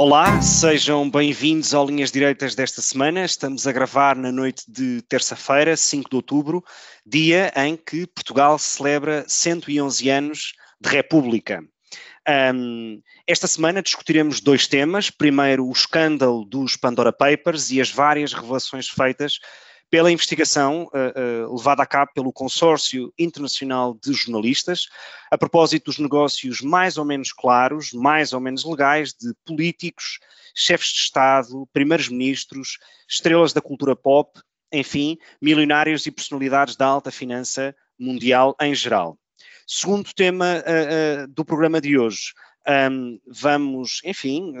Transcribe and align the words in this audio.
Olá, 0.00 0.40
sejam 0.40 1.10
bem-vindos 1.10 1.74
ao 1.74 1.84
Linhas 1.84 2.12
Direitas 2.12 2.54
desta 2.54 2.80
semana. 2.80 3.24
Estamos 3.24 3.66
a 3.66 3.72
gravar 3.72 4.14
na 4.14 4.30
noite 4.30 4.62
de 4.68 5.02
terça-feira, 5.02 5.76
5 5.76 6.08
de 6.08 6.14
outubro, 6.14 6.62
dia 7.04 7.52
em 7.56 7.76
que 7.76 8.06
Portugal 8.06 8.60
celebra 8.60 9.24
111 9.26 10.08
anos 10.08 10.52
de 10.80 10.88
República. 10.88 11.64
Um, 12.54 13.02
esta 13.26 13.48
semana 13.48 13.82
discutiremos 13.82 14.40
dois 14.40 14.68
temas. 14.68 15.10
Primeiro, 15.10 15.66
o 15.66 15.72
escândalo 15.72 16.44
dos 16.44 16.76
Pandora 16.76 17.12
Papers 17.12 17.72
e 17.72 17.80
as 17.80 17.90
várias 17.90 18.32
revelações 18.32 18.86
feitas 18.86 19.40
pela 19.90 20.12
investigação 20.12 20.88
uh, 20.92 21.48
uh, 21.48 21.56
levada 21.56 21.82
a 21.82 21.86
cabo 21.86 22.12
pelo 22.14 22.32
Consórcio 22.32 23.12
Internacional 23.18 23.98
de 24.02 24.12
Jornalistas, 24.12 24.88
a 25.30 25.38
propósito 25.38 25.86
dos 25.86 25.98
negócios 25.98 26.60
mais 26.60 26.98
ou 26.98 27.04
menos 27.04 27.32
claros, 27.32 27.92
mais 27.92 28.32
ou 28.32 28.40
menos 28.40 28.64
legais, 28.64 29.14
de 29.14 29.32
políticos, 29.44 30.18
chefes 30.54 30.88
de 30.88 31.00
Estado, 31.00 31.68
primeiros-ministros, 31.72 32.78
estrelas 33.08 33.52
da 33.52 33.60
cultura 33.60 33.96
pop, 33.96 34.38
enfim, 34.72 35.16
milionários 35.40 36.04
e 36.06 36.10
personalidades 36.10 36.76
da 36.76 36.86
alta 36.86 37.10
finança 37.10 37.74
mundial 37.98 38.54
em 38.60 38.74
geral. 38.74 39.18
Segundo 39.66 40.12
tema 40.14 40.62
uh, 40.62 41.28
do 41.28 41.44
programa 41.44 41.80
de 41.80 41.98
hoje, 41.98 42.32
um, 42.66 43.18
vamos, 43.26 44.00
enfim, 44.04 44.52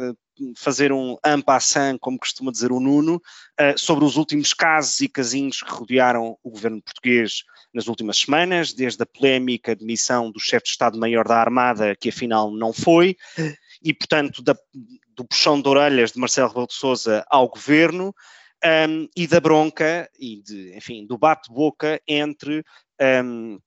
fazer 0.56 0.92
um 0.92 1.16
en 1.26 1.40
passant, 1.40 1.98
como 1.98 2.18
costuma 2.18 2.52
dizer 2.52 2.72
o 2.72 2.80
Nuno, 2.80 3.16
uh, 3.16 3.78
sobre 3.78 4.04
os 4.04 4.16
últimos 4.16 4.54
casos 4.54 5.00
e 5.00 5.08
casinhos 5.08 5.62
que 5.62 5.70
rodearam 5.70 6.36
o 6.42 6.50
governo 6.50 6.82
português 6.82 7.42
nas 7.72 7.86
últimas 7.86 8.18
semanas, 8.18 8.72
desde 8.72 9.02
a 9.02 9.06
polémica 9.06 9.74
de 9.74 9.84
missão 9.84 10.30
do 10.30 10.40
chefe 10.40 10.64
de 10.64 10.70
Estado-Maior 10.70 11.26
da 11.26 11.38
Armada, 11.38 11.96
que 11.96 12.08
afinal 12.08 12.50
não 12.50 12.72
foi, 12.72 13.16
e 13.82 13.92
portanto 13.92 14.42
da, 14.42 14.56
do 15.14 15.24
puxão 15.24 15.60
de 15.60 15.68
orelhas 15.68 16.12
de 16.12 16.18
Marcelo 16.18 16.48
Rebelo 16.48 16.66
de 16.66 16.74
Sousa 16.74 17.24
ao 17.28 17.48
governo, 17.48 18.14
um, 18.64 19.08
e 19.16 19.26
da 19.26 19.40
bronca 19.40 20.08
e 20.18 20.42
de, 20.42 20.76
enfim, 20.76 21.06
do 21.06 21.16
bate-boca 21.16 22.00
entre 22.06 22.64
um, 23.24 23.58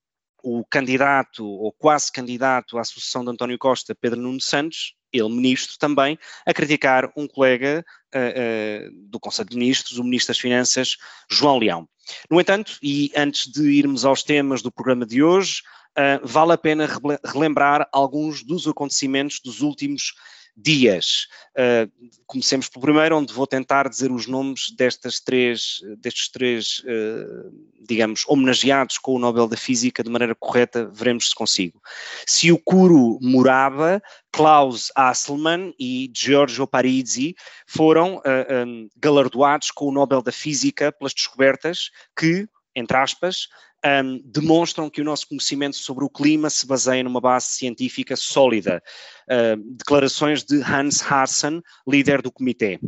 o 0.44 0.66
candidato 0.66 1.46
ou 1.46 1.72
quase 1.72 2.12
candidato 2.12 2.78
à 2.78 2.84
sucessão 2.84 3.24
de 3.24 3.32
António 3.32 3.58
Costa, 3.58 3.96
Pedro 3.96 4.20
Nuno 4.20 4.42
Santos, 4.42 4.96
ele 5.14 5.30
ministro 5.30 5.78
também, 5.78 6.18
a 6.46 6.54
criticar 6.54 7.12
um 7.16 7.28
colega 7.28 7.86
uh, 8.16 8.88
uh, 8.88 9.10
do 9.10 9.20
Conselho 9.20 9.50
de 9.50 9.58
Ministros, 9.58 9.98
o 9.98 10.04
Ministro 10.04 10.30
das 10.30 10.40
Finanças, 10.40 10.98
João 11.30 11.58
Leão. 11.58 11.88
No 12.30 12.40
entanto, 12.40 12.78
e 12.82 13.12
antes 13.16 13.52
de 13.52 13.70
irmos 13.72 14.06
aos 14.06 14.24
temas 14.24 14.62
do 14.62 14.72
programa 14.72 15.06
de 15.06 15.22
hoje, 15.22 15.62
uh, 15.98 16.26
vale 16.26 16.54
a 16.54 16.58
pena 16.58 16.88
relembrar 17.26 17.88
alguns 17.92 18.44
dos 18.44 18.68
acontecimentos 18.68 19.40
dos 19.44 19.62
últimos 19.62 20.14
dias. 20.56 21.28
Uh, 21.52 21.92
comecemos 22.26 22.70
pelo 22.70 22.84
primeiro, 22.84 23.18
onde 23.18 23.34
vou 23.34 23.48
tentar 23.48 23.90
dizer 23.90 24.12
os 24.12 24.28
nomes 24.28 24.74
destas 24.78 25.20
três, 25.20 25.80
destes 25.98 26.30
três, 26.30 26.80
uh, 26.80 27.52
digamos, 27.88 28.24
homenageados 28.28 28.98
com 28.98 29.16
o 29.16 29.20
Nobel 29.20 29.48
da 29.48 29.58
Física 29.58 30.04
de 30.04 30.10
maneira 30.10 30.36
correta, 30.36 30.86
veremos 30.86 31.30
se 31.30 31.36
consigo. 31.36 31.82
Siukuro 32.26 33.18
Muraba, 33.22 34.02
Klaus 34.32 34.92
Hasselmann 34.96 35.74
e 35.80 36.10
Giorgio 36.16 36.66
Parizzi 36.66 37.36
foram 37.68 38.18
uh, 38.18 38.22
ah, 38.26 38.66
um, 38.66 38.88
galardoados 38.98 39.72
com 39.72 39.86
o 39.86 39.92
Nobel 39.92 40.22
da 40.22 40.32
Física 40.32 40.92
pelas 40.92 41.14
descobertas 41.14 41.90
que, 42.18 42.48
entre 42.76 42.98
aspas, 42.98 43.48
um, 43.86 44.22
demonstram 44.24 44.90
que 44.90 45.02
o 45.02 45.04
nosso 45.04 45.28
conhecimento 45.28 45.76
sobre 45.76 46.06
o 46.06 46.10
clima 46.10 46.50
se 46.50 46.66
baseia 46.66 47.04
numa 47.04 47.20
base 47.20 47.48
científica 47.48 48.16
sólida. 48.16 48.82
Uh, 49.28 49.58
declarações 49.76 50.44
de 50.44 50.62
Hans 50.62 51.02
Harsen, 51.02 51.62
líder 51.88 52.22
do 52.22 52.32
comitê. 52.32 52.80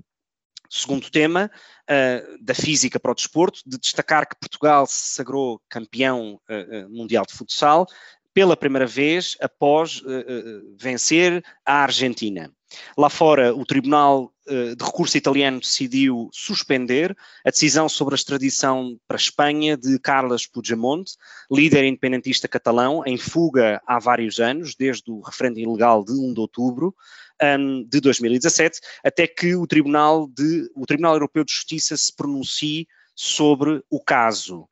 Segundo 0.69 1.09
tema, 1.09 1.51
uh, 1.89 2.43
da 2.43 2.53
física 2.53 2.99
para 2.99 3.11
o 3.11 3.15
desporto, 3.15 3.61
de 3.65 3.77
destacar 3.77 4.27
que 4.27 4.39
Portugal 4.39 4.85
se 4.85 5.15
sagrou 5.15 5.61
campeão 5.69 6.39
uh, 6.49 6.89
mundial 6.89 7.25
de 7.25 7.33
futsal 7.33 7.87
pela 8.33 8.57
primeira 8.57 8.87
vez 8.87 9.37
após 9.39 10.01
vencer 10.75 11.45
a 11.63 11.83
Argentina. 11.83 12.51
Lá 12.97 13.09
fora, 13.09 13.55
o 13.55 13.65
Tribunal 13.65 14.33
eh, 14.47 14.75
de 14.75 14.83
Recurso 14.83 15.17
Italiano 15.17 15.59
decidiu 15.59 16.29
suspender 16.31 17.15
a 17.45 17.49
decisão 17.49 17.87
sobre 17.87 18.13
a 18.13 18.17
extradição 18.17 18.99
para 19.07 19.15
a 19.15 19.19
Espanha 19.19 19.77
de 19.77 19.97
Carles 19.99 20.45
Puigdemont, 20.45 21.11
líder 21.51 21.85
independentista 21.85 22.47
catalão, 22.47 23.03
em 23.05 23.17
fuga 23.17 23.81
há 23.87 23.99
vários 23.99 24.39
anos, 24.39 24.75
desde 24.75 25.09
o 25.11 25.21
referendo 25.21 25.59
ilegal 25.59 26.03
de 26.03 26.13
1 26.13 26.33
de 26.33 26.39
outubro 26.39 26.95
de 27.89 27.99
2017, 27.99 28.79
até 29.03 29.27
que 29.27 29.55
o 29.55 29.67
Tribunal, 29.67 30.27
de, 30.27 30.69
o 30.75 30.85
Tribunal 30.85 31.13
Europeu 31.13 31.43
de 31.43 31.51
Justiça 31.51 31.97
se 31.97 32.15
pronuncie 32.15 32.87
sobre 33.15 33.83
o 33.89 33.99
caso. 33.99 34.67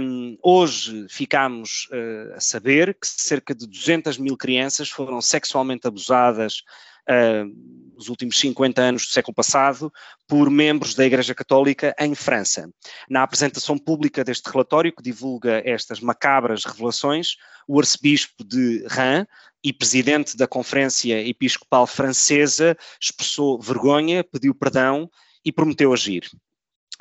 Um, 0.00 0.38
hoje 0.42 1.06
ficamos 1.10 1.88
uh, 1.92 2.34
a 2.34 2.40
saber 2.40 2.94
que 2.94 3.06
cerca 3.06 3.54
de 3.54 3.66
200 3.66 4.16
mil 4.16 4.36
crianças 4.36 4.88
foram 4.88 5.20
sexualmente 5.20 5.86
abusadas 5.86 6.62
uh, 7.08 7.76
os 7.96 8.08
últimos 8.08 8.38
50 8.38 8.80
anos 8.80 9.06
do 9.06 9.12
século 9.12 9.34
passado, 9.34 9.92
por 10.28 10.50
membros 10.50 10.94
da 10.94 11.06
Igreja 11.06 11.34
Católica 11.34 11.94
em 11.98 12.14
França. 12.14 12.70
Na 13.08 13.22
apresentação 13.22 13.78
pública 13.78 14.22
deste 14.22 14.50
relatório, 14.50 14.94
que 14.94 15.02
divulga 15.02 15.62
estas 15.64 16.00
macabras 16.00 16.64
revelações, 16.64 17.36
o 17.66 17.78
arcebispo 17.78 18.44
de 18.44 18.86
Reims 18.88 19.26
e 19.64 19.72
presidente 19.72 20.36
da 20.36 20.46
Conferência 20.46 21.26
Episcopal 21.26 21.86
Francesa 21.86 22.76
expressou 23.00 23.60
vergonha, 23.60 24.22
pediu 24.22 24.54
perdão 24.54 25.10
e 25.44 25.50
prometeu 25.50 25.92
agir. 25.92 26.28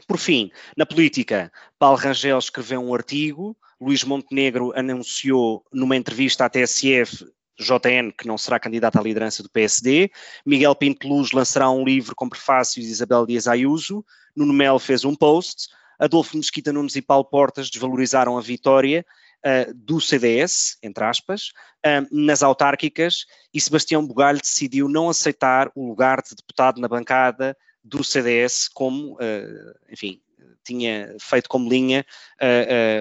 Por 0.08 0.18
fim, 0.18 0.52
na 0.76 0.86
política, 0.86 1.52
Paulo 1.78 1.98
Rangel 1.98 2.38
escreveu 2.38 2.82
um 2.82 2.94
artigo, 2.94 3.56
Luís 3.80 4.04
Montenegro 4.04 4.72
anunciou 4.76 5.64
numa 5.72 5.96
entrevista 5.96 6.46
à 6.46 6.50
TSF 6.50 7.26
JN, 7.60 8.12
que 8.18 8.28
não 8.28 8.38
será 8.38 8.60
candidato 8.60 8.98
à 8.98 9.02
liderança 9.02 9.42
do 9.42 9.50
PSD, 9.50 10.12
Miguel 10.46 10.76
Pinto 10.76 11.08
Luz 11.08 11.32
lançará 11.32 11.70
um 11.70 11.84
livro 11.84 12.16
com 12.16 12.28
prefácios 12.28 12.86
de 12.86 12.92
Isabel 12.92 13.26
Dias 13.26 13.48
Ayuso, 13.48 14.06
Nuno 14.36 14.54
Melo 14.54 14.80
fez 14.80 15.06
um 15.06 15.16
post, 15.16 15.70
Adolfo 15.98 16.36
Mesquita 16.38 16.74
Nunes 16.74 16.96
e 16.96 17.02
Paulo 17.02 17.26
Portas 17.26 17.70
desvalorizaram 17.70 18.38
a 18.38 18.42
vitória 18.42 19.06
uh, 19.46 19.74
do 19.74 20.02
CDS, 20.02 20.78
entre 20.84 21.04
aspas, 21.04 21.54
uh, 21.86 22.08
nas 22.12 22.44
autárquicas 22.44 23.26
e 23.54 23.62
Sebastião 23.62 24.06
Bugalho 24.06 24.42
decidiu 24.42 24.90
não 24.90 25.10
aceitar 25.10 25.72
o 25.76 25.88
lugar 25.88 26.22
de 26.22 26.36
deputado 26.36 26.82
na 26.82 26.88
bancada 26.88 27.56
do 27.84 28.04
CDS 28.04 28.68
como, 28.68 29.14
uh, 29.14 29.76
enfim, 29.90 30.20
tinha 30.66 31.16
feito 31.20 31.48
como 31.48 31.70
linha 31.70 32.06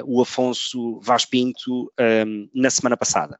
o 0.07 0.21
Afonso 0.21 1.01
Vaz 1.01 1.25
Pinto 1.25 1.93
na 2.55 2.71
semana 2.71 2.97
passada. 2.97 3.39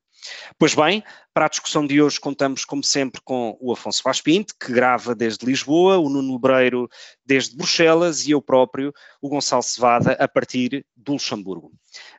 Pois 0.59 0.75
bem, 0.75 1.03
para 1.33 1.47
a 1.47 1.49
discussão 1.49 1.87
de 1.87 2.01
hoje 2.01 2.19
contamos, 2.19 2.65
como 2.65 2.83
sempre, 2.83 3.21
com 3.23 3.57
o 3.61 3.73
Afonso 3.73 4.03
Vaz 4.03 4.21
Pinto, 4.21 4.55
que 4.59 4.73
grava 4.73 5.15
desde 5.15 5.45
Lisboa, 5.45 5.99
o 5.99 6.09
Nuno 6.09 6.35
Lebreiro 6.35 6.89
desde 7.25 7.57
Bruxelas 7.57 8.27
e 8.27 8.31
eu 8.31 8.41
próprio, 8.41 8.93
o 9.21 9.29
Gonçalo 9.29 9.63
Cevada, 9.63 10.13
a 10.13 10.29
partir 10.29 10.85
do 10.97 11.13
Luxemburgo. 11.13 11.73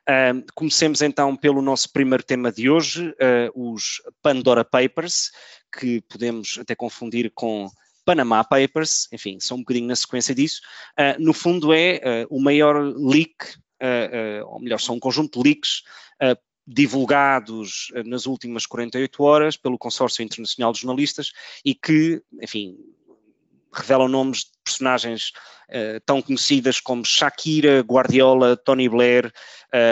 Uh, 0.08 0.44
comecemos 0.54 1.02
então 1.02 1.36
pelo 1.36 1.60
nosso 1.60 1.92
primeiro 1.92 2.22
tema 2.22 2.52
de 2.52 2.70
hoje, 2.70 3.08
uh, 3.10 3.72
os 3.72 4.02
Pandora 4.22 4.64
Papers, 4.64 5.30
que 5.78 6.00
podemos 6.02 6.58
até 6.60 6.74
confundir 6.74 7.32
com 7.34 7.68
Panama 8.06 8.42
Papers, 8.42 9.08
enfim, 9.12 9.38
são 9.38 9.58
um 9.58 9.60
bocadinho 9.60 9.88
na 9.88 9.96
sequência 9.96 10.34
disso. 10.34 10.62
Uh, 10.98 11.22
no 11.22 11.34
fundo 11.34 11.74
é 11.74 12.26
o 12.30 12.40
maior 12.40 12.76
leak, 12.96 13.36
ou 14.46 14.60
melhor, 14.60 14.80
são 14.80 14.94
um 14.94 15.00
conjunto 15.00 15.42
de 15.42 15.50
leaks 15.50 15.82
divulgados 16.66 17.92
nas 18.06 18.24
últimas 18.24 18.64
48 18.64 19.22
horas 19.22 19.56
pelo 19.56 19.76
Consórcio 19.76 20.22
Internacional 20.22 20.72
de 20.72 20.80
Jornalistas 20.80 21.32
e 21.62 21.74
que, 21.74 22.22
enfim, 22.40 22.76
revelam 23.76 24.08
nomes 24.08 24.40
de 24.40 24.50
personagens 24.64 25.32
uh, 25.68 26.00
tão 26.04 26.22
conhecidas 26.22 26.80
como 26.80 27.04
Shakira, 27.04 27.80
Guardiola, 27.80 28.56
Tony 28.56 28.88
Blair, 28.88 29.32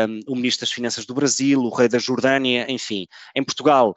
um, 0.08 0.32
o 0.32 0.34
Ministro 0.34 0.66
das 0.66 0.72
Finanças 0.72 1.04
do 1.04 1.14
Brasil, 1.14 1.60
o 1.60 1.68
Rei 1.68 1.88
da 1.88 1.98
Jordânia, 1.98 2.66
enfim. 2.68 3.06
Em 3.34 3.44
Portugal, 3.44 3.94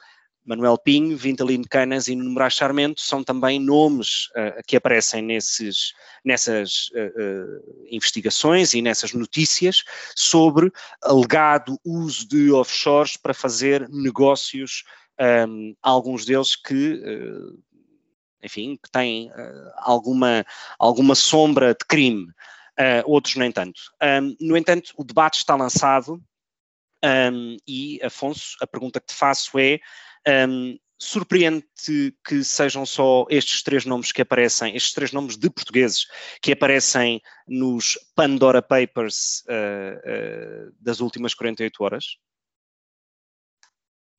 Manuel 0.48 0.78
Pinho, 0.78 1.16
Vintalino 1.16 1.64
Canas 1.68 2.08
e 2.08 2.16
Nuno 2.16 2.30
Moraes 2.30 2.54
Charmento 2.54 3.00
são 3.00 3.22
também 3.22 3.60
nomes 3.60 4.28
uh, 4.30 4.62
que 4.66 4.76
aparecem 4.76 5.22
nesses, 5.22 5.92
nessas 6.24 6.88
uh, 6.94 7.86
investigações 7.90 8.72
e 8.72 8.80
nessas 8.80 9.12
notícias 9.12 9.84
sobre 10.16 10.72
alegado 11.02 11.78
uso 11.84 12.26
de 12.26 12.50
offshores 12.50 13.16
para 13.16 13.34
fazer 13.34 13.88
negócios, 13.90 14.84
um, 15.46 15.74
alguns 15.82 16.24
deles 16.24 16.56
que 16.56 17.02
enfim, 18.42 18.78
que 18.82 18.90
têm 18.90 19.30
uh, 19.30 19.72
alguma, 19.76 20.44
alguma 20.78 21.14
sombra 21.14 21.74
de 21.74 21.84
crime, 21.86 22.24
uh, 22.78 23.02
outros 23.04 23.36
nem 23.36 23.50
tanto. 23.50 23.80
Um, 24.02 24.36
no 24.40 24.56
entanto, 24.56 24.92
o 24.96 25.04
debate 25.04 25.38
está 25.38 25.54
lançado 25.54 26.22
um, 27.04 27.56
e, 27.66 28.00
Afonso, 28.02 28.56
a 28.60 28.66
pergunta 28.66 29.00
que 29.00 29.06
te 29.06 29.14
faço 29.14 29.58
é: 29.58 29.78
um, 30.26 30.78
surpreende-te 30.98 32.14
que 32.26 32.42
sejam 32.42 32.84
só 32.84 33.24
estes 33.30 33.62
três 33.62 33.84
nomes 33.84 34.10
que 34.10 34.22
aparecem, 34.22 34.74
estes 34.74 34.92
três 34.92 35.12
nomes 35.12 35.36
de 35.36 35.48
portugueses 35.48 36.06
que 36.42 36.52
aparecem 36.52 37.20
nos 37.46 37.98
Pandora 38.14 38.60
Papers 38.60 39.44
uh, 39.46 40.72
das 40.80 41.00
últimas 41.00 41.34
48 41.34 41.84
horas? 41.84 42.04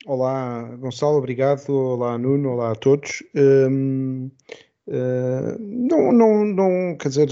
Olá, 0.06 0.64
Gonçalo, 0.78 1.18
obrigado. 1.18 1.70
Olá, 1.70 2.18
Nuno, 2.18 2.52
olá 2.52 2.72
a 2.72 2.76
todos. 2.76 3.22
Um, 3.36 4.32
não, 5.60 6.12
não, 6.12 6.46
não, 6.46 6.98
quer 6.98 7.10
dizer, 7.10 7.30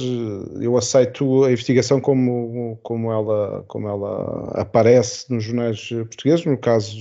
eu 0.61 0.77
aceito 0.77 1.43
a 1.43 1.51
investigação 1.51 1.99
como, 1.99 2.77
como, 2.83 3.11
ela, 3.11 3.63
como 3.67 3.87
ela 3.87 4.51
aparece 4.53 5.31
nos 5.33 5.43
jornais 5.43 5.89
portugueses, 5.89 6.45
no 6.45 6.57
caso, 6.57 6.95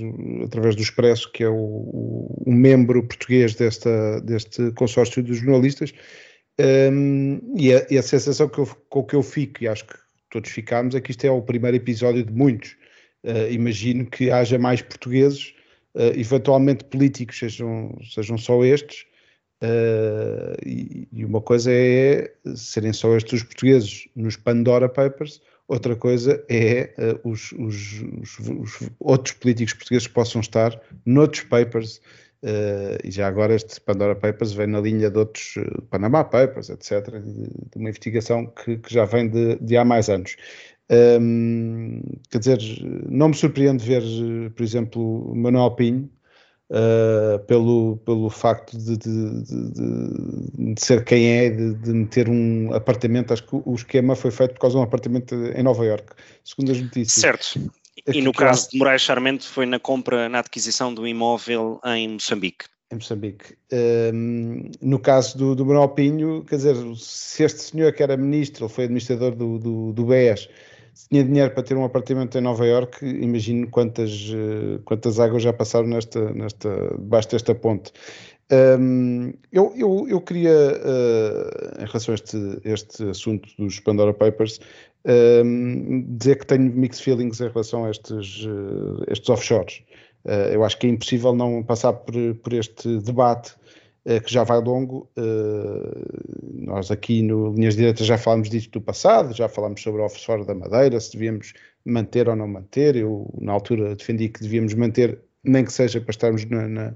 através 0.44 0.74
do 0.74 0.82
Expresso, 0.82 1.30
que 1.30 1.44
é 1.44 1.48
o, 1.48 1.54
o, 1.54 2.42
o 2.46 2.52
membro 2.52 3.02
português 3.02 3.54
desta, 3.54 4.20
deste 4.22 4.70
consórcio 4.72 5.22
de 5.22 5.34
jornalistas. 5.34 5.92
Um, 6.58 7.38
e, 7.54 7.74
a, 7.74 7.86
e, 7.90 7.98
a, 7.98 8.02
sensação 8.02 8.48
que 8.48 8.58
eu, 8.58 8.66
com 8.88 9.04
que 9.04 9.14
eu 9.14 9.22
fico, 9.22 9.62
e 9.62 9.68
acho 9.68 9.86
que 9.86 9.94
todos 10.30 10.50
ficamos, 10.50 10.94
é 10.94 11.00
que 11.00 11.10
isto 11.10 11.24
é 11.26 11.30
o 11.30 11.42
primeiro 11.42 11.76
episódio 11.76 12.24
de 12.24 12.32
muitos. 12.32 12.76
Uh, 13.22 13.50
imagino 13.50 14.06
que 14.06 14.30
haja 14.30 14.58
mais 14.58 14.80
portugueses 14.80 15.52
uh, 15.94 16.18
eventualmente 16.18 16.84
políticos 16.84 17.38
sejam, 17.38 17.96
sejam 18.14 18.38
só 18.38 18.64
estes, 18.64 19.04
uh, 19.62 20.56
e, 20.64 21.08
e, 21.12 21.24
uma 21.24 21.40
coisa 21.40 21.70
é 21.72 22.32
serem 22.54 22.92
só 22.92 23.16
estes 23.16 23.40
os 23.40 23.42
portugueses 23.42 24.08
nos 24.14 24.36
Pandora 24.36 24.88
Papers, 24.88 25.40
outra 25.68 25.96
coisa 25.96 26.44
é 26.48 26.94
uh, 26.98 27.28
os, 27.28 27.52
os, 27.52 28.02
os, 28.20 28.38
os, 28.38 28.90
outros 29.00 29.34
políticos 29.34 29.74
portugueses 29.74 30.06
que 30.06 30.14
possam 30.14 30.40
estar 30.40 30.80
noutros 31.04 31.42
papers, 31.44 32.00
e 33.02 33.10
já 33.10 33.26
agora 33.26 33.54
este 33.54 33.80
Pandora 33.80 34.14
Papers 34.14 34.52
vem 34.52 34.68
na 34.68 34.80
linha 34.80 35.10
de 35.10 35.18
outros 35.18 35.54
Panama 35.90 36.22
Papers, 36.22 36.68
etc., 36.70 37.18
de, 37.20 37.48
de 37.48 37.76
uma 37.76 37.88
investigação 37.88 38.46
que, 38.46 38.76
que, 38.76 38.94
já 38.94 39.04
vem 39.04 39.28
de, 39.28 39.56
de 39.56 39.76
há 39.76 39.84
mais 39.84 40.08
anos. 40.08 40.36
Um, 40.88 42.00
quer 42.30 42.38
dizer, 42.38 42.58
não 43.08 43.30
me 43.30 43.34
surpreende 43.34 43.84
ver, 43.84 44.02
por 44.52 44.62
exemplo, 44.62 45.34
Manuel 45.34 45.72
Pinho, 45.72 46.08
uh, 46.70 47.38
pelo, 47.46 47.96
pelo 48.04 48.30
facto 48.30 48.76
de, 48.76 48.96
de, 48.96 49.42
de, 49.42 50.74
de, 50.74 50.80
ser 50.80 51.04
quem 51.04 51.28
é, 51.28 51.50
de, 51.50 51.92
meter 51.92 52.28
um 52.28 52.72
apartamento. 52.72 53.32
Acho 53.32 53.46
que 53.46 53.56
o 53.64 53.74
esquema 53.74 54.16
foi 54.16 54.30
feito 54.30 54.54
por 54.54 54.60
causa 54.60 54.74
de 54.74 54.80
um 54.80 54.84
apartamento 54.84 55.34
em 55.34 55.62
Nova 55.62 55.84
York, 55.84 56.12
segundo 56.44 56.72
as 56.72 56.80
notícias. 56.80 57.20
Certo. 57.20 57.70
E 58.06 58.20
no 58.20 58.32
caso 58.32 58.70
de 58.70 58.78
Moraes 58.78 59.02
Charmente 59.02 59.46
foi 59.46 59.66
na 59.66 59.80
compra, 59.80 60.28
na 60.28 60.40
aquisição 60.40 60.94
do 60.94 61.06
imóvel 61.06 61.80
em 61.84 62.08
Moçambique. 62.08 62.66
Em 62.92 62.96
Moçambique. 62.96 63.56
Um, 63.72 64.70
no 64.80 65.00
caso 65.00 65.36
do, 65.36 65.56
do 65.56 65.66
Manuel 65.66 65.88
Pinho, 65.88 66.44
quer 66.44 66.56
dizer, 66.56 66.76
se 66.96 67.42
este 67.42 67.60
senhor 67.60 67.92
que 67.92 68.02
era 68.02 68.16
ministro, 68.16 68.66
ele 68.66 68.72
foi 68.72 68.84
administrador 68.84 69.34
do, 69.34 69.58
do, 69.58 69.92
do 69.92 70.04
BES, 70.04 70.48
se 70.96 71.10
tinha 71.10 71.22
dinheiro 71.22 71.52
para 71.52 71.62
ter 71.62 71.76
um 71.76 71.84
apartamento 71.84 72.38
em 72.38 72.40
Nova 72.40 72.66
York, 72.66 73.04
imagino 73.04 73.68
quantas, 73.68 74.32
eh, 74.32 74.80
quantas 74.86 75.20
águas 75.20 75.42
já 75.42 75.52
passaram 75.52 75.86
nesta, 75.86 76.32
nesta, 76.32 76.70
debaixo 76.98 77.30
desta 77.30 77.54
ponte. 77.54 77.92
Um, 78.50 79.34
eu, 79.52 79.74
eu, 79.76 80.06
eu, 80.08 80.20
queria, 80.22 80.52
uh, 80.52 81.82
em 81.82 81.84
relação 81.84 82.12
a 82.12 82.14
este, 82.14 82.60
este 82.64 83.10
assunto 83.10 83.46
dos 83.58 83.78
Pandora 83.80 84.14
Papers, 84.14 84.58
um, 85.44 86.16
dizer 86.16 86.38
que 86.38 86.46
tenho 86.46 86.72
mixed 86.72 87.04
feelings 87.04 87.40
em 87.42 87.48
relação 87.48 87.84
a 87.84 87.90
estes, 87.90 88.46
uh, 88.46 89.04
estes 89.08 89.28
offshores. 89.28 89.82
Uh, 90.24 90.54
eu 90.54 90.64
acho 90.64 90.78
que 90.78 90.86
é 90.86 90.90
impossível 90.90 91.34
não 91.34 91.62
passar 91.62 91.92
por, 91.92 92.14
por 92.36 92.52
este 92.54 93.00
debate 93.00 93.54
que 94.24 94.32
já 94.32 94.44
vai 94.44 94.60
longo. 94.60 95.10
Eh, 95.16 96.36
nós 96.64 96.90
aqui 96.92 97.22
no 97.22 97.52
Linhas 97.52 97.74
Diretas 97.74 98.06
já 98.06 98.16
falámos 98.16 98.48
disto 98.48 98.70
do 98.70 98.80
passado, 98.80 99.34
já 99.34 99.48
falámos 99.48 99.82
sobre 99.82 100.00
o 100.00 100.04
offshore 100.04 100.46
da 100.46 100.54
Madeira, 100.54 101.00
se 101.00 101.12
devíamos 101.12 101.52
manter 101.84 102.28
ou 102.28 102.36
não 102.36 102.46
manter. 102.46 102.94
Eu, 102.94 103.28
na 103.40 103.52
altura, 103.52 103.96
defendi 103.96 104.28
que 104.28 104.40
devíamos 104.40 104.74
manter, 104.74 105.18
nem 105.42 105.64
que 105.64 105.72
seja 105.72 106.00
para 106.00 106.10
estarmos 106.12 106.44
na, 106.44 106.68
na, 106.68 106.94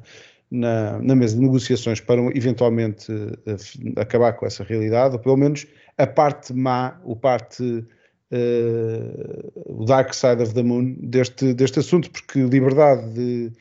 na, 0.51 0.99
na 1.01 1.17
mesa 1.17 1.35
de 1.35 1.43
negociações 1.43 2.01
para 2.01 2.21
eventualmente 2.37 3.11
uh, 3.11 4.01
acabar 4.01 4.33
com 4.35 4.47
essa 4.47 4.63
realidade, 4.63 5.17
ou 5.17 5.21
pelo 5.21 5.37
menos 5.37 5.67
a 5.99 6.07
parte 6.07 6.55
má, 6.55 7.01
o 7.05 7.17
parte. 7.17 7.85
Uh, 8.33 9.51
o 9.67 9.85
dark 9.85 10.15
side 10.15 10.41
of 10.41 10.55
the 10.55 10.63
moon 10.63 10.95
deste, 11.01 11.53
deste 11.53 11.81
assunto, 11.81 12.09
porque 12.13 12.41
liberdade 12.41 13.13
de, 13.13 13.53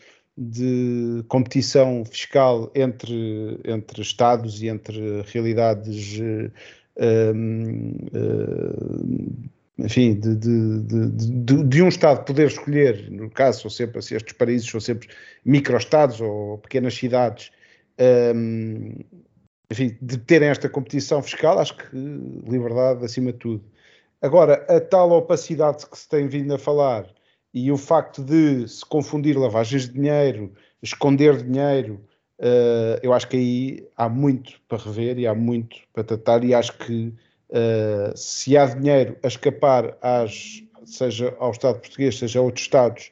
de 0.42 1.26
competição 1.28 2.06
fiscal 2.06 2.72
entre, 2.74 3.60
entre 3.66 4.02
Estados 4.02 4.62
e 4.62 4.70
entre 4.70 5.22
realidades, 5.24 6.18
um, 6.98 7.92
uh, 8.14 9.50
enfim, 9.78 10.18
de, 10.18 10.36
de, 10.36 10.80
de, 10.82 11.64
de, 11.64 11.82
um 11.82 11.90
Estado 11.90 12.24
poder 12.24 12.48
escolher, 12.48 13.12
no 13.12 13.30
caso, 13.30 13.64
são 13.64 13.70
sempre 13.70 14.00
assim, 14.00 14.16
estes 14.16 14.32
países 14.32 14.70
são 14.70 14.80
sempre 14.80 15.10
micro-estados 15.44 16.22
ou 16.22 16.58
pequenas 16.60 16.94
cidades, 16.94 17.52
um, 18.34 18.94
enfim, 19.70 19.98
de 20.02 20.18
terem 20.20 20.48
esta 20.48 20.70
competição 20.70 21.22
fiscal, 21.22 21.60
acho 21.60 21.76
que 21.76 21.96
liberdade 22.50 23.04
acima 23.04 23.34
de 23.34 23.40
tudo. 23.40 23.64
Agora, 24.22 24.66
a 24.70 24.80
tal 24.80 25.12
opacidade 25.12 25.86
que 25.86 25.98
se 25.98 26.08
tem 26.08 26.30
vindo 26.30 26.54
a 26.54 26.58
falar 26.58 27.06
e 27.54 27.72
o 27.72 27.78
facto 27.78 28.24
de 28.24 28.68
se 28.68 28.86
confundir 28.86 29.38
lavagens 29.38 29.88
de 29.88 29.94
dinheiro, 29.94 30.54
esconder 30.81 31.44
dinheiro, 31.44 32.01
uh, 32.40 33.00
eu 33.01 33.13
acho 33.13 33.28
que 33.28 33.38
aí 33.38 33.88
há 33.97 34.07
muito 34.07 34.59
para 34.68 34.78
rever 34.78 35.18
e 35.18 35.28
há 35.28 35.33
muito 35.33 35.78
para 35.94 36.04
tratar, 36.04 36.44
e 36.44 36.54
acho 36.54 36.78
que 36.78 37.14
uh, 37.50 38.16
se 38.16 38.57
há 38.57 38.66
dinheiro 38.66 39.18
a 39.24 39.28
escapar 39.28 39.97
às, 40.02 40.64
seja 40.85 41.35
ao 41.40 41.52
Estado 41.52 41.80
português, 41.80 42.18
seja 42.18 42.40
a 42.40 42.44
outros 42.44 42.66
Estados, 42.66 43.12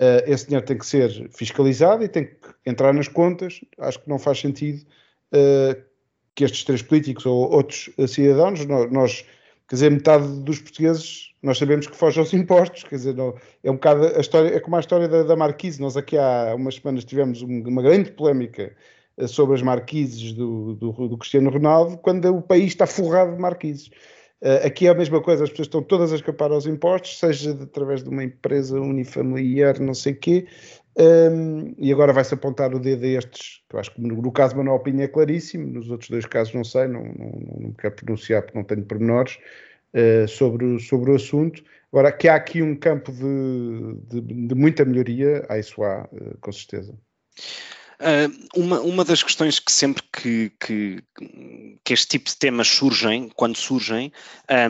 uh, 0.00 0.22
esse 0.26 0.46
dinheiro 0.46 0.66
tem 0.66 0.78
que 0.78 0.86
ser 0.86 1.30
fiscalizado 1.30 2.02
e 2.02 2.08
tem 2.08 2.26
que 2.26 2.36
entrar 2.66 2.92
nas 2.92 3.08
contas. 3.08 3.60
Acho 3.78 4.00
que 4.00 4.08
não 4.08 4.18
faz 4.18 4.40
sentido 4.40 4.84
que 6.34 6.42
estes 6.42 6.64
três 6.64 6.80
políticos 6.80 7.26
ou 7.26 7.52
outros 7.52 7.90
cidadãos, 8.08 8.64
nós, 8.64 8.90
nós 8.90 9.26
quer 9.68 9.74
dizer, 9.74 9.90
metade 9.90 10.26
dos 10.40 10.58
portugueses 10.58 11.27
nós 11.42 11.58
sabemos 11.58 11.86
que 11.86 11.96
foge 11.96 12.18
aos 12.18 12.32
impostos, 12.34 12.84
quer 12.84 12.96
dizer, 12.96 13.14
não, 13.14 13.34
é 13.62 13.70
um 13.70 13.74
bocado 13.74 14.06
a 14.06 14.20
história, 14.20 14.54
é 14.54 14.60
como 14.60 14.76
a 14.76 14.80
história 14.80 15.08
da, 15.08 15.22
da 15.22 15.36
Marquise. 15.36 15.80
Nós 15.80 15.96
aqui 15.96 16.16
há 16.16 16.54
umas 16.54 16.76
semanas 16.76 17.04
tivemos 17.04 17.42
uma 17.42 17.82
grande 17.82 18.12
polémica 18.12 18.74
eh, 19.18 19.26
sobre 19.26 19.56
as 19.56 19.62
marquises 19.62 20.32
do, 20.32 20.74
do, 20.74 21.08
do, 21.08 21.18
Cristiano 21.18 21.50
Ronaldo, 21.50 21.98
quando 21.98 22.24
o 22.26 22.40
país 22.42 22.68
está 22.68 22.86
forrado 22.86 23.34
de 23.34 23.40
marquises. 23.40 23.90
Uh, 24.40 24.64
aqui 24.64 24.86
é 24.86 24.90
a 24.90 24.94
mesma 24.94 25.20
coisa, 25.20 25.42
as 25.42 25.50
pessoas 25.50 25.66
estão 25.66 25.82
todas 25.82 26.12
a 26.12 26.14
escapar 26.14 26.52
aos 26.52 26.64
impostos, 26.64 27.18
seja 27.18 27.52
de, 27.52 27.64
através 27.64 28.04
de 28.04 28.08
uma 28.08 28.22
empresa 28.22 28.80
unifamiliar, 28.80 29.80
não 29.80 29.94
sei 29.94 30.12
o 30.12 30.16
quê, 30.16 30.46
um, 30.96 31.02
ehm, 31.02 31.74
e 31.76 31.92
agora 31.92 32.12
vai-se 32.12 32.34
apontar 32.34 32.72
o 32.72 32.78
dedo 32.78 33.04
a 33.04 33.08
estes, 33.08 33.64
que 33.68 33.74
eu 33.74 33.80
acho 33.80 33.92
que 33.92 34.00
no, 34.00 34.22
no 34.22 34.30
caso 34.30 34.56
Manuel 34.56 34.78
Pinho 34.78 35.02
é 35.02 35.08
claríssimo, 35.08 35.66
nos 35.66 35.90
outros 35.90 36.08
dois 36.08 36.24
casos 36.24 36.54
não 36.54 36.62
sei, 36.62 36.86
não, 36.86 37.02
não, 37.02 37.30
não 37.50 37.68
me 37.68 37.74
quero 37.76 37.96
pronunciar 37.96 38.42
porque 38.42 38.56
não 38.56 38.64
tenho 38.64 38.84
pormenores, 38.84 39.38
uh, 39.94 40.28
sobre, 40.28 40.78
sobre 40.80 41.12
o 41.12 41.16
assunto. 41.16 41.62
Agora, 41.92 42.12
que 42.12 42.28
há 42.28 42.34
aqui 42.34 42.62
um 42.62 42.76
campo 42.76 43.12
de, 43.12 44.20
de, 44.20 44.46
de 44.48 44.54
muita 44.54 44.84
melhoria, 44.84 45.44
há 45.48 45.58
isso 45.58 45.82
há, 45.82 46.08
uh, 46.12 46.38
com 46.40 46.52
certeza. 46.52 46.94
Uh, 48.00 48.30
uma, 48.54 48.80
uma 48.80 49.04
das 49.04 49.24
questões 49.24 49.58
que 49.58 49.72
sempre 49.72 50.04
que, 50.12 50.52
que, 50.60 51.02
que, 51.84 51.92
este 51.92 52.06
tipo 52.06 52.30
de 52.30 52.36
temas 52.36 52.68
surgem, 52.68 53.28
quando 53.34 53.56
surgem, 53.56 54.12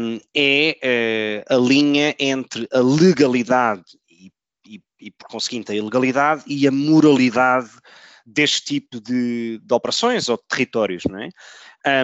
um, 0.01 0.19
é 0.35 1.45
uh, 1.51 1.55
a 1.55 1.59
linha 1.59 2.15
entre 2.19 2.67
a 2.73 2.79
legalidade 2.79 3.85
e, 4.09 4.33
e, 4.67 4.83
e, 4.99 5.11
por 5.11 5.29
conseguinte, 5.29 5.71
a 5.71 5.75
ilegalidade 5.75 6.43
e 6.47 6.67
a 6.67 6.71
moralidade 6.71 7.69
deste 8.25 8.65
tipo 8.65 8.99
de, 8.99 9.59
de 9.63 9.75
operações 9.75 10.31
ou 10.31 10.39
de 10.39 10.45
territórios, 10.49 11.05
não 11.05 11.19
é? 11.19 11.29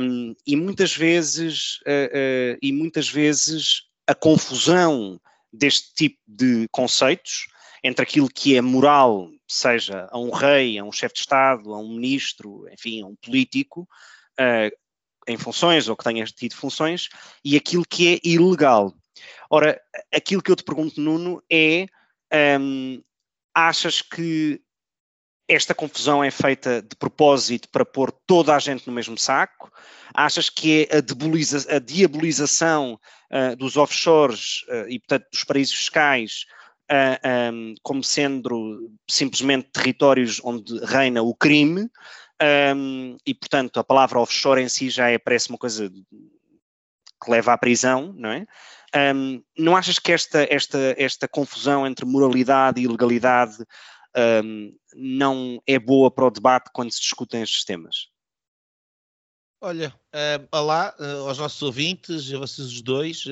Um, 0.03 0.35
e 0.47 0.57
muitas 0.57 0.97
vezes, 0.97 1.81
uh, 1.81 2.55
uh, 2.55 2.59
e 2.63 2.73
muitas 2.73 3.09
vezes 3.09 3.83
a 4.07 4.15
confusão 4.15 5.21
deste 5.53 5.95
tipo 5.95 6.19
de 6.27 6.69
conceitos 6.71 7.49
entre 7.83 8.03
aquilo 8.03 8.29
que 8.29 8.57
é 8.57 8.63
moral 8.63 9.31
seja 9.47 10.09
a 10.11 10.19
um 10.19 10.31
rei, 10.31 10.79
a 10.79 10.85
um 10.85 10.93
chefe 10.93 11.15
de 11.15 11.21
Estado, 11.21 11.75
a 11.75 11.79
um 11.79 11.95
ministro, 11.95 12.67
enfim, 12.73 13.03
a 13.03 13.07
um 13.07 13.15
político, 13.17 13.89
uh, 14.41 14.75
em 15.29 15.37
funções 15.37 15.89
ou 15.89 15.97
que 15.97 16.05
tenha 16.05 16.25
tido 16.25 16.55
funções, 16.55 17.09
e 17.45 17.57
aquilo 17.57 17.85
que 17.87 18.15
é 18.15 18.21
ilegal. 18.25 18.95
Ora, 19.51 19.81
aquilo 20.13 20.43
que 20.43 20.51
eu 20.51 20.57
te 20.57 20.65
pergunto, 20.65 21.01
Nuno, 21.01 21.43
é: 21.51 21.87
um, 22.59 23.03
achas 23.55 24.01
que 24.01 24.61
esta 25.49 25.75
confusão 25.75 26.25
é 26.25 26.31
feita 26.31 26.81
de 26.83 26.97
propósito 26.97 27.69
para 27.69 27.85
pôr 27.85 28.11
toda 28.27 28.55
a 28.55 28.59
gente 28.59 28.87
no 28.87 28.93
mesmo 28.93 29.19
saco? 29.19 29.71
Achas 30.15 30.49
que 30.49 30.89
é 30.91 30.97
a, 30.97 31.77
a 31.77 31.79
diabolização 31.79 32.99
uh, 33.31 33.57
dos 33.57 33.77
offshores 33.77 34.63
uh, 34.69 34.89
e, 34.89 34.99
portanto, 34.99 35.27
dos 35.31 35.45
paraísos 35.45 35.75
fiscais 35.75 36.47
uh, 36.91 37.53
um, 37.53 37.75
como 37.83 38.03
sendo 38.03 38.91
simplesmente 39.09 39.71
territórios 39.73 40.41
onde 40.43 40.79
reina 40.85 41.23
o 41.23 41.35
crime? 41.35 41.91
Um, 42.77 43.17
e, 43.27 43.35
portanto, 43.35 43.79
a 43.79 43.85
palavra 43.85 44.21
offshore 44.21 44.63
em 44.63 44.69
si 44.69 44.91
já 44.91 45.09
é, 45.09 45.19
parece 45.19 45.51
uma 45.51 45.59
coisa 45.59 45.91
que 45.91 47.31
leva 47.31 47.53
à 47.53 47.59
prisão, 47.59 48.13
não 48.17 48.31
é? 48.31 48.47
Um, 49.15 49.43
não 49.59 49.77
achas 49.77 49.99
que 49.99 50.13
esta, 50.13 50.47
esta, 50.49 50.95
esta 50.97 51.27
confusão 51.27 51.87
entre 51.87 52.07
moralidade 52.07 52.81
e 52.81 52.85
ilegalidade 52.85 53.57
um, 54.17 54.75
não 54.95 55.63
é 55.67 55.79
boa 55.79 56.11
para 56.11 56.27
o 56.27 56.31
debate 56.31 56.71
quando 56.73 56.93
se 56.93 57.01
discutem 57.01 57.43
estes 57.43 57.65
temas? 57.65 58.09
Olha, 59.67 59.95
uh, 60.13 60.47
olá 60.53 60.95
uh, 61.01 61.27
aos 61.27 61.39
nossos 61.39 61.63
ouvintes, 61.63 62.31
a 62.35 62.39
vocês 62.39 62.69
os 62.69 62.83
dois. 62.83 63.25
Uh, 63.25 63.31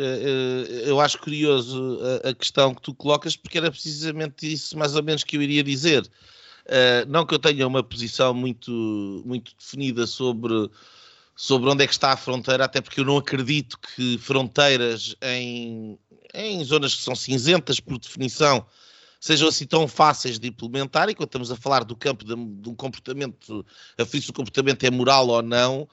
eu 0.87 0.99
acho 0.99 1.19
curioso 1.19 2.01
a, 2.25 2.31
a, 2.31 2.35
questão 2.35 2.75
que 2.75 2.81
tu 2.81 2.95
colocas, 2.95 3.37
porque 3.37 3.59
era 3.59 3.71
precisamente 3.71 4.51
isso 4.51 4.79
mais 4.79 4.97
ou 4.97 5.03
menos 5.03 5.25
que 5.25 5.37
eu 5.37 5.43
iria 5.43 5.63
dizer. 5.63 6.11
não 7.07 7.27
que 7.27 7.35
eu 7.35 7.39
tenha 7.39 7.67
uma 7.67 7.83
posição 7.83 8.33
muito, 8.33 9.23
muito 9.27 9.55
definida 9.59 10.07
sobre, 10.07 10.71
sobre 11.37 11.69
onde 11.69 11.85
é 11.85 11.87
que 11.87 11.93
está 11.93 12.13
a 12.13 12.17
fronteira, 12.17 12.65
até 12.65 12.81
porque 12.81 13.01
eu 13.01 13.05
não 13.05 13.19
acredito 13.19 13.79
que 13.79 14.17
fronteiras 14.17 15.15
em, 15.21 15.99
em 16.33 16.65
zonas 16.65 16.95
que 16.95 17.03
são 17.03 17.15
cinzentas, 17.15 17.79
por 17.79 17.99
definição, 17.99 18.65
sejam 19.23 19.49
assim 19.49 19.65
tão 19.65 19.87
fáceis 19.87 20.37
de 20.37 20.49
implementar, 20.49 21.09
e 21.09 21.15
quando 21.15 21.29
estamos 21.29 21.53
a 21.53 21.57
falar 21.57 21.85
do 21.85 21.95
campo 21.95 22.25
de, 22.25 22.35
de 22.35 22.69
um 22.69 22.75
comportamento, 22.75 23.65
a 23.97 24.05
se 24.05 24.29
o 24.29 24.33
comportamento 24.33 24.83
é 24.83 24.91
moral 24.91 25.29
ou 25.29 25.41
não, 25.41 25.89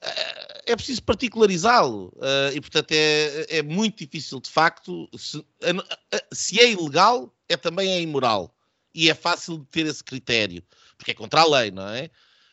eh, 0.00 0.62
é 0.66 0.76
preciso 0.76 1.02
particularizá-lo. 1.02 2.12
Uh, 2.14 2.54
e, 2.54 2.60
portanto, 2.60 2.92
é, 2.92 3.58
é 3.58 3.60
muito 3.60 3.98
difícil, 3.98 4.38
de 4.38 4.48
facto. 4.48 5.10
Se, 5.18 5.44
se, 6.32 6.60
é 6.60 6.70
ilegal, 6.70 7.34
é 7.48 7.56
também 7.56 7.90
é 7.90 8.00
imoral. 8.00 8.54
E 8.94 9.10
é 9.10 9.14
fácil 9.14 9.58
de 9.58 9.66
ter 9.66 9.86
esse 9.86 10.04
critério, 10.04 10.62
porque 10.96 11.10
é 11.10 11.14
contra 11.14 11.40
a 11.40 11.48
lei, 11.48 11.72
não 11.72 11.88
é? 11.88 12.08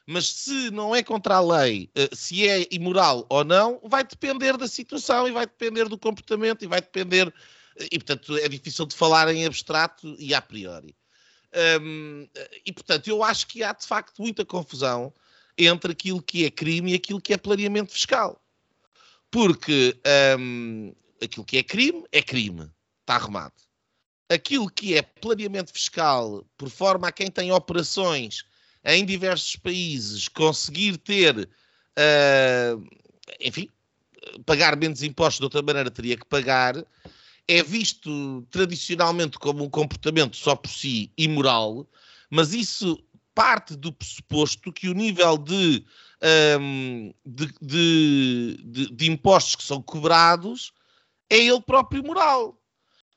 Mas 0.08 0.28
se 0.30 0.72
não 0.72 0.96
é 0.96 1.04
contra 1.04 1.36
a 1.36 1.42
lei, 1.42 1.92
uh, 1.96 2.16
se 2.16 2.48
é 2.48 2.66
imoral 2.72 3.28
ou 3.30 3.44
não, 3.44 3.80
vai 3.84 4.04
depender 4.04 4.58
da 4.58 4.68
situação 4.68 5.28
e 5.28 5.32
vai 5.32 5.46
depender 5.46 5.88
do 5.88 5.98
comportamento 5.98 6.64
e 6.64 6.68
vai 6.68 6.82
depender 6.82 7.32
e, 7.92 8.00
portanto, 8.00 8.38
é 8.38 8.48
difícil 8.48 8.86
de 8.86 8.96
falar 8.96 9.34
em 9.34 9.46
abstrato 9.46 10.16
e 10.20 10.34
a 10.34 10.42
priori. 10.42 10.96
Um, 11.82 12.28
e, 12.66 12.72
portanto, 12.72 13.08
eu 13.08 13.24
acho 13.24 13.48
que 13.48 13.64
há, 13.64 13.74
de 13.74 13.86
facto, 13.86 14.22
muita 14.22 14.46
confusão 14.46 15.14
entre 15.58 15.92
aquilo 15.92 16.22
que 16.22 16.46
é 16.46 16.52
crime 16.52 16.92
e 16.92 16.96
aquilo 16.96 17.22
que 17.22 17.34
é 17.34 17.38
planeamento 17.38 17.92
fiscal. 17.92 18.42
Porque 19.32 20.00
um, 20.40 20.94
aquilo 21.22 21.46
que 21.46 21.58
é 21.58 21.64
crime 21.64 22.04
é 22.12 22.22
crime, 22.22 22.70
está 23.02 23.16
arrumado. 23.16 23.56
Aquilo 24.30 24.70
que 24.70 24.96
é 24.96 25.02
planeamento 25.02 25.72
fiscal, 25.72 26.46
por 26.58 26.70
forma 26.70 27.08
a 27.08 27.12
quem 27.12 27.32
tem 27.32 27.52
operações 27.52 28.44
em 28.84 29.06
diversos 29.06 29.56
países 29.56 30.28
conseguir 30.28 30.98
ter, 30.98 31.38
uh, 31.38 32.88
enfim, 33.40 33.70
pagar 34.46 34.76
menos 34.76 35.02
impostos 35.04 35.40
de 35.40 35.44
outra 35.46 35.62
maneira 35.62 35.90
teria 35.90 36.18
que 36.18 36.26
pagar, 36.26 36.76
é 37.48 37.64
visto 37.64 38.42
tradicionalmente 38.52 39.40
como 39.40 39.64
um 39.64 39.70
comportamento 39.70 40.36
só 40.36 40.56
por 40.56 40.70
si 40.70 41.12
imoral, 41.18 41.88
mas 42.30 42.54
isso 42.54 43.02
parte 43.34 43.76
do 43.76 43.94
pressuposto 43.94 44.74
que 44.74 44.90
o 44.90 44.94
nível 44.94 45.38
de, 45.38 45.86
um, 46.60 47.14
de, 47.26 47.54
de, 47.62 48.92
de, 48.92 49.12
impostos 49.12 49.56
que 49.56 49.64
são 49.64 49.82
cobrados 49.82 50.74
é 51.30 51.38
ele 51.38 51.62
próprio 51.62 52.04
imoral. 52.04 52.60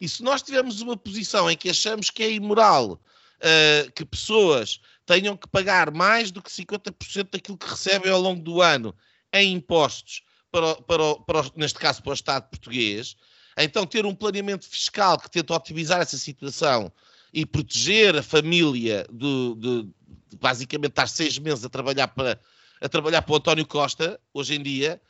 E 0.00 0.08
se 0.08 0.22
nós 0.22 0.42
tivermos 0.42 0.80
uma 0.80 0.96
posição 0.96 1.50
em 1.50 1.56
que 1.56 1.70
achamos 1.70 2.10
que 2.10 2.22
é 2.22 2.30
imoral 2.30 2.92
uh, 2.92 3.92
que 3.92 4.04
pessoas 4.04 4.80
tenham 5.06 5.36
que 5.36 5.48
pagar 5.48 5.90
mais 5.90 6.30
do 6.30 6.42
que 6.42 6.50
50% 6.50 7.30
daquilo 7.32 7.58
que 7.58 7.68
recebem 7.68 8.12
ao 8.12 8.20
longo 8.20 8.42
do 8.42 8.60
ano 8.60 8.94
em 9.32 9.54
impostos, 9.54 10.22
para, 10.52 10.76
para, 10.82 11.14
para, 11.20 11.50
neste 11.56 11.78
caso 11.78 12.02
para 12.02 12.10
o 12.10 12.14
Estado 12.14 12.48
português, 12.50 13.16
então, 13.64 13.86
ter 13.86 14.06
um 14.06 14.14
planeamento 14.14 14.68
fiscal 14.68 15.18
que 15.18 15.30
tenta 15.30 15.54
otimizar 15.54 16.00
essa 16.00 16.16
situação 16.16 16.92
e 17.32 17.44
proteger 17.46 18.16
a 18.16 18.22
família 18.22 19.06
de, 19.10 19.54
de, 19.54 19.82
de 20.28 20.36
basicamente 20.36 20.90
estar 20.90 21.06
seis 21.06 21.38
meses 21.38 21.64
a 21.64 21.68
trabalhar 21.68 22.08
para, 22.08 22.40
a 22.80 22.88
trabalhar 22.88 23.22
para 23.22 23.32
o 23.32 23.36
António 23.36 23.66
Costa, 23.66 24.20
hoje 24.32 24.54
em 24.54 24.62
dia, 24.62 25.00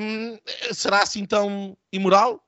um, 0.00 0.38
será 0.72 1.02
assim 1.02 1.24
tão 1.24 1.76
imoral? 1.92 2.44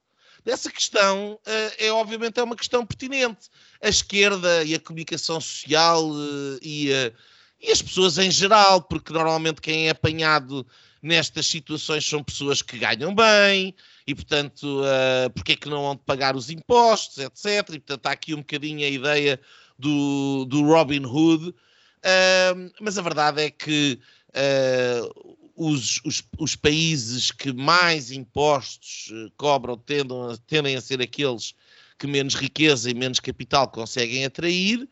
Essa 0.47 0.71
questão 0.71 1.35
uh, 1.35 1.75
é 1.79 1.93
obviamente 1.93 2.41
é 2.41 2.43
uma 2.43 2.57
questão 2.57 2.85
pertinente. 2.85 3.49
A 3.83 3.89
esquerda 3.89 4.65
e 4.65 4.75
a 4.75 4.81
comunicação 4.81 5.41
social 5.41 6.09
uh, 6.11 6.59
e, 6.63 6.91
uh, 6.91 7.15
e 7.61 7.71
as 7.71 7.83
pessoas 7.83 8.19
em 8.19 8.31
geral, 8.31 8.83
porque 8.83 9.13
normalmente 9.13 9.61
quem 9.61 9.89
é 9.89 9.91
apanhado 9.91 10.67
nestas 11.03 11.47
situações 11.47 12.07
são 12.07 12.23
pessoas 12.23 12.63
que 12.63 12.79
ganham 12.79 13.15
bem, 13.15 13.75
e 14.11 14.15
portanto, 14.15 14.65
uh, 14.65 15.31
porque 15.31 15.53
é 15.53 15.57
que 15.57 15.69
não 15.69 15.83
vão 15.83 15.97
pagar 15.97 16.35
os 16.35 16.51
impostos, 16.51 17.19
etc. 17.19 17.69
E 17.69 17.79
portanto, 17.79 18.07
há 18.07 18.11
aqui 18.11 18.35
um 18.35 18.39
bocadinho 18.39 18.85
a 18.85 18.91
ideia 18.91 19.41
do, 19.79 20.45
do 20.47 20.65
Robin 20.65 21.05
Hood, 21.05 21.51
uh, 21.51 22.73
mas 22.81 22.99
a 22.99 23.03
verdade 23.03 23.41
é 23.43 23.51
que 23.51 24.01
uh, 24.31 25.37
os, 25.55 26.01
os, 26.05 26.25
os, 26.41 26.57
países 26.57 27.31
que 27.31 27.53
mais 27.53 28.11
impostos 28.11 29.13
cobram 29.37 29.77
tendem 29.77 30.17
tendem 30.45 30.75
a 30.75 30.81
ser 30.81 31.01
aqueles 31.01 31.55
que 31.97 32.09
menos 32.09 32.35
riqueza 32.35 32.91
e 32.91 32.95
menos 32.95 33.21
capital 33.21 33.69
conseguem 33.69 34.25
atrair, 34.25 34.89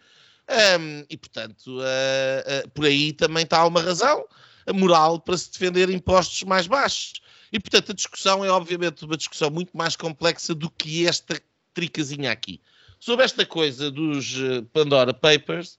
um, 0.78 1.04
e 1.10 1.16
portanto, 1.16 1.78
por 2.74 2.84
aí 2.84 3.12
também 3.12 3.44
está 3.44 3.66
uma 3.66 3.82
razão 3.82 4.24
moral 4.74 5.18
para 5.18 5.36
se 5.36 5.50
defender 5.50 5.90
impostos 5.90 6.42
mais 6.44 6.66
baixos. 6.66 7.14
E, 7.52 7.58
portanto, 7.58 7.92
a 7.92 7.94
discussão 7.94 8.44
é 8.44 8.50
obviamente 8.50 9.04
uma 9.04 9.16
discussão 9.16 9.50
muito 9.50 9.76
mais 9.76 9.96
complexa 9.96 10.54
do 10.54 10.70
que 10.70 11.06
esta 11.06 11.40
tricazinha 11.72 12.30
aqui. 12.30 12.60
Sobre 13.00 13.24
esta 13.24 13.46
coisa 13.46 13.90
dos 13.90 14.34
eh, 14.36 14.62
Pandora 14.72 15.14
Papers, 15.14 15.78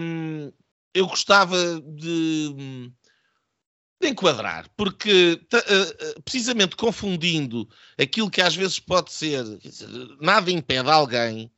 hum, 0.00 0.52
eu 0.92 1.06
gostava 1.06 1.80
de, 1.80 2.90
de 4.00 4.08
enquadrar, 4.08 4.68
porque 4.76 5.40
eh, 5.52 5.64
eh, 5.68 6.20
precisamente 6.24 6.76
confundindo 6.76 7.68
aquilo 7.96 8.30
que 8.30 8.42
às 8.42 8.54
vezes 8.54 8.80
pode 8.80 9.12
ser, 9.12 9.44
nada 10.20 10.50
impede 10.50 10.90
alguém, 10.90 11.50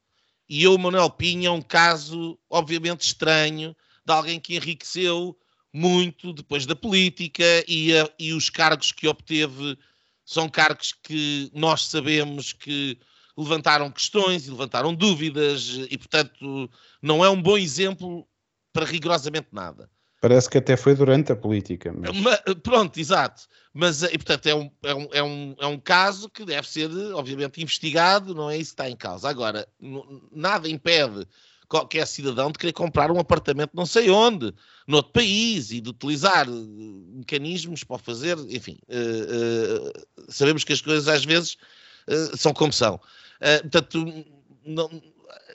e 0.46 0.62
eu, 0.62 0.76
Manuel 0.76 1.10
Pinha, 1.10 1.48
é 1.48 1.50
um 1.50 1.62
caso 1.62 2.38
obviamente 2.50 3.00
estranho 3.00 3.74
de 4.04 4.12
alguém 4.12 4.38
que 4.38 4.54
enriqueceu 4.54 5.36
muito 5.74 6.32
depois 6.32 6.64
da 6.66 6.76
política 6.76 7.42
e, 7.66 7.92
a, 7.98 8.08
e 8.16 8.32
os 8.32 8.48
cargos 8.48 8.92
que 8.92 9.08
obteve 9.08 9.76
são 10.24 10.48
cargos 10.48 10.94
que 11.02 11.50
nós 11.52 11.86
sabemos 11.86 12.52
que 12.52 12.96
levantaram 13.36 13.90
questões 13.90 14.46
e 14.46 14.50
levantaram 14.50 14.94
dúvidas 14.94 15.80
e, 15.90 15.98
portanto, 15.98 16.70
não 17.02 17.24
é 17.24 17.28
um 17.28 17.42
bom 17.42 17.58
exemplo 17.58 18.24
para 18.72 18.86
rigorosamente 18.86 19.48
nada. 19.50 19.90
Parece 20.20 20.48
que 20.48 20.58
até 20.58 20.76
foi 20.76 20.94
durante 20.94 21.32
a 21.32 21.36
política. 21.36 21.92
Mas... 21.92 22.40
Pronto, 22.62 22.98
exato. 22.98 23.42
Mas, 23.74 24.04
e, 24.04 24.16
portanto, 24.16 24.46
é 24.46 24.54
um, 24.54 24.70
é, 24.82 24.94
um, 24.94 25.08
é, 25.12 25.22
um, 25.22 25.56
é 25.58 25.66
um 25.66 25.78
caso 25.78 26.30
que 26.30 26.44
deve 26.44 26.68
ser, 26.68 26.88
obviamente, 27.12 27.60
investigado, 27.60 28.32
não 28.32 28.48
é 28.48 28.56
isso 28.56 28.70
que 28.70 28.80
está 28.80 28.88
em 28.88 28.96
causa. 28.96 29.28
Agora, 29.28 29.66
nada 30.32 30.68
impede 30.68 31.26
qualquer 31.68 32.06
cidadão 32.06 32.50
de 32.50 32.58
querer 32.58 32.72
comprar 32.72 33.10
um 33.10 33.18
apartamento 33.18 33.70
não 33.74 33.86
sei 33.86 34.10
onde, 34.10 34.52
noutro 34.86 35.12
país, 35.12 35.70
e 35.70 35.80
de 35.80 35.90
utilizar 35.90 36.46
eh, 36.48 36.50
mecanismos 36.50 37.84
para 37.84 37.98
fazer, 37.98 38.38
enfim, 38.48 38.78
uh, 38.88 39.88
uh, 39.88 40.06
sabemos 40.28 40.64
que 40.64 40.72
as 40.72 40.80
coisas 40.80 41.08
às 41.08 41.24
vezes 41.24 41.56
uh, 42.08 42.36
são 42.36 42.52
como 42.52 42.72
são. 42.72 43.00
portanto, 43.62 44.24
não, 44.64 44.90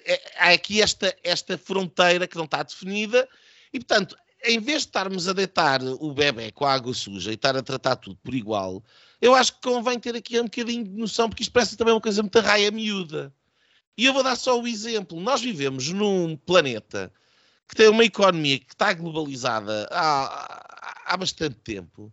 é, 0.06 0.22
há 0.38 0.50
aqui 0.52 0.82
esta, 0.82 1.16
esta 1.24 1.58
fronteira 1.58 2.28
que 2.28 2.38
não 2.38 2.46
está 2.46 2.64
definida, 2.64 3.28
e 3.74 3.80
portanto, 3.80 4.16
em 4.44 4.60
vez 4.60 4.84
de 4.84 4.88
estarmos 4.88 5.28
a 5.28 5.34
deitar 5.34 5.82
o 5.84 6.14
bebê 6.14 6.52
com 6.52 6.66
a 6.66 6.74
água 6.74 6.94
suja 6.94 7.32
e 7.32 7.36
estar 7.36 7.56
a 7.56 7.62
tratar 7.62 7.98
tudo 7.98 8.18
por 8.24 8.34
igual, 8.34 8.84
eu 9.22 9.36
acho 9.36 9.54
que 9.54 9.62
convém 9.62 10.00
ter 10.00 10.16
aqui 10.16 10.40
um 10.40 10.46
bocadinho 10.46 10.84
de 10.84 10.92
noção, 10.92 11.30
porque 11.30 11.44
isto 11.44 11.52
parece 11.52 11.76
também 11.76 11.94
uma 11.94 12.02
coisa 12.02 12.22
muito 12.22 12.40
raia 12.40 12.72
miúda. 12.72 13.34
E 14.00 14.06
eu 14.06 14.14
vou 14.14 14.24
dar 14.24 14.38
só 14.38 14.58
o 14.58 14.66
exemplo. 14.66 15.20
Nós 15.20 15.42
vivemos 15.42 15.90
num 15.90 16.38
planeta 16.38 17.12
que 17.68 17.76
tem 17.76 17.90
uma 17.90 18.06
economia 18.06 18.58
que 18.58 18.74
está 18.74 18.94
globalizada 18.94 19.90
há, 19.92 21.04
há 21.06 21.18
bastante 21.18 21.56
tempo. 21.56 22.10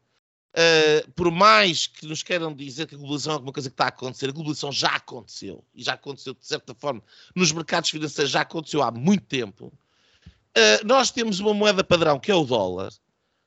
Uh, 0.51 1.09
por 1.13 1.31
mais 1.31 1.87
que 1.87 2.05
nos 2.05 2.25
queiram 2.25 2.53
dizer 2.53 2.89
que 2.89 2.97
a 2.97 2.99
globalização 2.99 3.31
é 3.31 3.35
alguma 3.35 3.53
coisa 3.53 3.71
que 3.71 3.75
está 3.75 3.85
a 3.85 3.89
acontecer, 3.89 4.29
a 4.29 4.33
globalização 4.33 4.73
já 4.73 4.97
aconteceu. 4.97 5.65
E 5.73 5.85
já 5.85 5.93
aconteceu, 5.93 6.35
de 6.35 6.45
certa 6.45 6.75
forma, 6.75 7.01
nos 7.37 7.53
mercados 7.53 7.89
financeiros, 7.89 8.33
já 8.33 8.41
aconteceu 8.41 8.83
há 8.83 8.91
muito 8.91 9.25
tempo. 9.25 9.67
Uh, 9.67 10.85
nós 10.85 11.13
temos 11.13 11.39
uma 11.39 11.55
moeda 11.55 11.85
padrão 11.85 12.19
que 12.19 12.33
é 12.33 12.35
o 12.35 12.43
dólar. 12.43 12.93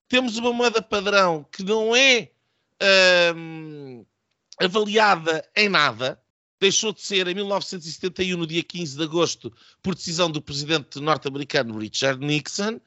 Temos 0.07 0.37
uma 0.37 0.53
moeda 0.53 0.81
padrão 0.81 1.45
que 1.51 1.61
não 1.61 1.93
é 1.93 2.31
uh, 3.35 4.07
avaliada 4.57 5.45
em 5.57 5.67
nada, 5.67 6.17
deixou 6.59 6.91
de 6.91 7.01
ser 7.01 7.27
em 7.27 7.33
1971, 7.33 8.37
no 8.37 8.45
dia 8.45 8.63
15 8.63 8.97
de 8.97 9.03
agosto, 9.03 9.53
por 9.81 9.95
decisão 9.95 10.29
do 10.29 10.41
presidente 10.41 10.99
norte-americano 10.99 11.77
Richard 11.77 12.23
Nixon. 12.23 12.79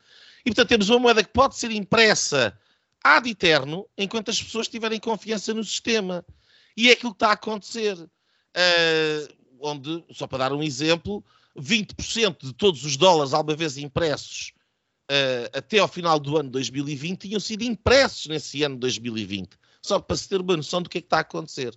E, 0.44 0.50
portanto, 0.50 0.68
temos 0.68 0.88
uma 0.90 0.98
moeda 0.98 1.22
que 1.22 1.32
pode 1.32 1.56
ser 1.56 1.70
impressa 1.70 2.58
ad 3.02 3.28
eterno 3.28 3.86
enquanto 3.96 4.30
as 4.30 4.42
pessoas 4.42 4.68
tiverem 4.68 5.00
confiança 5.00 5.54
no 5.54 5.64
sistema. 5.64 6.24
E 6.76 6.88
é 6.88 6.92
aquilo 6.92 7.12
que 7.12 7.16
está 7.16 7.28
a 7.28 7.32
acontecer. 7.32 7.96
Uh, 7.96 9.42
onde, 9.60 10.04
só 10.12 10.26
para 10.26 10.38
dar 10.38 10.52
um 10.52 10.62
exemplo, 10.62 11.24
20% 11.56 12.46
de 12.46 12.52
todos 12.52 12.84
os 12.84 12.96
dólares 12.96 13.32
alguma 13.32 13.56
vez 13.56 13.76
impressos 13.76 14.52
uh, 15.10 15.56
até 15.56 15.78
ao 15.78 15.88
final 15.88 16.18
do 16.18 16.36
ano 16.36 16.50
2020 16.50 17.28
tinham 17.28 17.40
sido 17.40 17.62
impressos 17.62 18.26
nesse 18.26 18.62
ano 18.62 18.76
2020. 18.76 19.50
Só 19.82 19.98
para 20.00 20.16
se 20.16 20.28
ter 20.28 20.40
uma 20.40 20.56
noção 20.56 20.82
do 20.82 20.88
que 20.88 20.98
é 20.98 21.00
que 21.00 21.06
está 21.06 21.18
a 21.18 21.20
acontecer. 21.20 21.76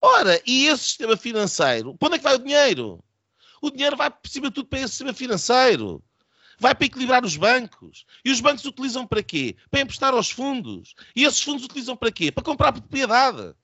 Ora, 0.00 0.40
e 0.46 0.66
esse 0.66 0.84
sistema 0.84 1.16
financeiro? 1.16 1.96
Para 1.96 2.08
onde 2.08 2.16
é 2.16 2.18
que 2.18 2.24
vai 2.24 2.34
o 2.34 2.38
dinheiro? 2.38 3.04
O 3.60 3.70
dinheiro 3.70 3.96
vai, 3.96 4.10
por 4.10 4.28
cima 4.28 4.48
de 4.48 4.54
tudo, 4.54 4.68
para 4.68 4.80
esse 4.80 4.90
sistema 4.90 5.12
financeiro. 5.12 6.02
Vai 6.58 6.74
para 6.74 6.86
equilibrar 6.86 7.24
os 7.24 7.36
bancos. 7.36 8.04
E 8.24 8.30
os 8.30 8.40
bancos 8.40 8.64
utilizam 8.64 9.06
para 9.06 9.22
quê? 9.22 9.56
Para 9.70 9.80
emprestar 9.80 10.14
aos 10.14 10.30
fundos. 10.30 10.94
E 11.14 11.24
esses 11.24 11.42
fundos 11.42 11.64
utilizam 11.64 11.96
para 11.96 12.12
quê? 12.12 12.30
Para 12.30 12.44
comprar 12.44 12.72
propriedade. 12.72 13.54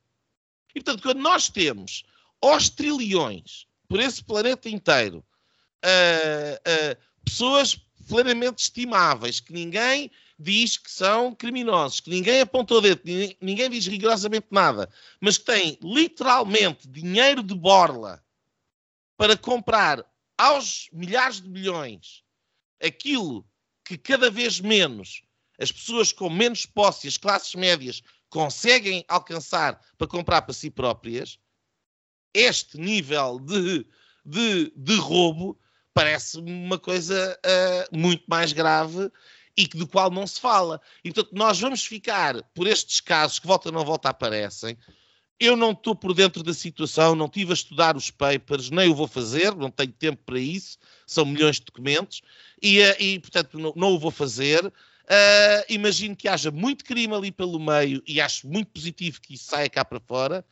E, 0.75 0.81
portanto, 0.81 1.03
quando 1.03 1.21
nós 1.21 1.49
temos 1.49 2.05
aos 2.41 2.69
trilhões, 2.69 3.67
por 3.89 4.01
esse 4.01 4.25
planeta 4.25 4.69
inteiro, 4.69 5.25
uh, 5.85 6.55
uh, 6.57 6.97
pessoas 7.25 7.79
plenamente 8.09 8.63
estimáveis, 8.63 9.39
que 9.39 9.53
ninguém 9.53 10.11
diz 10.43 10.77
que 10.77 10.91
são 10.91 11.35
criminosos, 11.35 12.01
que 12.01 12.11
ninguém 12.11 12.41
apontou 12.41 12.81
dedo, 12.81 13.03
ninguém 13.41 13.71
diz 13.71 13.87
rigorosamente 13.87 14.49
nada, 14.51 14.91
mas 15.21 15.39
que 15.39 15.45
têm 15.45 15.79
literalmente 15.83 16.89
dinheiro 16.89 17.43
de 17.43 17.55
borla 17.55 18.23
para 19.17 19.37
comprar 19.37 20.05
aos 20.37 20.89
milhares 20.93 21.41
de 21.41 21.49
milhões 21.49 22.25
aquilo 22.83 23.47
que 23.85 23.97
cada 23.97 24.31
vez 24.31 24.61
menos 24.61 25.23
as 25.59 25.71
pessoas 25.71 26.13
com 26.13 26.29
menos 26.29 26.67
posse, 26.67 27.07
as 27.07 27.17
classes 27.17 27.55
médias, 27.55 28.03
conseguem 28.29 29.05
alcançar 29.07 29.81
para 29.97 30.09
comprar 30.09 30.43
para 30.43 30.55
si 30.55 30.71
próprias, 30.71 31.39
este 32.35 32.79
nível 32.79 33.39
de, 33.39 33.87
de, 34.25 34.73
de 34.75 34.97
roubo 34.97 35.61
parece 35.95 36.39
uma 36.39 36.79
coisa 36.79 37.39
uh, 37.39 37.97
muito 37.97 38.25
mais 38.27 38.53
grave 38.53 39.11
e 39.57 39.67
do 39.67 39.87
qual 39.87 40.11
não 40.11 40.27
se 40.27 40.41
fala. 40.41 40.81
E, 41.05 41.13
portanto, 41.13 41.35
nós 41.35 41.61
vamos 41.61 41.85
ficar 41.85 42.43
por 42.55 42.67
estes 42.67 43.01
casos 43.01 43.39
que 43.39 43.47
volta 43.47 43.71
não 43.71 43.85
volta 43.85 44.09
aparecem. 44.09 44.77
Eu 45.39 45.57
não 45.57 45.73
estou 45.73 45.95
por 45.95 46.15
dentro 46.15 46.43
da 46.43 46.55
situação, 46.55 47.15
não 47.15 47.29
tive 47.29 47.51
a 47.51 47.55
estudar 47.55 47.97
os 47.97 48.11
papers, 48.11 48.71
nem 48.71 48.89
o 48.89 48.95
vou 48.95 49.09
fazer, 49.09 49.55
não 49.55 49.71
tenho 49.71 49.93
tempo 49.93 50.23
para 50.25 50.39
isso, 50.39 50.79
são 51.07 51.25
milhões 51.25 51.57
de 51.57 51.65
documentos, 51.65 52.23
e, 52.63 52.81
eh, 52.81 52.97
e 53.03 53.19
portanto, 53.19 53.59
não, 53.59 53.73
não, 53.75 53.89
o 53.89 53.99
vou 53.99 54.11
fazer. 54.11 54.65
Uh, 54.65 55.65
imagino 55.69 56.15
que 56.15 56.29
haja 56.29 56.51
muito 56.53 56.85
crime 56.85 57.13
ali 57.13 57.33
pelo 57.33 57.59
meio 57.59 58.01
e 58.07 58.21
acho 58.21 58.47
muito 58.47 58.71
positivo 58.71 59.21
que 59.21 59.35
isso 59.35 59.47
saia 59.47 59.69
cá 59.69 59.85
para 59.85 59.99
fora, 59.99 60.45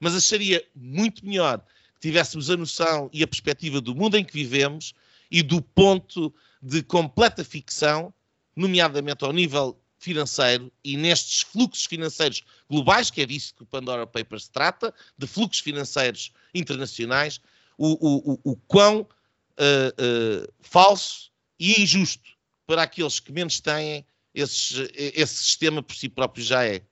mas 0.00 0.16
acharia 0.16 0.64
muito 0.74 1.26
melhor 1.26 1.62
que 1.94 2.00
tivéssemos 2.00 2.48
a 2.50 2.56
noção 2.56 3.10
e 3.12 3.22
a 3.22 3.28
perspectiva 3.28 3.82
do 3.82 3.94
mundo 3.94 4.16
em 4.16 4.24
que 4.24 4.32
vivemos 4.32 4.94
e 5.30 5.42
do 5.42 5.60
ponto 5.60 6.34
de 6.62 6.82
completa 6.82 7.44
ficção 7.44 8.12
nomeadamente 8.58 9.24
ao 9.24 9.32
nível 9.32 9.80
financeiro 9.98 10.70
e 10.82 10.96
nestes 10.96 11.42
fluxos 11.42 11.86
financeiros 11.86 12.44
globais, 12.68 13.10
que 13.10 13.22
é 13.22 13.26
disso 13.26 13.54
que 13.54 13.62
o 13.62 13.66
Pandora 13.66 14.06
Papers 14.06 14.44
se 14.44 14.50
trata, 14.50 14.92
de 15.16 15.26
fluxos 15.26 15.60
financeiros 15.60 16.32
internacionais, 16.52 17.40
o, 17.76 17.86
o, 17.86 18.32
o, 18.32 18.52
o 18.52 18.56
quão 18.66 19.00
uh, 19.00 19.04
uh, 19.04 20.52
falso 20.60 21.30
e 21.58 21.82
injusto 21.82 22.30
para 22.66 22.82
aqueles 22.82 23.20
que 23.20 23.32
menos 23.32 23.60
têm 23.60 24.04
esse, 24.34 24.90
esse 24.94 25.34
sistema 25.36 25.82
por 25.82 25.94
si 25.96 26.08
próprio 26.08 26.44
já 26.44 26.64
é. 26.64 26.82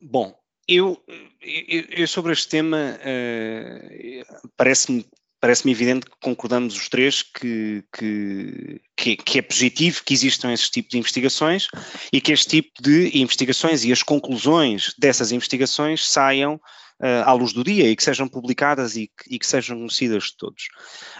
Bom, 0.00 0.38
eu, 0.66 1.02
eu, 1.40 2.06
sobre 2.06 2.32
este 2.32 2.48
tema 2.48 2.98
uh, 3.00 4.50
parece-me 4.56 5.04
parece-me 5.40 5.72
evidente 5.72 6.06
que 6.06 6.16
concordamos 6.20 6.76
os 6.76 6.88
três 6.88 7.22
que, 7.22 7.82
que, 7.96 9.16
que, 9.16 9.38
é 9.38 9.42
positivo 9.42 10.02
que 10.04 10.12
existam 10.12 10.52
esse 10.52 10.70
tipo 10.70 10.90
de 10.90 10.98
investigações 10.98 11.66
e 12.12 12.20
que 12.20 12.32
este 12.32 12.48
tipo 12.48 12.82
de 12.82 13.18
investigações 13.18 13.84
e 13.84 13.92
as 13.92 14.02
conclusões 14.02 14.94
dessas 14.98 15.32
investigações 15.32 16.06
saiam 16.06 16.54
uh, 17.00 17.24
à 17.24 17.32
luz 17.32 17.52
do 17.52 17.64
dia 17.64 17.88
e 17.88 17.96
que 17.96 18.04
sejam 18.04 18.28
publicadas 18.28 18.96
e 18.96 19.08
que, 19.08 19.34
e 19.34 19.38
que, 19.38 19.46
sejam 19.46 19.78
conhecidas 19.78 20.24
de 20.24 20.36
todos. 20.36 20.68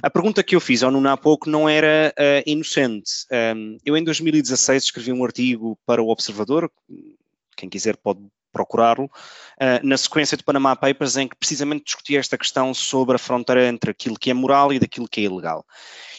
A 0.03 0.11
pergunta 0.11 0.43
que 0.43 0.55
eu 0.55 0.61
fiz 0.61 0.83
ao 0.83 0.91
Nuno 0.91 1.09
há 1.09 1.17
pouco 1.17 1.49
não 1.49 1.69
era 1.69 2.15
uh, 2.19 2.43
inocente. 2.45 3.11
Um, 3.57 3.79
eu 3.85 3.97
em 3.97 4.05
2016 4.05 4.85
escrevi 4.85 5.13
um 5.13 5.25
artigo 5.25 5.79
para 5.87 6.03
o 6.03 6.11
Observador, 6.11 6.71
quem 7.57 7.69
quiser 7.69 7.97
pode 7.97 8.21
procurá-lo, 8.53 9.05
uh, 9.05 9.87
na 9.87 9.97
sequência 9.97 10.37
de 10.37 10.45
Panama 10.45 10.77
Papers, 10.77 11.17
em 11.17 11.29
que 11.29 11.37
precisamente 11.37 11.85
discutia 11.85 12.19
esta 12.19 12.39
questão 12.39 12.75
sobre 12.75 13.17
a 13.17 13.19
fronteira 13.19 13.67
entre 13.67 13.91
aquilo 13.91 14.19
que 14.19 14.31
é 14.31 14.35
moral 14.35 14.73
e 14.73 14.79
daquilo 14.79 15.09
que 15.09 15.21
é 15.21 15.25
ilegal. 15.25 15.65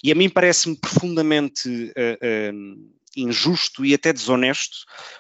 E 0.03 0.11
a 0.11 0.15
mim 0.15 0.29
parece-me 0.29 0.75
profundamente 0.75 1.67
uh, 1.69 2.53
uh, 2.53 2.91
injusto 3.15 3.85
e 3.85 3.93
até 3.93 4.13
desonesto 4.13 4.77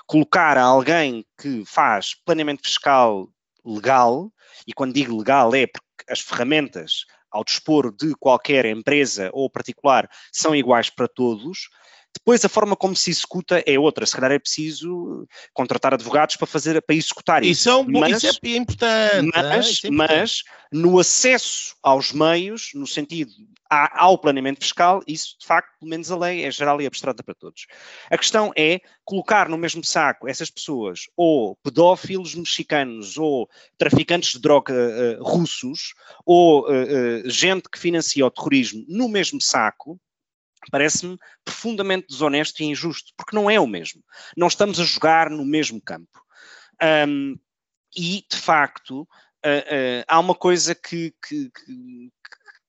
colocar 0.07 0.57
a 0.57 0.63
alguém 0.63 1.25
que 1.39 1.63
faz 1.65 2.15
planeamento 2.25 2.63
fiscal 2.63 3.27
legal, 3.65 4.31
e 4.65 4.73
quando 4.73 4.93
digo 4.93 5.17
legal 5.17 5.53
é 5.53 5.67
porque 5.67 5.87
as 6.09 6.19
ferramentas 6.19 7.05
ao 7.31 7.43
dispor 7.43 7.95
de 7.95 8.13
qualquer 8.15 8.65
empresa 8.65 9.29
ou 9.33 9.49
particular 9.49 10.09
são 10.31 10.55
iguais 10.55 10.89
para 10.89 11.07
todos, 11.07 11.69
depois 12.13 12.43
a 12.43 12.49
forma 12.49 12.75
como 12.75 12.95
se 12.95 13.09
executa 13.09 13.63
é 13.65 13.79
outra. 13.79 14.05
Se 14.05 14.13
calhar 14.13 14.31
é 14.31 14.39
preciso 14.39 15.27
contratar 15.53 15.93
advogados 15.93 16.35
para 16.35 16.47
fazer 16.47 16.81
para 16.81 16.95
executar 16.95 17.43
isso. 17.43 17.51
Isso 17.51 17.69
é, 17.69 17.75
um, 17.75 17.85
mas, 17.99 18.23
isso 18.23 18.39
é 18.43 18.55
importante. 18.55 19.31
Mas, 19.33 19.45
é 19.45 19.87
importante. 19.87 19.91
mas 19.91 20.43
no 20.71 20.99
acesso 20.99 21.75
aos 21.81 22.11
meios, 22.11 22.71
no 22.73 22.85
sentido 22.85 23.31
ao 23.69 24.17
planeamento 24.17 24.59
fiscal, 24.59 25.01
isso 25.07 25.37
de 25.39 25.45
facto, 25.45 25.79
pelo 25.79 25.89
menos 25.89 26.11
a 26.11 26.17
lei 26.17 26.43
é 26.43 26.51
geral 26.51 26.81
e 26.81 26.85
abstrata 26.85 27.23
para 27.23 27.33
todos. 27.33 27.67
A 28.09 28.17
questão 28.17 28.51
é 28.57 28.81
colocar 29.05 29.47
no 29.47 29.57
mesmo 29.57 29.81
saco 29.83 30.27
essas 30.27 30.49
pessoas, 30.49 31.03
ou 31.15 31.55
pedófilos 31.63 32.35
mexicanos, 32.35 33.17
ou 33.17 33.49
traficantes 33.77 34.33
de 34.33 34.39
droga 34.39 34.73
uh, 34.73 35.23
russos, 35.23 35.93
ou 36.25 36.67
uh, 36.69 37.25
uh, 37.25 37.29
gente 37.29 37.69
que 37.69 37.79
financia 37.79 38.25
o 38.25 38.31
terrorismo 38.31 38.83
no 38.89 39.07
mesmo 39.07 39.39
saco, 39.41 39.97
parece-me 40.69 41.17
profundamente 41.43 42.07
desonesto 42.07 42.61
e 42.61 42.65
injusto, 42.65 43.13
porque 43.17 43.35
não 43.35 43.49
é 43.49 43.59
o 43.59 43.67
mesmo. 43.67 44.03
Não 44.37 44.47
estamos 44.47 44.79
a 44.79 44.83
jogar 44.83 45.29
no 45.29 45.45
mesmo 45.45 45.81
campo. 45.81 46.21
Um, 47.07 47.37
e, 47.95 48.25
de 48.29 48.37
facto, 48.37 49.01
uh, 49.01 49.03
uh, 49.03 50.03
há 50.07 50.19
uma 50.19 50.35
coisa 50.35 50.73
que, 50.73 51.13
que, 51.27 51.49
que, 51.49 52.09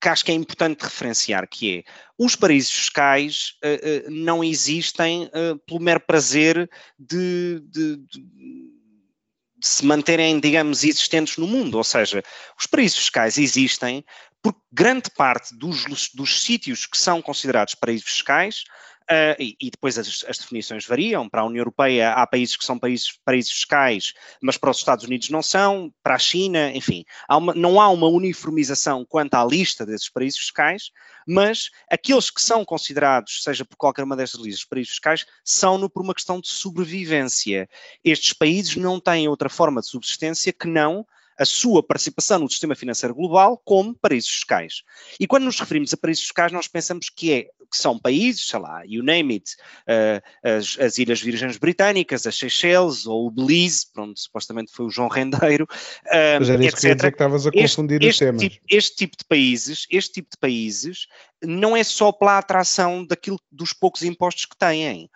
que, 0.00 0.09
acho 0.09 0.24
que 0.24 0.33
é 0.33 0.35
importante 0.35 0.83
referenciar, 0.83 1.48
que 1.48 1.78
é 1.78 1.85
os 2.18 2.35
paraísos 2.35 2.72
fiscais 2.72 3.55
uh, 3.64 4.11
não 4.11 4.42
existem 4.42 5.31
pelo 5.66 5.81
mero 5.81 6.00
prazer 6.00 6.68
de, 6.98 7.61
de, 7.61 7.96
de 7.96 8.20
se 9.62 9.85
manterem, 9.85 10.40
digamos, 10.40 10.83
existentes 10.83 11.37
no 11.37 11.46
mundo. 11.46 11.76
Ou 11.76 11.85
seja, 11.85 12.22
os 12.59 12.66
paraísos 12.66 12.98
fiscais 12.98 13.38
existem 13.38 14.05
porque 14.42 14.61
grande 14.72 15.11
parte 15.11 15.57
dos, 15.57 15.85
dos 16.12 16.42
sítios 16.42 16.87
que 16.87 16.98
são 16.98 17.22
considerados 17.22 17.74
paraísos 17.74 18.09
fiscais 18.09 18.64
Uh, 19.02 19.35
e, 19.38 19.57
e, 19.61 19.70
depois 19.70 19.98
as, 19.98 20.24
as, 20.28 20.38
definições 20.38 20.87
variam. 20.87 21.28
Para 21.28 21.40
a 21.40 21.44
União 21.44 21.61
Europeia 21.61 22.12
há 22.12 22.26
países 22.26 22.57
que 22.57 22.64
são 22.64 22.78
países, 22.78 23.18
países 23.24 23.50
fiscais, 23.50 24.12
mas 24.40 24.57
para 24.57 24.70
os 24.70 24.78
Estados 24.78 25.05
Unidos 25.05 25.28
não 25.28 25.42
são, 25.42 25.92
para 26.02 26.14
a 26.14 26.18
China, 26.18 26.70
enfim. 26.70 27.05
Há 27.28 27.37
uma, 27.37 27.52
não 27.52 27.81
há 27.81 27.88
uma 27.90 28.07
uniformização 28.07 29.05
quanto 29.05 29.35
à 29.35 29.44
lista 29.44 29.85
desses 29.85 30.09
países 30.09 30.38
fiscais, 30.38 30.90
mas 31.26 31.68
aqueles 31.90 32.31
que 32.31 32.40
são 32.40 32.64
considerados, 32.64 33.42
seja 33.42 33.64
por 33.64 33.76
qualquer 33.76 34.05
uma 34.05 34.16
destas 34.16 34.40
listas, 34.40 34.64
países 34.64 34.90
fiscais, 34.90 35.26
são-no 35.44 35.90
por 35.90 36.02
uma 36.02 36.14
questão 36.14 36.40
de 36.40 36.48
sobrevivência. 36.48 37.68
Estes 38.05 38.33
países 38.33 38.76
não 38.76 39.00
têm 39.00 39.28
outra 39.28 39.48
forma 39.48 39.81
de 39.81 39.88
subsistência 39.88 40.52
que 40.52 40.68
não 40.68 41.05
a 41.38 41.45
sua 41.45 41.83
participação 41.83 42.38
no 42.38 42.51
sistema 42.51 42.75
financeiro 42.75 43.14
global 43.14 43.61
como 43.64 43.95
paraísos 43.95 44.31
fiscais. 44.31 44.83
E 45.18 45.27
quando 45.27 45.45
nos 45.45 45.59
referimos 45.59 45.92
a 45.92 45.97
paraísos 45.97 46.25
fiscais, 46.25 46.53
nós 46.53 46.68
pensamos 46.68 47.09
que, 47.09 47.33
é, 47.33 47.42
que 47.42 47.77
são 47.77 47.99
países, 47.99 48.47
sei 48.47 48.61
lá, 48.61 48.83
you 48.87 49.03
name 49.03 49.35
it, 49.35 49.57
uh, 49.88 50.49
as, 50.49 50.79
as, 50.79 50.99
Ilhas 50.99 51.21
Virgens 51.21 51.57
Britânicas, 51.57 52.27
as 52.27 52.37
Seychelles 52.37 53.07
ou 53.07 53.27
o 53.27 53.31
Belize, 53.31 53.87
onde 53.97 54.21
supostamente 54.21 54.73
foi 54.73 54.87
o 54.87 54.90
João 54.90 55.09
Rendeiro, 55.09 55.64
uh, 55.64 56.38
Mas 56.38 56.49
era 56.49 56.64
isso 56.64 56.77
que 56.77 56.83
dizer 56.83 56.97
que 56.97 57.07
estavas 57.09 57.47
a 57.47 57.53
confundir 57.53 58.03
este, 58.03 58.11
os 58.11 58.18
temas. 58.18 58.42
Tipo, 58.42 58.66
este 58.68 58.97
tipo 58.97 59.16
de 59.16 59.25
países, 59.25 59.87
este 59.90 60.12
tipo 60.12 60.31
de 60.31 60.38
países 60.38 61.07
não 61.42 61.77
é 61.77 61.83
só 61.83 62.12
pela 62.12 62.38
atração 62.38 63.05
daquilo, 63.05 63.38
dos 63.51 63.73
poucos 63.73 64.03
impostos 64.03 64.45
que 64.45 64.57
têm. 64.57 65.11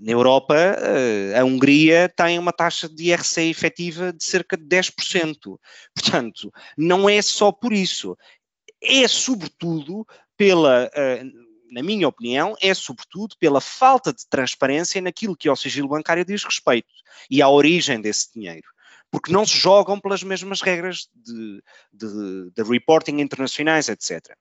Na 0.00 0.12
Europa, 0.12 0.54
eh, 0.56 1.38
a 1.38 1.44
Hungria 1.44 2.08
tem 2.08 2.38
uma 2.38 2.52
taxa 2.52 2.88
de 2.88 3.04
IRC 3.04 3.48
efetiva 3.48 4.12
de 4.12 4.22
cerca 4.22 4.56
de 4.56 4.64
10%. 4.64 5.58
Portanto, 5.94 6.52
não 6.76 7.08
é 7.08 7.20
só 7.22 7.50
por 7.50 7.72
isso. 7.72 8.16
É 8.82 9.06
sobretudo 9.08 10.06
pela, 10.36 10.90
eh, 10.94 11.22
na 11.70 11.82
minha 11.82 12.08
opinião, 12.08 12.56
é 12.60 12.74
sobretudo 12.74 13.36
pela 13.38 13.60
falta 13.60 14.12
de 14.12 14.26
transparência 14.28 15.00
naquilo 15.00 15.36
que 15.36 15.48
ao 15.48 15.56
sigilo 15.56 15.88
bancário 15.88 16.24
diz 16.24 16.44
respeito 16.44 16.88
e 17.30 17.40
à 17.42 17.48
origem 17.48 18.00
desse 18.00 18.32
dinheiro 18.32 18.68
porque 19.10 19.32
não 19.32 19.44
se 19.44 19.56
jogam 19.56 19.98
pelas 19.98 20.22
mesmas 20.22 20.60
regras 20.60 21.08
de, 21.12 21.62
de, 21.92 22.50
de 22.52 22.62
reporting 22.62 23.18
internacionais, 23.20 23.88
etc. 23.88 24.36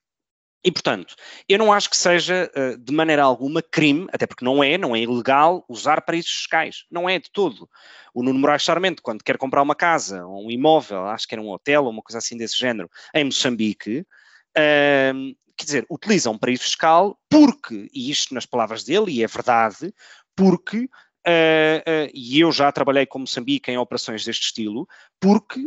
E, 0.63 0.71
portanto, 0.71 1.15
eu 1.47 1.57
não 1.57 1.71
acho 1.71 1.89
que 1.89 1.95
seja 1.95 2.51
uh, 2.53 2.77
de 2.77 2.93
maneira 2.93 3.23
alguma 3.23 3.61
crime, 3.61 4.07
até 4.11 4.27
porque 4.27 4.43
não 4.43 4.63
é, 4.63 4.77
não 4.77 4.93
é 4.95 4.99
ilegal 4.99 5.63
usar 5.69 6.01
paraísos 6.01 6.31
fiscais. 6.31 6.83
Não 6.91 7.07
é 7.09 7.17
de 7.17 7.31
todo. 7.31 7.69
O 8.13 8.21
Nuno 8.21 8.39
Moraes 8.39 8.63
Sarmento, 8.63 9.01
quando 9.01 9.23
quer 9.23 9.37
comprar 9.37 9.61
uma 9.61 9.75
casa 9.75 10.25
um 10.25 10.51
imóvel, 10.51 11.05
acho 11.05 11.27
que 11.27 11.35
era 11.35 11.41
um 11.41 11.49
hotel 11.49 11.85
ou 11.85 11.91
uma 11.91 12.01
coisa 12.01 12.17
assim 12.17 12.37
desse 12.37 12.57
género, 12.59 12.89
em 13.13 13.23
Moçambique, 13.23 13.99
uh, 13.99 15.35
quer 15.55 15.65
dizer, 15.65 15.85
utiliza 15.89 16.29
um 16.29 16.37
paraíso 16.37 16.63
fiscal 16.63 17.17
porque, 17.29 17.89
e 17.93 18.11
isto 18.11 18.33
nas 18.33 18.45
palavras 18.45 18.83
dele, 18.83 19.11
e 19.11 19.23
é 19.23 19.27
verdade, 19.27 19.93
porque 20.35 20.89
Uh, 21.27 21.83
uh, 22.07 22.11
e 22.13 22.39
eu 22.39 22.51
já 22.51 22.71
trabalhei 22.71 23.05
com 23.05 23.19
Moçambique 23.19 23.69
em 23.69 23.77
operações 23.77 24.23
deste 24.23 24.45
estilo, 24.45 24.87
porque 25.19 25.59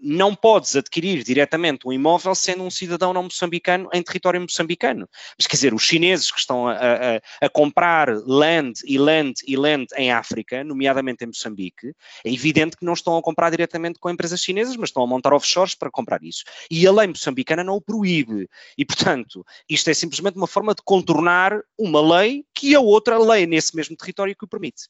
não 0.00 0.34
podes 0.34 0.74
adquirir 0.76 1.22
diretamente 1.22 1.86
um 1.86 1.92
imóvel 1.92 2.34
sendo 2.34 2.62
um 2.64 2.70
cidadão 2.70 3.12
não 3.12 3.24
moçambicano 3.24 3.88
em 3.92 4.02
território 4.02 4.40
moçambicano. 4.40 5.08
Mas 5.38 5.46
quer 5.46 5.56
dizer, 5.56 5.74
os 5.74 5.82
chineses 5.82 6.30
que 6.30 6.38
estão 6.38 6.66
a, 6.66 6.74
a, 6.74 7.46
a, 7.46 7.48
comprar 7.48 8.08
land 8.26 8.80
e 8.84 8.98
land 8.98 9.34
e 9.46 9.56
land 9.56 9.86
em 9.96 10.10
África, 10.10 10.64
nomeadamente 10.64 11.24
em 11.24 11.26
Moçambique, 11.26 11.92
é 12.24 12.32
evidente 12.32 12.76
que 12.76 12.84
não 12.84 12.94
estão 12.94 13.16
a 13.16 13.22
comprar 13.22 13.50
diretamente 13.50 13.98
com 13.98 14.10
empresas 14.10 14.40
chinesas, 14.40 14.76
mas 14.76 14.88
estão 14.88 15.02
a 15.02 15.06
montar 15.06 15.34
offshores 15.34 15.74
para 15.74 15.90
comprar 15.90 16.22
isso. 16.22 16.44
E 16.70 16.86
a 16.86 16.92
lei 16.92 17.08
moçambicana 17.08 17.62
não 17.62 17.74
o 17.74 17.80
proíbe. 17.80 18.48
E, 18.76 18.84
portanto, 18.84 19.44
isto 19.68 19.90
é 19.90 19.94
simplesmente 19.94 20.36
uma 20.36 20.46
forma 20.46 20.74
de 20.74 20.82
contornar 20.82 21.60
uma 21.78 22.00
lei 22.18 22.44
que 22.54 22.74
a 22.74 22.80
outra 22.80 23.18
lei 23.18 23.46
nesse 23.46 23.76
mesmo 23.76 23.96
território 23.96 24.34
que 24.36 24.44
o 24.44 24.48
permite. 24.48 24.84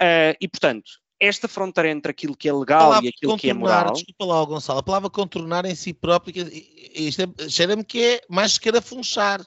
Uh, 0.00 0.34
e, 0.40 0.48
portanto, 0.48 1.01
esta 1.22 1.46
fronteira 1.46 1.88
entre 1.88 2.10
aquilo 2.10 2.36
que 2.36 2.48
é 2.48 2.52
legal 2.52 3.00
e 3.00 3.08
aquilo 3.08 3.38
que 3.38 3.48
é 3.48 3.54
moral. 3.54 3.92
Desculpa 3.92 4.24
lá, 4.24 4.44
Gonçalo, 4.44 4.80
a 4.80 4.82
palavra 4.82 5.08
contornar 5.08 5.64
em 5.64 5.74
si 5.74 5.94
próprio, 5.94 6.50
isto 6.92 7.22
é, 7.22 7.48
cheira-me 7.48 7.84
que 7.84 8.02
é 8.02 8.20
mais 8.28 8.58
que 8.58 8.80
funchar. 8.80 9.40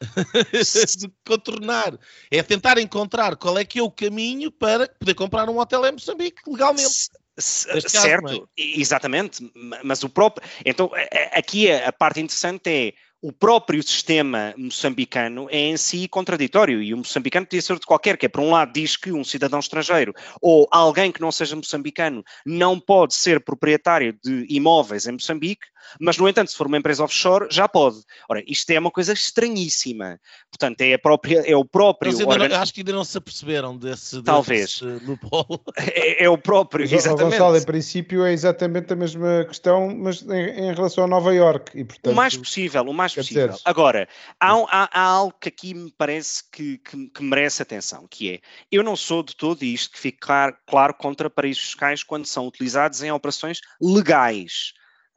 contornar. 1.26 1.98
É 2.30 2.40
tentar 2.42 2.78
encontrar 2.78 3.36
qual 3.36 3.58
é 3.58 3.64
que 3.64 3.80
é 3.80 3.82
o 3.82 3.90
caminho 3.90 4.50
para 4.52 4.88
poder 4.88 5.14
comprar 5.14 5.48
um 5.48 5.58
hotel 5.58 5.84
em 5.86 5.92
Moçambique 5.92 6.42
legalmente. 6.46 7.10
certo, 7.36 7.92
caso, 7.92 8.48
é? 8.56 8.62
exatamente, 8.62 9.50
mas 9.82 10.04
o 10.04 10.08
próprio. 10.08 10.48
Então, 10.64 10.88
aqui 11.32 11.70
a 11.70 11.92
parte 11.92 12.20
interessante 12.20 12.70
é 12.70 12.94
o 13.22 13.32
próprio 13.32 13.80
sistema 13.82 14.52
moçambicano 14.58 15.46
é 15.48 15.58
em 15.58 15.76
si 15.76 16.08
contraditório 16.08 16.82
e 16.82 16.92
o 16.92 16.96
moçambicano 16.96 17.46
podia 17.46 17.62
ser 17.62 17.78
de 17.78 17.86
qualquer, 17.86 18.16
que 18.16 18.26
é, 18.26 18.28
por 18.28 18.40
um 18.40 18.50
lado, 18.50 18.72
diz 18.72 18.96
que 18.96 19.12
um 19.12 19.22
cidadão 19.22 19.60
estrangeiro 19.60 20.12
ou 20.40 20.66
alguém 20.72 21.12
que 21.12 21.20
não 21.20 21.30
seja 21.30 21.54
moçambicano 21.54 22.24
não 22.44 22.80
pode 22.80 23.14
ser 23.14 23.44
proprietário 23.44 24.18
de 24.24 24.44
imóveis 24.48 25.06
em 25.06 25.12
Moçambique, 25.12 25.66
mas, 26.00 26.16
no 26.18 26.28
entanto, 26.28 26.50
se 26.50 26.56
for 26.56 26.66
uma 26.66 26.78
empresa 26.78 27.04
offshore, 27.04 27.46
já 27.50 27.68
pode. 27.68 27.98
Ora, 28.28 28.42
isto 28.46 28.70
é 28.70 28.78
uma 28.78 28.90
coisa 28.90 29.12
estranhíssima. 29.12 30.18
Portanto, 30.50 30.80
é, 30.80 30.94
a 30.94 30.98
própria, 30.98 31.42
é 31.46 31.56
o 31.56 31.64
próprio. 31.64 32.12
Organ... 32.26 32.48
Não, 32.48 32.56
acho 32.56 32.72
que 32.72 32.80
ainda 32.80 32.92
não 32.92 33.04
se 33.04 33.18
aperceberam 33.18 33.76
desse, 33.76 34.22
Talvez. 34.22 34.80
Desse 34.80 34.84
é, 35.76 36.24
é, 36.24 36.28
o 36.28 36.38
próprio. 36.38 36.84
Mas, 36.84 36.92
exatamente. 36.92 37.32
Gonçalo, 37.32 37.56
em 37.56 37.64
princípio, 37.64 38.24
é 38.24 38.32
exatamente 38.32 38.92
a 38.92 38.96
mesma 38.96 39.44
questão, 39.46 39.94
mas 39.94 40.22
em, 40.22 40.68
em 40.68 40.74
relação 40.74 41.04
a 41.04 41.06
Nova 41.06 41.34
York. 41.34 41.78
E, 41.78 41.84
portanto, 41.84 42.12
o 42.12 42.16
mais 42.16 42.36
possível, 42.36 42.82
o 42.82 42.94
mais 42.94 43.11
possível. 43.14 43.48
Dizer... 43.48 43.60
Agora, 43.64 44.08
há, 44.40 44.52
há, 44.52 44.88
há, 44.92 45.02
algo 45.02 45.34
que 45.40 45.48
aqui 45.48 45.74
me 45.74 45.90
parece 45.90 46.42
que, 46.50 46.78
que, 46.78 47.08
que, 47.08 47.22
merece 47.22 47.62
atenção, 47.62 48.06
que 48.08 48.34
é, 48.34 48.40
eu 48.70 48.82
não 48.82 48.96
sou 48.96 49.22
de 49.22 49.36
todo 49.36 49.62
isto 49.62 49.92
que 49.92 49.98
fique 49.98 50.18
claro, 50.18 50.94
contra 50.94 51.30
paraísos 51.30 51.64
fiscais 51.64 52.02
quando 52.02 52.26
são 52.26 52.46
utilizados 52.46 53.02
em 53.02 53.10
operações 53.10 53.60
legais 53.80 54.72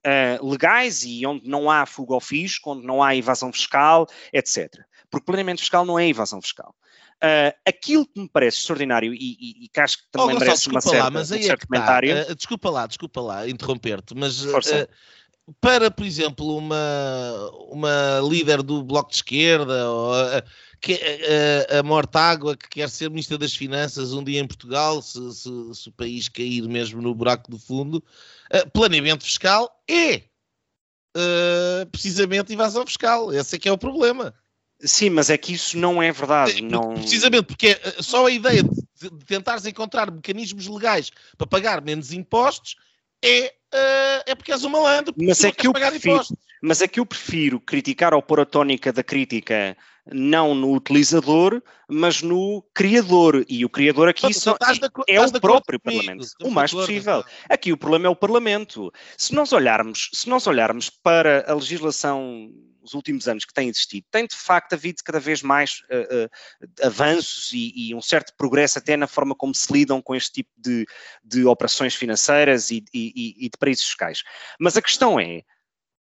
uh, 0.05 0.47
legais 0.47 1.03
e 1.03 1.25
onde 1.25 1.49
não 1.49 1.69
há 1.69 1.85
fuga 1.85 2.13
ao 2.13 2.21
fisco, 2.21 2.71
onde 2.71 2.85
não 2.85 3.01
há 3.01 3.15
evasão 3.15 3.51
fiscal, 3.51 4.07
etc. 4.31 4.69
Porque 5.09 5.25
planeamento 5.25 5.61
fiscal 5.61 5.85
não 5.85 5.97
é 5.97 6.07
evasão 6.07 6.41
fiscal. 6.41 6.75
Uh, 7.15 7.55
aquilo 7.65 8.05
que 8.05 8.19
me 8.19 8.29
parece 8.29 8.57
extraordinário 8.57 9.13
e, 9.13 9.17
e, 9.17 9.65
e 9.65 9.69
que 9.69 9.79
acho 9.79 9.97
que 9.99 10.03
também 10.11 10.35
oh, 10.35 10.39
merece 10.39 10.69
uma 10.69 10.81
certa, 10.81 11.05
lá, 11.05 11.09
mas 11.09 11.31
aí 11.31 11.47
um 11.47 11.53
é 11.53 11.57
comentário. 11.57 12.31
Uh, 12.31 12.35
desculpa 12.35 12.69
lá, 12.69 12.85
desculpa 12.85 13.21
lá 13.21 13.47
interromper-te, 13.47 14.13
mas 14.13 14.43
para, 15.61 15.91
por 15.91 16.05
exemplo, 16.05 16.57
uma, 16.57 17.51
uma 17.69 18.19
líder 18.27 18.63
do 18.63 18.83
Bloco 18.83 19.11
de 19.11 19.17
Esquerda 19.17 19.89
ou 19.89 20.13
que, 20.81 20.99
a, 21.69 21.79
a 21.79 21.83
Mortágua 21.83 22.55
que 22.55 22.67
quer 22.69 22.89
ser 22.89 23.09
Ministra 23.09 23.37
das 23.37 23.55
Finanças 23.55 24.13
um 24.13 24.23
dia 24.23 24.39
em 24.39 24.47
Portugal, 24.47 25.01
se, 25.01 25.19
se, 25.33 25.49
se 25.73 25.89
o 25.89 25.91
país 25.91 26.29
cair 26.29 26.67
mesmo 26.67 27.01
no 27.01 27.13
buraco 27.13 27.49
do 27.49 27.59
fundo, 27.59 28.03
uh, 28.53 28.69
planeamento 28.71 29.23
fiscal 29.23 29.83
é 29.87 30.23
uh, 31.15 31.85
precisamente 31.91 32.53
invasão 32.53 32.85
fiscal. 32.85 33.33
Esse 33.33 33.55
é 33.55 33.59
que 33.59 33.69
é 33.69 33.71
o 33.71 33.77
problema. 33.77 34.33
Sim, 34.81 35.11
mas 35.11 35.29
é 35.29 35.37
que 35.37 35.53
isso 35.53 35.77
não 35.77 36.01
é 36.01 36.11
verdade. 36.11 36.61
Não... 36.61 36.93
Precisamente 36.95 37.45
porque 37.45 37.67
é 37.67 38.01
só 38.01 38.25
a 38.25 38.31
ideia 38.31 38.61
de, 38.63 39.09
de 39.09 39.25
tentares 39.25 39.65
encontrar 39.65 40.11
mecanismos 40.11 40.67
legais 40.67 41.11
para 41.37 41.47
pagar 41.47 41.81
menos 41.81 42.11
impostos 42.11 42.75
é, 43.23 43.53
uh, 43.73 44.23
é 44.27 44.35
porque 44.35 44.51
és 44.51 44.63
um 44.63 44.69
malandro. 44.69 45.13
Mas 45.17 45.43
é, 45.43 45.51
que 45.51 45.67
eu 45.67 45.73
prefiro, 45.73 46.21
mas 46.61 46.81
é 46.81 46.87
que 46.87 46.99
eu 46.99 47.05
prefiro 47.05 47.59
criticar 47.59 48.13
ou 48.13 48.21
pôr 48.21 48.39
a 48.39 48.45
tónica 48.45 48.91
da 48.91 49.03
crítica 49.03 49.77
não 50.11 50.53
no 50.53 50.73
utilizador, 50.73 51.61
mas 51.89 52.21
no 52.21 52.63
criador. 52.73 53.43
E 53.49 53.65
o 53.65 53.69
criador 53.69 54.07
aqui 54.07 54.33
só, 54.33 54.55
é, 55.07 55.19
o 55.19 55.31
próprio 55.39 55.79
Parlamento, 55.79 56.25
o 56.43 56.51
mais 56.51 56.71
possível. 56.71 57.19
Então. 57.19 57.31
Aqui 57.49 57.71
o 57.71 57.77
problema 57.77 58.07
é 58.07 58.09
o 58.09 58.15
Parlamento. 58.15 58.91
Se 59.17 59.33
nós 59.33 59.51
olharmos, 59.51 60.09
se 60.13 60.29
nós 60.29 60.45
olharmos 60.47 60.89
para 60.89 61.45
a 61.47 61.53
legislação 61.55 62.51
nos 62.85 62.93
últimos 62.93 63.27
anos 63.27 63.43
que 63.43 63.53
tem 63.53 63.67
existido, 63.67 64.05
tem 64.11 64.27
de 64.27 64.35
facto 64.35 64.73
havido 64.73 65.01
cada 65.03 65.19
vez 65.19 65.41
mais 65.41 65.81
uh, 65.89 66.25
uh, 66.25 66.85
avanços 66.85 67.51
e, 67.51 67.73
e, 67.75 67.95
um 67.95 68.01
certo 68.01 68.33
progresso 68.37 68.77
até 68.77 68.95
na 68.95 69.07
forma 69.07 69.33
como 69.35 69.53
se 69.53 69.73
lidam 69.73 70.01
com 70.01 70.15
este 70.15 70.31
tipo 70.31 70.51
de, 70.55 70.85
de 71.23 71.45
operações 71.45 71.95
financeiras 71.95 72.69
e, 72.69 72.83
e, 72.93 73.35
e 73.45 73.49
de 73.49 73.57
paraísos 73.57 73.85
fiscais. 73.85 74.23
Mas 74.59 74.77
a 74.77 74.81
questão 74.81 75.19
é, 75.19 75.41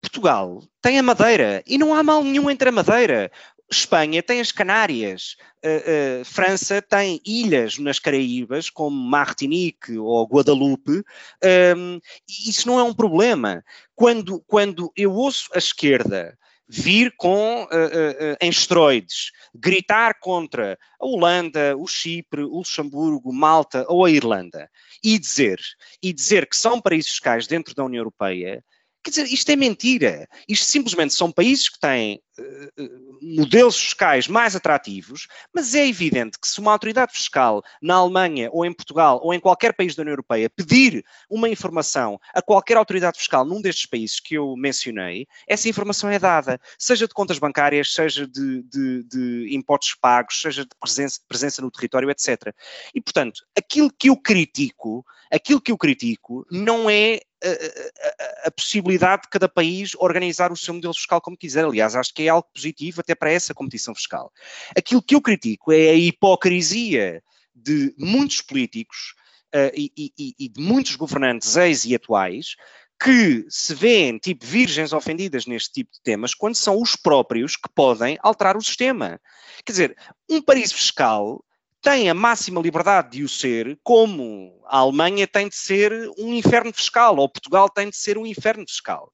Portugal 0.02 0.62
tem 0.82 1.00
a 1.00 1.04
Madeira 1.04 1.64
e 1.66 1.78
não 1.78 1.96
há 1.96 2.04
mal 2.04 2.22
nenhum 2.24 2.50
entre 2.50 2.68
a 2.68 2.72
Madeira. 2.72 3.32
Espanha 3.72 4.22
tem 4.22 4.40
as 4.40 4.52
Canárias, 4.52 5.36
uh, 5.66 6.22
uh, 6.22 6.26
França 6.26 6.82
tem 6.82 7.20
ilhas 7.26 7.80
nas 7.80 7.98
Caraíbas, 7.98 8.70
como 8.70 8.96
Martinique 8.96 9.98
ou 9.98 10.28
Guadalupe, 10.28 10.92
um, 10.92 11.04
ehm, 11.42 12.00
e 12.30 12.50
isso 12.50 12.68
não 12.68 12.80
é 12.80 12.84
um 12.84 12.94
problema. 12.94 13.64
Quando, 13.96 14.42
quando 14.42 14.92
eu 14.96 15.14
ouço 15.14 15.50
a 15.56 15.58
esquerda 15.58 16.38
vir 16.68 17.14
com 17.18 17.64
uh, 17.64 17.66
uh, 17.66 18.38
em 18.42 18.50
esteroides, 18.50 19.32
gritar 19.54 20.20
contra 20.20 20.78
a 21.00 21.06
Holanda, 21.06 21.76
o 21.78 21.88
Chipre, 21.88 22.44
o 22.44 22.58
Luxemburgo, 22.58 23.34
Malta 23.34 23.86
ou 23.88 24.06
a 24.06 24.12
Irlanda. 24.12 24.70
E 25.04 25.20
dizer, 25.20 25.60
e 26.02 26.14
dizer 26.14 26.48
que 26.48 26.56
são 26.56 26.80
paraísos 26.80 27.12
fiscais 27.12 27.48
dentro 27.48 27.76
da 27.76 27.84
União 27.84 28.02
Europeia, 28.02 28.64
Quer 29.04 29.10
dizer, 29.10 29.26
isto 29.26 29.50
é 29.50 29.56
mentira. 29.56 30.30
Isto 30.48 30.66
simplesmente 30.66 31.14
são 31.14 31.30
países 31.30 31.68
que 31.68 31.78
têm 31.80 32.22
uh, 32.40 33.14
modelos 33.22 33.78
fiscais 33.78 34.30
mais 34.30 34.56
atrativos, 34.56 35.28
mas 35.54 35.76
é 35.76 35.86
evidente 35.86 36.40
que 36.40 36.48
se 36.48 36.60
uma 36.60 36.72
autoridade 36.72 37.12
fiscal 37.12 37.62
na 37.82 37.96
Alemanha 37.96 38.50
ou 38.52 38.66
em 38.66 38.74
Portugal 38.74 39.20
ou 39.22 39.34
em 39.34 39.40
qualquer 39.40 39.74
país 39.74 39.94
da 39.94 40.02
União 40.02 40.14
Europeia 40.14 40.50
pedir 40.50 41.04
uma 41.30 41.50
informação 41.50 42.20
a 42.34 42.42
qualquer 42.42 42.78
autoridade 42.78 43.18
fiscal 43.18 43.44
num 43.44 43.62
destes 43.62 43.86
países 43.86 44.22
que 44.22 44.36
eu 44.36 44.56
mencionei, 44.56 45.28
essa 45.48 45.68
informação 45.68 46.10
é 46.10 46.18
dada, 46.18 46.60
seja 46.80 47.06
de 47.06 47.14
contas 47.14 47.40
bancárias, 47.40 47.94
seja 47.94 48.26
de, 48.26 48.64
de, 48.64 49.04
de 49.04 49.48
impostos 49.54 49.96
pagos, 49.96 50.40
seja 50.42 50.64
de 50.64 50.72
presença, 50.80 51.20
presença 51.28 51.62
no 51.62 51.72
território, 51.72 52.10
etc. 52.10 52.54
E, 52.96 53.02
portanto, 53.02 53.42
aquilo 53.58 53.92
que 53.92 54.10
eu 54.10 54.16
critico, 54.16 55.06
aquilo 55.32 55.60
que 55.60 55.72
eu 55.72 55.78
critico 55.78 56.46
não 56.50 56.90
é 56.90 57.20
a, 57.48 58.48
a, 58.48 58.52
possibilidade 58.52 59.24
de 59.24 59.30
cada 59.30 59.50
país 59.50 59.94
organizar 59.98 60.52
o 60.52 60.58
seu 60.58 60.74
modelo 60.74 60.94
fiscal 60.94 61.22
como 61.22 61.38
quiser. 61.38 61.66
Aliás, 61.66 61.96
acho 61.96 62.14
que 62.14 62.24
é 62.24 62.30
algo 62.30 62.48
positivo 62.54 63.02
até 63.02 63.14
para 63.14 63.32
essa 63.32 63.54
competição 63.54 63.94
fiscal. 63.94 64.32
Aquilo 64.76 65.02
que 65.02 65.16
eu 65.16 65.22
critico 65.22 65.72
é 65.72 65.90
a 65.90 65.96
hipocrisia 65.96 67.22
de 67.54 67.94
muitos 67.98 68.42
políticos 68.42 69.14
uh, 69.54 69.72
e, 69.76 69.92
e, 69.98 70.34
e 70.40 70.50
de 70.50 70.62
muitos 70.62 70.96
governantes 70.96 71.56
ex 71.56 71.86
e 71.86 71.96
atuais 71.96 72.56
que 73.04 73.46
se 73.50 73.76
veem 73.76 74.18
tipo 74.18 74.46
virgens 74.46 74.94
ofendidas 74.94 75.46
neste 75.46 75.74
tipo 75.74 75.92
de 75.92 76.02
temas 76.02 76.34
quando 76.34 76.56
são 76.56 76.82
os 76.82 76.96
próprios 76.96 77.58
que 77.58 77.70
podem 77.76 78.18
alterar 78.22 78.56
o 78.56 78.62
sistema. 78.62 79.20
Quer 79.66 79.72
dizer, 79.72 79.98
um 80.30 80.42
paraíso 80.42 80.76
fiscal 80.76 81.44
tem 81.84 82.10
a 82.10 82.14
máxima 82.14 82.62
liberdade 82.62 83.18
de 83.18 83.24
o 83.26 83.30
ser, 83.30 83.78
como 83.84 84.58
a 84.68 84.78
Alemanha 84.78 85.28
tem 85.28 85.50
de 85.50 85.56
ser 85.56 85.92
um 86.18 86.34
inferno 86.34 86.72
fiscal, 86.74 87.18
ou 87.18 87.28
Portugal 87.28 87.70
tem 87.70 87.90
de 87.90 87.98
ser 87.98 88.18
um 88.18 88.26
inferno 88.26 88.66
fiscal. 88.66 89.12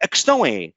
A 0.00 0.06
questão 0.06 0.46
é, 0.46 0.70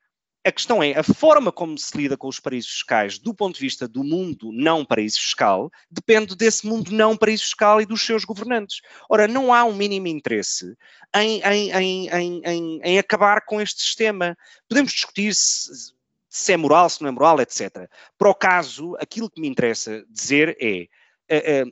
a 0.43 0.51
questão 0.51 0.81
é 0.81 0.97
a 0.97 1.03
forma 1.03 1.51
como 1.51 1.77
se 1.77 1.95
lida 1.95 2.17
com 2.17 2.27
os 2.27 2.39
paraísos 2.39 2.71
fiscais 2.71 3.19
do 3.19 3.35
ponto 3.35 3.53
de 3.53 3.61
vista 3.61 3.87
do 3.87 4.03
mundo 4.03 4.51
não 4.51 4.83
paraíso 4.83 5.19
fiscal 5.21 5.69
depende 5.91 6.35
desse 6.35 6.65
mundo 6.65 6.91
não 6.91 7.15
paraíso 7.15 7.43
fiscal 7.43 7.79
e 7.79 7.85
dos 7.85 8.03
seus 8.03 8.25
governantes. 8.25 8.81
Ora, 9.07 9.27
não 9.27 9.53
há 9.53 9.63
um 9.63 9.75
mínimo 9.75 10.07
interesse 10.07 10.75
em, 11.15 11.39
em, 11.43 12.09
em, 12.09 12.81
em 12.83 12.97
acabar 12.97 13.45
com 13.45 13.61
este 13.61 13.79
sistema. 13.79 14.35
Podemos 14.67 14.91
discutir 14.91 15.35
se, 15.35 15.93
se 16.27 16.53
é 16.53 16.57
moral, 16.57 16.89
se 16.89 16.99
não 17.03 17.09
é 17.09 17.11
moral, 17.11 17.39
etc. 17.39 17.87
Para 18.17 18.29
o 18.31 18.33
caso, 18.33 18.97
aquilo 18.99 19.29
que 19.29 19.39
me 19.39 19.47
interessa 19.47 20.03
dizer 20.09 20.57
é 20.59 20.87
é, 21.35 21.63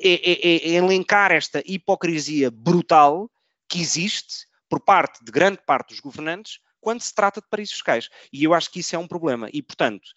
elencar 0.00 1.32
esta 1.32 1.62
hipocrisia 1.66 2.50
brutal 2.50 3.30
que 3.68 3.80
existe 3.80 4.46
por 4.68 4.80
parte 4.80 5.24
de 5.24 5.30
grande 5.30 5.58
parte 5.66 5.90
dos 5.90 6.00
governantes 6.00 6.60
quando 6.80 7.00
se 7.00 7.14
trata 7.14 7.40
de 7.40 7.48
paraísos 7.48 7.74
fiscais. 7.74 8.08
E 8.32 8.44
eu 8.44 8.54
acho 8.54 8.70
que 8.70 8.80
isso 8.80 8.94
é 8.94 8.98
um 8.98 9.06
problema. 9.06 9.48
E, 9.52 9.62
portanto, 9.62 10.08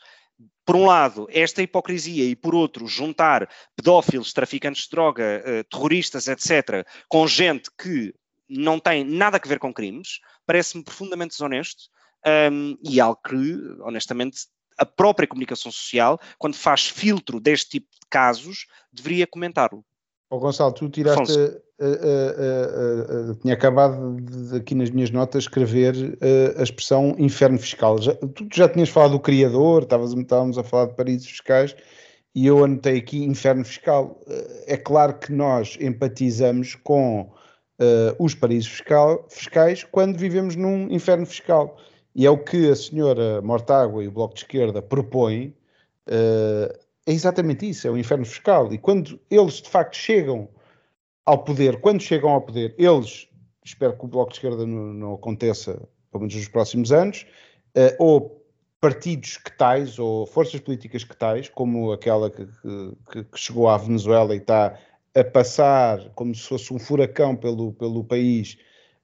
por 0.65 0.75
um 0.75 0.85
lado, 0.85 1.27
esta 1.29 1.61
hipocrisia 1.61 2.23
e, 2.25 2.35
por 2.35 2.55
outro, 2.55 2.87
juntar 2.87 3.49
pedófilos, 3.75 4.33
traficantes 4.33 4.83
de 4.83 4.89
droga, 4.89 5.43
uh, 5.43 5.63
terroristas, 5.65 6.27
etc., 6.27 6.85
com 7.09 7.27
gente 7.27 7.69
que 7.77 8.13
não 8.47 8.79
tem 8.79 9.03
nada 9.03 9.39
a 9.43 9.47
ver 9.47 9.59
com 9.59 9.73
crimes, 9.73 10.19
parece-me 10.45 10.83
profundamente 10.83 11.31
desonesto 11.31 11.83
um, 12.51 12.77
e 12.83 12.99
algo 12.99 13.19
que, 13.21 13.81
honestamente, 13.81 14.45
a 14.81 14.85
própria 14.85 15.27
comunicação 15.27 15.71
social, 15.71 16.19
quando 16.39 16.55
faz 16.55 16.87
filtro 16.87 17.39
deste 17.39 17.69
tipo 17.69 17.87
de 17.91 18.07
casos, 18.09 18.65
deveria 18.91 19.27
comentá-lo. 19.27 19.85
Oh, 20.27 20.39
Gonçalo, 20.39 20.71
tu 20.71 20.89
tiraste, 20.89 21.37
uh, 21.37 21.61
uh, 21.79 23.31
uh, 23.31 23.35
tinha 23.35 23.53
acabado 23.53 24.15
de, 24.21 24.57
aqui 24.57 24.73
nas 24.73 24.89
minhas 24.89 25.11
notas 25.11 25.43
escrever 25.43 26.17
eh, 26.21 26.55
a 26.57 26.63
expressão 26.63 27.15
inferno 27.19 27.59
fiscal. 27.59 28.01
Já, 28.01 28.15
tu 28.15 28.47
já 28.51 28.67
tinhas 28.67 28.89
falado 28.89 29.11
do 29.11 29.19
criador, 29.19 29.83
estávamos, 29.83 30.13
estávamos 30.13 30.57
a 30.57 30.63
falar 30.63 30.85
de 30.87 30.95
paraísos 30.95 31.27
fiscais 31.27 31.75
e 32.33 32.47
eu 32.47 32.63
anotei 32.63 32.97
aqui 32.97 33.23
inferno 33.23 33.65
fiscal. 33.65 34.19
Eh, 34.25 34.63
é 34.73 34.77
claro 34.77 35.19
que 35.19 35.31
nós 35.33 35.77
empatizamos 35.81 36.75
com 36.75 37.29
eh, 37.77 38.15
os 38.17 38.33
paraísos 38.33 38.69
fiscal, 38.69 39.27
fiscais 39.29 39.83
quando 39.83 40.17
vivemos 40.17 40.55
num 40.55 40.89
inferno 40.89 41.25
fiscal. 41.25 41.77
E 42.13 42.25
é 42.25 42.29
o 42.29 42.37
que 42.37 42.69
a 42.69 42.75
senhora 42.75 43.41
Mortágua 43.41 44.03
e 44.03 44.07
o 44.07 44.11
Bloco 44.11 44.33
de 44.33 44.41
Esquerda 44.41 44.81
propõem, 44.81 45.55
uh, 46.07 46.77
é 47.05 47.11
exatamente 47.11 47.69
isso, 47.69 47.87
é 47.87 47.91
o 47.91 47.97
inferno 47.97 48.25
fiscal. 48.25 48.71
E 48.73 48.77
quando 48.77 49.19
eles 49.29 49.61
de 49.61 49.69
facto 49.69 49.95
chegam 49.95 50.49
ao 51.25 51.43
poder, 51.43 51.79
quando 51.79 52.01
chegam 52.01 52.31
ao 52.31 52.41
poder, 52.41 52.75
eles, 52.77 53.27
espero 53.63 53.97
que 53.97 54.05
o 54.05 54.07
Bloco 54.07 54.31
de 54.31 54.37
Esquerda 54.37 54.65
não, 54.65 54.93
não 54.93 55.13
aconteça, 55.13 55.73
pelo 56.11 56.21
menos 56.21 56.35
nos 56.35 56.47
próximos 56.47 56.91
anos, 56.91 57.25
uh, 57.77 57.95
ou 57.97 58.41
partidos 58.81 59.37
que 59.37 59.55
tais, 59.55 59.99
ou 59.99 60.25
forças 60.25 60.59
políticas 60.59 61.03
que 61.03 61.15
tais, 61.15 61.47
como 61.47 61.91
aquela 61.91 62.31
que, 62.31 62.45
que, 63.11 63.23
que 63.25 63.39
chegou 63.39 63.69
à 63.69 63.77
Venezuela 63.77 64.33
e 64.33 64.39
está 64.39 64.77
a 65.13 65.23
passar 65.23 66.09
como 66.15 66.33
se 66.33 66.47
fosse 66.47 66.73
um 66.73 66.79
furacão 66.79 67.35
pelo, 67.35 67.73
pelo 67.73 68.03
país, 68.03 68.57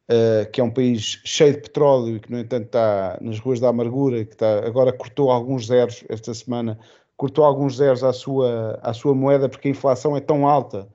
uh, 0.09 0.49
que 0.51 0.61
é 0.61 0.63
um 0.63 0.71
país 0.71 1.21
cheio 1.23 1.53
de 1.53 1.61
petróleo 1.61 2.17
e 2.17 2.19
que, 2.19 2.31
no 2.31 2.39
entanto, 2.39 2.65
está 2.65 3.17
nas 3.21 3.39
ruas 3.39 3.59
da 3.59 3.69
amargura, 3.69 4.23
que 4.25 4.33
está, 4.33 4.65
agora 4.65 4.91
cortou 4.91 5.31
alguns 5.31 5.67
zeros 5.67 6.03
esta 6.09 6.33
semana, 6.33 6.79
cortou 7.15 7.43
alguns 7.43 7.77
zeros 7.77 8.03
à 8.03 8.13
sua, 8.13 8.79
à 8.81 8.93
sua 8.93 9.13
moeda, 9.13 9.49
porque 9.49 9.67
a 9.67 9.71
inflação 9.71 10.15
é 10.15 10.21
tão 10.21 10.47
alta 10.47 10.87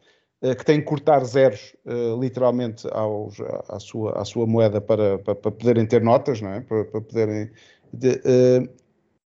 uh, 0.42 0.56
que 0.56 0.64
tem 0.64 0.80
que 0.80 0.86
cortar 0.86 1.24
zeros, 1.24 1.74
uh, 1.86 2.20
literalmente, 2.20 2.86
aos, 2.90 3.40
à, 3.68 3.78
sua, 3.78 4.20
à 4.20 4.24
sua 4.24 4.46
moeda 4.46 4.80
para, 4.80 5.18
para, 5.18 5.34
para, 5.34 5.50
poderem 5.50 5.86
ter 5.86 6.02
notas, 6.02 6.40
não 6.40 6.52
é? 6.52 6.60
para, 6.60 6.84
para 6.84 7.00
poderem. 7.00 7.50
De, 7.92 8.20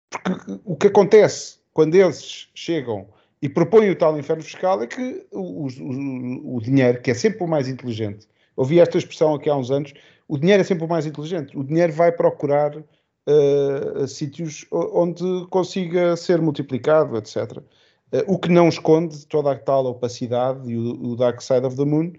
porque 0.09 0.61
o 0.65 0.75
que 0.75 0.87
acontece 0.87 1.59
quando 1.73 1.93
eles 1.93 2.49
chegam 2.55 3.07
e 3.41 3.47
propõem 3.47 3.91
o 3.91 3.95
tal 3.95 4.17
inferno 4.17 4.41
fiscal 4.41 4.81
é 4.81 4.87
que 4.87 5.27
o, 5.31 5.67
o, 5.67 6.55
o 6.55 6.61
dinheiro, 6.61 7.01
que 7.01 7.11
é 7.11 7.13
sempre 7.13 7.43
o 7.43 7.47
mais 7.47 7.67
inteligente, 7.67 8.27
ouvi 8.57 8.79
esta 8.79 8.97
expressão 8.97 9.35
aqui 9.35 9.49
há 9.49 9.55
uns 9.55 9.71
anos, 9.71 9.93
o 10.27 10.37
dinheiro 10.37 10.61
é 10.61 10.63
sempre 10.63 10.83
o 10.83 10.89
mais 10.89 11.05
inteligente. 11.05 11.57
O 11.57 11.63
dinheiro 11.63 11.93
vai 11.93 12.11
procurar 12.11 12.75
uh, 12.75 14.07
sítios 14.07 14.65
onde 14.71 15.23
consiga 15.49 16.17
ser 16.17 16.41
multiplicado, 16.41 17.15
etc. 17.17 17.57
Uh, 17.57 17.63
eh, 18.11 18.25
o 18.27 18.37
que 18.37 18.49
não 18.49 18.67
esconde 18.67 19.25
toda 19.27 19.51
a 19.51 19.55
tal 19.57 19.85
opacidade 19.85 20.69
e 20.69 20.77
o, 20.77 21.11
o 21.11 21.15
dark 21.15 21.39
side 21.39 21.65
of 21.65 21.77
the 21.77 21.85
moon 21.85 22.11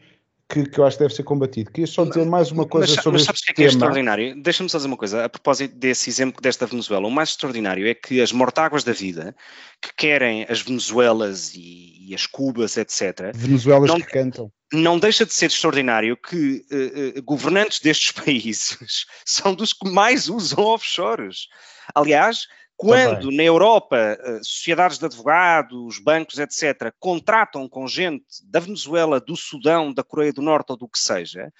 que, 0.49 0.65
que, 0.65 0.79
eu 0.81 0.87
acho 0.87 0.97
que 0.97 1.05
deve 1.05 1.15
ser 1.15 1.25
combatido. 1.25 1.71
Queria 1.71 1.87
só 1.87 2.05
dizer 2.05 2.25
mais 2.25 2.51
uma 2.51 2.67
coisa 2.67 2.87
mas, 2.95 3.03
sobre 3.03 3.19
mas 3.19 3.25
sabes 3.25 3.43
o 3.43 3.45
que 3.45 3.51
é, 3.51 3.55
que 3.55 3.63
é 3.65 3.67
extraordinário? 3.67 4.43
Deixa-me 4.43 4.71
só 4.71 4.79
dizer 4.79 4.89
uma 4.89 4.97
coisa, 4.97 5.25
a 5.25 5.29
propósito 5.29 5.77
desse 5.77 6.09
exemplo 6.09 6.41
desta 6.41 6.67
Venezuela. 6.67 7.07
O 7.07 7.11
mais 7.11 7.31
extraordinário 7.31 7.87
é 7.87 7.93
que 7.93 8.21
as 8.21 8.33
mortáguas 8.33 8.83
da 8.83 8.93
vida, 8.93 9.37
que 9.81 9.93
querem 9.95 10.47
as 10.49 10.63
Venezuelas 10.63 11.55
e, 11.55 12.09
e 12.09 12.15
as 12.15 12.27
Cubas, 12.27 12.79
etc. 12.79 13.31
Venezuelas 13.35 13.91
não, 13.91 14.01
que 14.01 14.07
cantam. 14.07 14.51
Não 14.73 14.99
deixa 14.99 15.27
de 15.27 15.35
ser 15.35 15.47
extraordinário 15.47 16.17
que 16.17 16.65
uh, 16.73 17.19
uh, 17.19 17.23
governantes 17.23 17.81
destes 17.81 18.13
países 18.25 19.05
são 19.27 19.55
dos 19.55 19.75
que 19.75 19.89
mais 19.91 20.31
usam 20.31 20.65
offshores. 20.65 21.49
Aliás, 21.95 22.47
quando 22.79 23.23
Também. 23.23 23.37
na 23.39 23.43
Europa 23.43 23.97
eh, 23.97 24.39
sociedades 24.41 24.99
de 24.99 25.05
advogados, 25.05 25.99
bancos, 25.99 26.39
etc., 26.39 26.95
contratam 27.01 27.69
com 27.69 27.89
gente 27.89 28.25
da 28.45 28.61
Venezuela, 28.61 29.21
do 29.21 29.35
Sudão, 29.35 29.93
da 29.93 30.05
Coreia 30.05 30.33
do 30.33 30.41
Norte 30.41 30.71
ou 30.71 30.77
do 30.77 30.89
que 30.89 30.99
seja, 30.99 31.53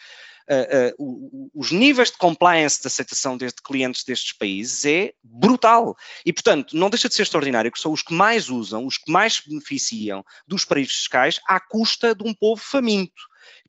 uh, 0.49 0.95
uh, 0.97 1.51
os 1.53 1.73
níveis 1.73 2.13
de 2.13 2.19
compliance 2.19 2.81
de 2.81 2.87
aceitação 2.87 3.37
de 3.37 3.49
clientes 3.65 4.05
destes 4.05 4.33
países 4.33 4.85
é 4.85 5.13
brutal. 5.21 5.97
E, 6.25 6.33
portanto, 6.33 6.77
não 6.77 6.89
deixa 6.89 7.09
de 7.09 7.17
ser 7.17 7.23
extraordinário 7.23 7.73
que 7.73 7.81
são 7.81 7.91
os 7.91 8.01
que 8.01 8.15
mais 8.15 8.49
usam, 8.49 8.87
os 8.87 8.97
que 8.97 9.11
mais 9.11 9.35
se 9.35 9.49
beneficiam 9.49 10.25
dos 10.47 10.65
paraísos 10.65 10.95
fiscais 10.99 11.41
à 11.49 11.59
custa 11.59 12.15
de 12.15 12.23
um 12.23 12.33
povo 12.33 12.63
faminto. 12.63 13.23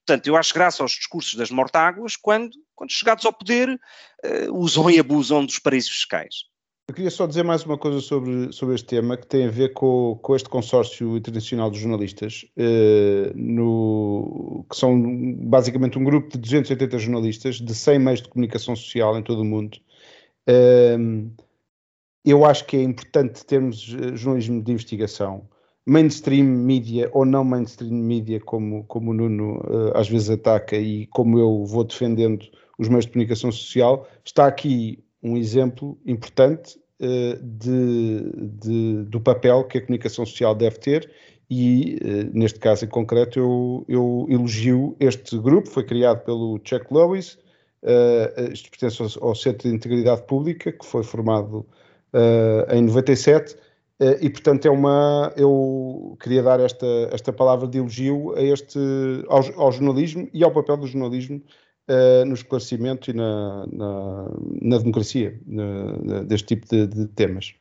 Portanto, 0.05 0.27
eu 0.27 0.37
acho 0.37 0.53
graça 0.53 0.83
aos 0.83 0.91
discursos 0.91 1.33
das 1.33 1.49
mortáguas 1.49 2.15
quando, 2.15 2.51
quando 2.75 2.91
chegados 2.91 3.25
ao 3.25 3.33
poder, 3.33 3.69
uh, 3.69 4.53
usam 4.55 4.87
e 4.87 4.99
abusam 4.99 5.43
dos 5.43 5.57
paraísos 5.57 5.93
fiscais. 5.93 6.47
Eu 6.89 6.95
queria 6.95 7.11
só 7.11 7.27
dizer 7.27 7.43
mais 7.43 7.63
uma 7.63 7.77
coisa 7.77 8.01
sobre, 8.01 8.51
sobre 8.51 8.73
este 8.73 8.87
tema 8.87 9.15
que 9.15 9.27
tem 9.27 9.45
a 9.45 9.51
ver 9.51 9.73
com, 9.73 10.17
com 10.23 10.35
este 10.35 10.49
consórcio 10.49 11.15
internacional 11.17 11.69
de 11.69 11.77
jornalistas, 11.77 12.47
eh, 12.57 13.31
no, 13.35 14.65
que 14.67 14.75
são 14.75 14.99
basicamente 15.35 15.99
um 15.99 16.03
grupo 16.03 16.29
de 16.31 16.39
280 16.39 16.97
jornalistas 16.97 17.61
de 17.61 17.75
100 17.75 17.99
meios 17.99 18.21
de 18.23 18.29
comunicação 18.29 18.75
social 18.75 19.15
em 19.19 19.21
todo 19.21 19.41
o 19.41 19.45
mundo. 19.45 19.77
Eh, 20.47 20.97
eu 22.25 22.43
acho 22.43 22.65
que 22.65 22.75
é 22.77 22.81
importante 22.81 23.45
termos 23.45 23.93
eh, 23.93 24.15
jornalismo 24.15 24.59
de 24.59 24.71
investigação, 24.71 25.47
mainstream 25.85 26.43
media 26.43 27.07
ou 27.13 27.23
não 27.23 27.43
mainstream 27.43 27.93
media, 27.93 28.39
como, 28.39 28.83
como 28.85 29.11
o 29.11 29.13
Nuno 29.13 29.61
eh, 29.63 29.91
às 29.93 30.09
vezes 30.09 30.31
ataca 30.31 30.75
e 30.75 31.05
como 31.05 31.37
eu 31.37 31.65
vou 31.65 31.83
defendendo 31.83 32.47
os 32.79 32.87
meios 32.89 33.05
de 33.05 33.11
comunicação 33.11 33.51
social. 33.51 34.07
Está 34.25 34.47
aqui 34.47 35.03
um 35.21 35.37
exemplo 35.37 35.97
importante 36.05 36.79
uh, 37.01 37.41
de, 37.41 38.31
de, 38.61 39.03
do 39.03 39.19
papel 39.19 39.63
que 39.65 39.77
a 39.77 39.81
comunicação 39.81 40.25
social 40.25 40.55
deve 40.55 40.77
ter 40.77 41.09
e, 41.49 41.97
uh, 42.03 42.37
neste 42.37 42.59
caso 42.59 42.85
em 42.85 42.87
concreto, 42.87 43.39
eu, 43.39 43.85
eu, 43.87 44.27
elogio 44.29 44.95
este 44.99 45.37
grupo, 45.39 45.67
foi 45.67 45.83
criado 45.83 46.23
pelo 46.23 46.59
Chuck 46.63 46.85
Lewis, 46.93 47.39
uh, 47.81 48.53
isto 48.53 48.69
pertence 48.69 49.01
ao, 49.01 49.29
ao, 49.29 49.35
Centro 49.35 49.67
de 49.67 49.75
Integridade 49.75 50.21
Pública, 50.27 50.71
que 50.71 50.85
foi 50.85 51.03
formado 51.03 51.65
uh, 52.13 52.71
em 52.71 52.83
97, 52.83 53.55
e 54.21 54.29
portanto 54.29 54.65
é 54.65 54.71
uma, 54.71 55.33
eu 55.35 56.15
queria 56.21 56.41
dar 56.41 56.61
esta, 56.61 56.85
esta 57.11 57.33
palavra 57.33 57.67
de 57.67 57.79
elogio 57.79 58.33
a 58.33 58.41
este, 58.41 58.79
ao, 59.27 59.41
ao 59.61 59.71
jornalismo 59.73 60.29
e 60.33 60.41
ao 60.41 60.51
papel 60.51 60.77
do 60.77 60.87
jornalismo 60.87 61.43
uh, 61.89 62.25
no 62.25 62.33
esclarecimento 62.33 63.09
e 63.09 63.13
na, 63.13 63.65
na, 63.67 64.25
na 64.61 64.77
democracia 64.77 65.39
na, 65.45 66.23
deste 66.23 66.55
tipo 66.55 66.67
de, 66.67 66.87
de, 66.87 67.07
temas. 67.07 67.53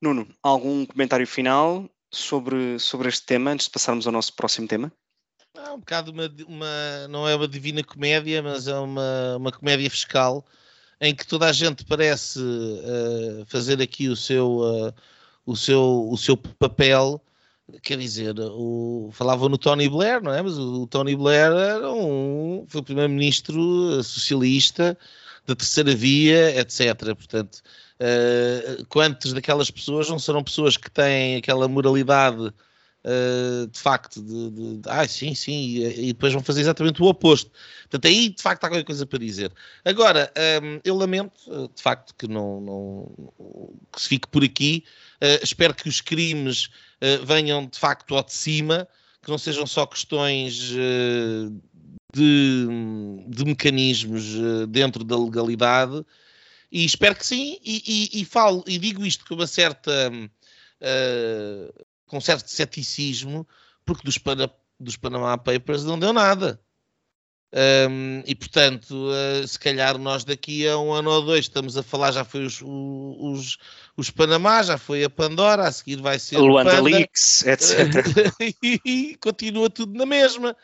Nuno, 0.00 0.26
algum 0.42 0.84
comentário 0.84 1.26
final 1.26 1.88
sobre, 2.10 2.78
sobre 2.78 3.08
este 3.08 3.24
tema 3.24 3.52
antes 3.52 3.66
de 3.66 3.72
passarmos 3.72 4.06
ao 4.06 4.12
nosso 4.12 4.34
próximo 4.34 4.68
tema? 4.68 4.92
É 5.54 5.70
um 5.70 5.78
bocado 5.78 6.10
uma, 6.10 6.30
uma, 6.46 7.08
não 7.08 7.26
é 7.26 7.34
uma 7.34 7.48
divina 7.48 7.82
comédia, 7.82 8.42
mas 8.42 8.68
é 8.68 8.78
uma, 8.78 9.36
uma 9.38 9.52
comédia 9.52 9.88
fiscal 9.88 10.44
em 11.00 11.14
que 11.14 11.26
toda 11.26 11.46
a 11.46 11.52
gente 11.52 11.84
parece 11.84 12.38
uh, 12.40 13.44
fazer 13.46 13.80
aqui 13.80 14.08
o 14.08 14.16
seu, 14.16 14.58
uh, 14.58 14.94
o 15.44 15.56
seu, 15.56 16.08
o 16.10 16.16
seu 16.16 16.36
papel. 16.36 17.22
Quer 17.82 17.98
dizer, 17.98 18.34
o, 18.38 19.10
falavam 19.12 19.48
no 19.48 19.58
Tony 19.58 19.88
Blair, 19.88 20.22
não 20.22 20.32
é? 20.32 20.40
Mas 20.40 20.56
o, 20.56 20.82
o 20.82 20.86
Tony 20.86 21.16
Blair 21.16 21.50
era 21.50 21.90
um, 21.90 22.64
foi 22.68 22.80
o 22.80 22.84
primeiro-ministro 22.84 24.02
socialista 24.04 24.96
da 25.46 25.54
terceira 25.56 25.94
via, 25.94 26.60
etc. 26.60 26.94
Portanto, 27.14 27.62
uh, 28.00 28.86
quantas 28.88 29.32
daquelas 29.32 29.70
pessoas 29.70 30.08
não 30.08 30.18
serão 30.18 30.44
pessoas 30.44 30.76
que 30.76 30.90
têm 30.90 31.36
aquela 31.36 31.66
moralidade 31.66 32.52
uh, 33.06 33.66
de 33.68 33.78
facto, 33.78 34.22
de, 34.22 34.50
de, 34.50 34.76
de, 34.78 34.88
ah, 34.88 35.06
sim, 35.06 35.34
sim, 35.34 35.52
e, 35.52 36.08
e, 36.08 36.12
depois 36.12 36.32
vão 36.32 36.42
fazer 36.42 36.60
exatamente 36.60 37.00
o 37.02 37.06
oposto. 37.06 37.50
Portanto, 37.82 38.06
aí 38.06 38.28
de 38.28 38.42
facto 38.42 38.64
há 38.64 38.68
qualquer 38.68 38.84
coisa 38.84 39.06
para 39.06 39.18
dizer. 39.18 39.52
Agora, 39.84 40.32
um, 40.36 40.40
ehm, 40.40 40.80
eu 40.84 40.96
lamento 40.96 41.40
eh, 41.48 41.68
de 41.74 41.82
facto 41.82 42.14
que 42.16 42.26
não, 42.26 42.60
não 42.60 43.32
que 43.92 44.00
se 44.02 44.08
fique 44.08 44.28
por 44.28 44.42
aqui. 44.42 44.84
Uh, 45.16 45.42
espero 45.42 45.74
que 45.74 45.88
os 45.88 46.00
crimes 46.00 46.68
venham 47.24 47.66
de 47.66 47.78
facto 47.78 48.14
ao 48.16 48.24
de 48.24 48.32
cima, 48.32 48.88
que 49.22 49.30
não 49.30 49.38
sejam 49.38 49.66
só 49.66 49.86
questões 49.86 50.70
uh, 50.70 51.62
de, 52.14 52.66
de, 53.28 53.44
mecanismos 53.44 54.24
dentro 54.68 55.04
da 55.04 55.18
legalidade. 55.18 56.04
E 56.70 56.84
espero 56.84 57.14
que 57.14 57.26
sim, 57.26 57.58
e, 57.64 58.10
e, 58.14 58.20
e 58.20 58.24
falo 58.24 58.64
e 58.66 58.78
digo 58.78 59.04
isto 59.04 59.24
com 59.26 59.34
uma 59.34 59.46
certa 59.46 60.10
uh, 60.10 61.84
com 62.06 62.20
certo 62.20 62.48
ceticismo, 62.48 63.46
porque 63.84 64.04
dos, 64.04 64.18
para, 64.18 64.50
dos 64.78 64.96
Panama 64.96 65.36
Papers 65.36 65.84
não 65.84 65.98
deu 65.98 66.12
nada. 66.12 66.60
Um, 67.56 68.22
e 68.26 68.34
portanto, 68.34 68.92
uh, 68.92 69.48
se 69.48 69.58
calhar 69.58 69.96
nós 69.96 70.24
daqui 70.24 70.68
a 70.68 70.76
um 70.76 70.92
ano 70.92 71.10
ou 71.10 71.22
dois 71.22 71.46
estamos 71.46 71.74
a 71.78 71.82
falar, 71.82 72.12
já 72.12 72.22
foi 72.22 72.44
os, 72.44 72.60
os, 72.62 73.56
os 73.96 74.10
Panamá, 74.10 74.62
já 74.62 74.76
foi 74.76 75.02
a 75.04 75.08
Pandora, 75.08 75.62
a 75.66 75.72
seguir 75.72 75.96
vai 76.02 76.18
ser 76.18 76.36
Luanda 76.36 76.82
Leaks, 76.82 77.46
etc. 77.46 78.04
e, 78.62 78.80
e, 78.84 79.16
continua 79.16 79.70
tudo 79.70 79.96
na 79.96 80.04
mesma. 80.04 80.54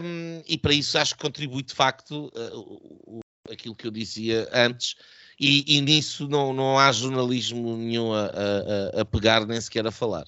Um, 0.00 0.40
e 0.46 0.56
para 0.56 0.72
isso 0.72 0.96
acho 0.96 1.16
que 1.16 1.22
contribui 1.22 1.64
de 1.64 1.74
facto 1.74 2.30
uh, 2.36 3.20
aquilo 3.50 3.74
que 3.74 3.88
eu 3.88 3.90
dizia 3.90 4.48
antes, 4.52 4.94
e, 5.40 5.64
e, 5.78 5.80
nisso 5.80 6.28
não, 6.28 6.52
não 6.52 6.78
há 6.78 6.92
jornalismo 6.92 7.76
nenhum 7.76 8.12
a, 8.12 8.26
a, 8.26 9.00
a 9.00 9.04
pegar 9.04 9.44
nem 9.44 9.60
sequer 9.60 9.84
a 9.84 9.90
falar. 9.90 10.26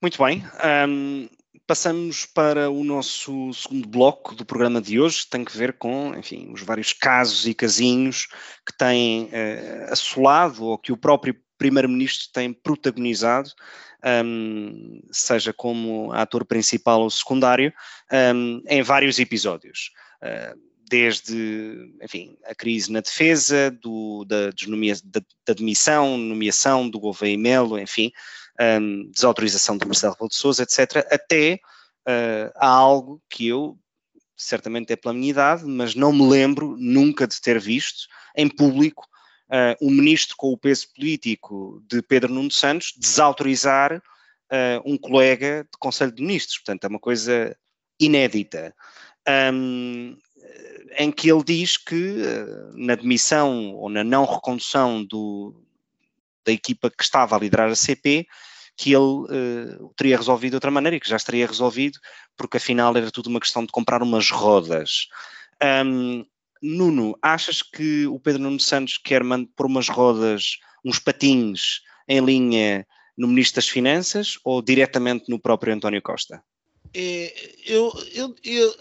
Muito 0.00 0.22
bem. 0.22 0.44
Um, 0.88 1.28
passamos 1.68 2.24
para 2.24 2.70
o 2.70 2.82
nosso 2.82 3.52
segundo 3.52 3.86
bloco 3.86 4.34
do 4.34 4.42
programa 4.42 4.80
de 4.80 4.98
hoje, 4.98 5.24
que 5.24 5.30
tem 5.30 5.44
que 5.44 5.54
ver 5.54 5.74
com, 5.74 6.14
enfim, 6.16 6.50
os 6.50 6.62
vários 6.62 6.94
casos 6.94 7.46
e 7.46 7.52
casinhos 7.52 8.26
que 8.66 8.74
têm 8.74 9.24
uh, 9.24 9.92
assolado 9.92 10.64
ou 10.64 10.78
que 10.78 10.90
o 10.90 10.96
próprio 10.96 11.36
Primeiro-Ministro 11.58 12.30
tem 12.32 12.54
protagonizado, 12.54 13.50
um, 14.24 15.02
seja 15.12 15.52
como 15.52 16.10
ator 16.12 16.46
principal 16.46 17.02
ou 17.02 17.10
secundário, 17.10 17.70
um, 18.34 18.62
em 18.66 18.82
vários 18.82 19.18
episódios. 19.18 19.90
Uh, 20.22 20.58
desde, 20.88 21.92
enfim, 22.02 22.34
a 22.46 22.54
crise 22.54 22.90
na 22.90 23.00
defesa, 23.00 23.70
do, 23.70 24.24
da, 24.24 24.46
da, 24.46 25.20
da 25.46 25.52
demissão, 25.52 26.16
nomeação 26.16 26.88
do 26.88 26.98
Gouveia 26.98 27.36
Melo, 27.36 27.78
enfim, 27.78 28.10
um, 28.60 29.10
desautorização 29.10 29.76
de 29.76 29.86
Marcelo 29.86 30.14
Rebelo 30.14 30.28
de 30.28 30.36
Sousa, 30.36 30.62
etc., 30.62 31.06
até 31.10 31.60
uh, 32.06 32.52
há 32.56 32.68
algo 32.68 33.22
que 33.28 33.46
eu, 33.46 33.78
certamente 34.36 34.92
é 34.92 34.96
pela 34.96 35.14
minha 35.14 35.30
idade, 35.30 35.64
mas 35.64 35.94
não 35.94 36.12
me 36.12 36.28
lembro 36.28 36.76
nunca 36.78 37.26
de 37.26 37.40
ter 37.40 37.60
visto 37.60 38.08
em 38.36 38.48
público 38.48 39.06
uh, 39.48 39.76
um 39.80 39.90
ministro 39.90 40.36
com 40.36 40.52
o 40.52 40.58
peso 40.58 40.86
político 40.94 41.82
de 41.88 42.02
Pedro 42.02 42.32
Nuno 42.32 42.50
Santos 42.50 42.92
desautorizar 42.96 43.96
uh, 43.96 44.82
um 44.84 44.96
colega 44.96 45.64
de 45.64 45.78
Conselho 45.78 46.12
de 46.12 46.22
Ministros. 46.22 46.58
Portanto, 46.58 46.84
é 46.84 46.88
uma 46.88 47.00
coisa 47.00 47.56
inédita. 48.00 48.74
Um, 49.52 50.16
em 50.96 51.12
que 51.12 51.30
ele 51.30 51.44
diz 51.44 51.76
que 51.76 52.16
na 52.74 52.94
demissão 52.94 53.74
ou 53.74 53.90
na 53.90 54.02
não 54.02 54.24
recondução 54.24 55.04
do, 55.04 55.54
da 56.46 56.52
equipa 56.52 56.90
que 56.90 57.02
estava 57.02 57.36
a 57.36 57.38
liderar 57.38 57.70
a 57.70 57.76
CP, 57.76 58.26
que 58.78 58.92
ele 58.92 59.02
uh, 59.02 59.92
teria 59.96 60.16
resolvido 60.16 60.52
de 60.52 60.56
outra 60.56 60.70
maneira 60.70 60.96
e 60.96 61.00
que 61.00 61.08
já 61.08 61.16
estaria 61.16 61.44
resolvido, 61.44 61.98
porque 62.36 62.58
afinal 62.58 62.96
era 62.96 63.10
tudo 63.10 63.26
uma 63.26 63.40
questão 63.40 63.64
de 63.66 63.72
comprar 63.72 64.04
umas 64.04 64.30
rodas. 64.30 65.08
Um, 65.84 66.24
Nuno, 66.62 67.18
achas 67.20 67.60
que 67.60 68.06
o 68.06 68.20
Pedro 68.20 68.42
Nuno 68.42 68.60
Santos 68.60 68.96
quer 68.96 69.22
pôr 69.56 69.66
umas 69.66 69.88
rodas, 69.88 70.58
uns 70.84 71.00
patins 71.00 71.80
em 72.08 72.20
linha 72.20 72.86
no 73.16 73.26
Ministro 73.26 73.56
das 73.56 73.68
Finanças 73.68 74.38
ou 74.44 74.62
diretamente 74.62 75.28
no 75.28 75.40
próprio 75.40 75.74
António 75.74 76.00
Costa? 76.00 76.40
É, 76.94 77.34
eu, 77.66 77.92
eu, 78.14 78.34
eu 78.44 78.74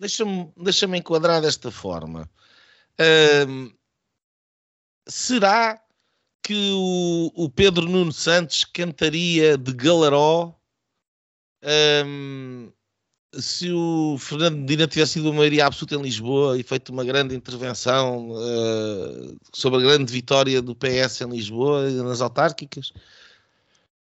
deixa-me 0.00 0.52
deixa 0.56 0.86
enquadrar 0.96 1.40
desta 1.40 1.70
forma. 1.70 2.28
Um, 3.48 3.72
será 5.06 5.80
que 6.42 6.70
o, 6.72 7.30
o 7.34 7.48
Pedro 7.48 7.88
Nuno 7.88 8.12
Santos 8.12 8.64
cantaria 8.64 9.56
de 9.56 9.72
galaró 9.72 10.54
um, 12.06 12.72
se 13.34 13.70
o 13.70 14.16
Fernando 14.18 14.56
Medina 14.58 14.88
tivesse 14.88 15.12
sido 15.12 15.26
uma 15.26 15.38
maioria 15.38 15.66
absoluta 15.66 15.94
em 15.94 16.02
Lisboa 16.02 16.58
e 16.58 16.62
feito 16.62 16.90
uma 16.90 17.04
grande 17.04 17.34
intervenção 17.34 18.30
uh, 18.30 19.38
sobre 19.52 19.78
a 19.78 19.82
grande 19.82 20.12
vitória 20.12 20.60
do 20.60 20.74
PS 20.74 21.20
em 21.20 21.30
Lisboa 21.30 21.88
nas 21.90 22.20
autárquicas. 22.20 22.92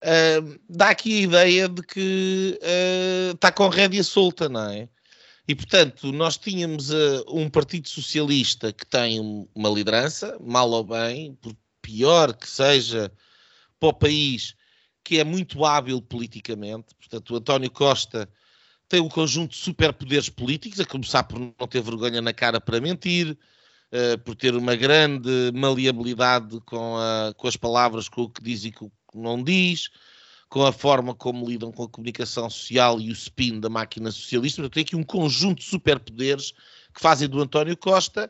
Uh, 0.03 0.59
dá 0.69 0.89
aqui 0.89 1.19
a 1.19 1.21
ideia 1.23 1.67
de 1.67 1.81
que 1.81 2.59
uh, 2.61 3.33
está 3.33 3.51
com 3.51 3.67
rédea 3.67 4.03
solta, 4.03 4.47
não 4.47 4.69
é? 4.69 4.87
E, 5.47 5.55
portanto, 5.55 6.11
nós 6.11 6.37
tínhamos 6.37 6.91
uh, 6.91 7.23
um 7.27 7.49
Partido 7.49 7.87
Socialista 7.87 8.71
que 8.71 8.85
tem 8.85 9.19
uma 9.55 9.69
liderança, 9.69 10.37
mal 10.41 10.69
ou 10.69 10.83
bem, 10.83 11.37
pior 11.87 12.33
que 12.33 12.49
seja 12.49 13.09
para 13.79 13.89
o 13.89 13.93
país, 13.93 14.55
que 15.05 15.19
é 15.19 15.23
muito 15.23 15.63
hábil 15.63 16.01
politicamente. 16.01 16.93
Portanto, 16.95 17.33
o 17.33 17.37
António 17.37 17.71
Costa 17.71 18.29
tem 18.89 18.99
um 18.99 19.07
conjunto 19.07 19.51
de 19.51 19.57
superpoderes 19.57 20.27
políticos, 20.27 20.81
a 20.81 20.85
começar 20.85 21.23
por 21.23 21.39
não 21.39 21.67
ter 21.67 21.81
vergonha 21.81 22.21
na 22.21 22.33
cara 22.33 22.59
para 22.59 22.81
mentir, 22.81 23.31
uh, 23.31 24.17
por 24.25 24.35
ter 24.35 24.53
uma 24.53 24.75
grande 24.75 25.29
maleabilidade 25.53 26.59
com, 26.65 26.97
a, 26.97 27.33
com 27.37 27.47
as 27.47 27.55
palavras, 27.55 28.09
com 28.09 28.23
o 28.23 28.29
que 28.29 28.43
diz 28.43 28.65
e 28.65 28.71
com 28.73 28.87
o 28.87 28.91
que 29.09 29.17
não 29.17 29.41
diz, 29.41 29.89
com 30.49 30.65
a 30.65 30.73
forma 30.73 31.15
como 31.15 31.47
lidam 31.47 31.71
com 31.71 31.83
a 31.83 31.89
comunicação 31.89 32.49
social 32.49 32.99
e 32.99 33.09
o 33.09 33.13
spin 33.13 33.61
da 33.61 33.69
máquina 33.69 34.11
socialista. 34.11 34.61
Portanto, 34.61 34.73
tem 34.73 34.83
aqui 34.83 34.95
um 34.97 35.03
conjunto 35.03 35.59
de 35.59 35.69
superpoderes 35.69 36.51
que 36.93 36.99
fazem 36.99 37.29
do 37.29 37.41
António 37.41 37.77
Costa 37.77 38.29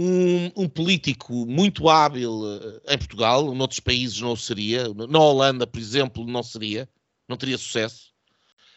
um, 0.00 0.52
um, 0.56 0.68
político 0.68 1.44
muito 1.44 1.88
hábil 1.88 2.42
eh, 2.86 2.94
em 2.94 2.98
Portugal, 2.98 3.52
noutros 3.52 3.80
países 3.80 4.20
não 4.20 4.36
seria, 4.36 4.84
na 4.94 5.18
Holanda, 5.18 5.66
por 5.66 5.80
exemplo, 5.80 6.24
não 6.24 6.40
seria, 6.40 6.88
não 7.28 7.36
teria 7.36 7.58
sucesso, 7.58 8.12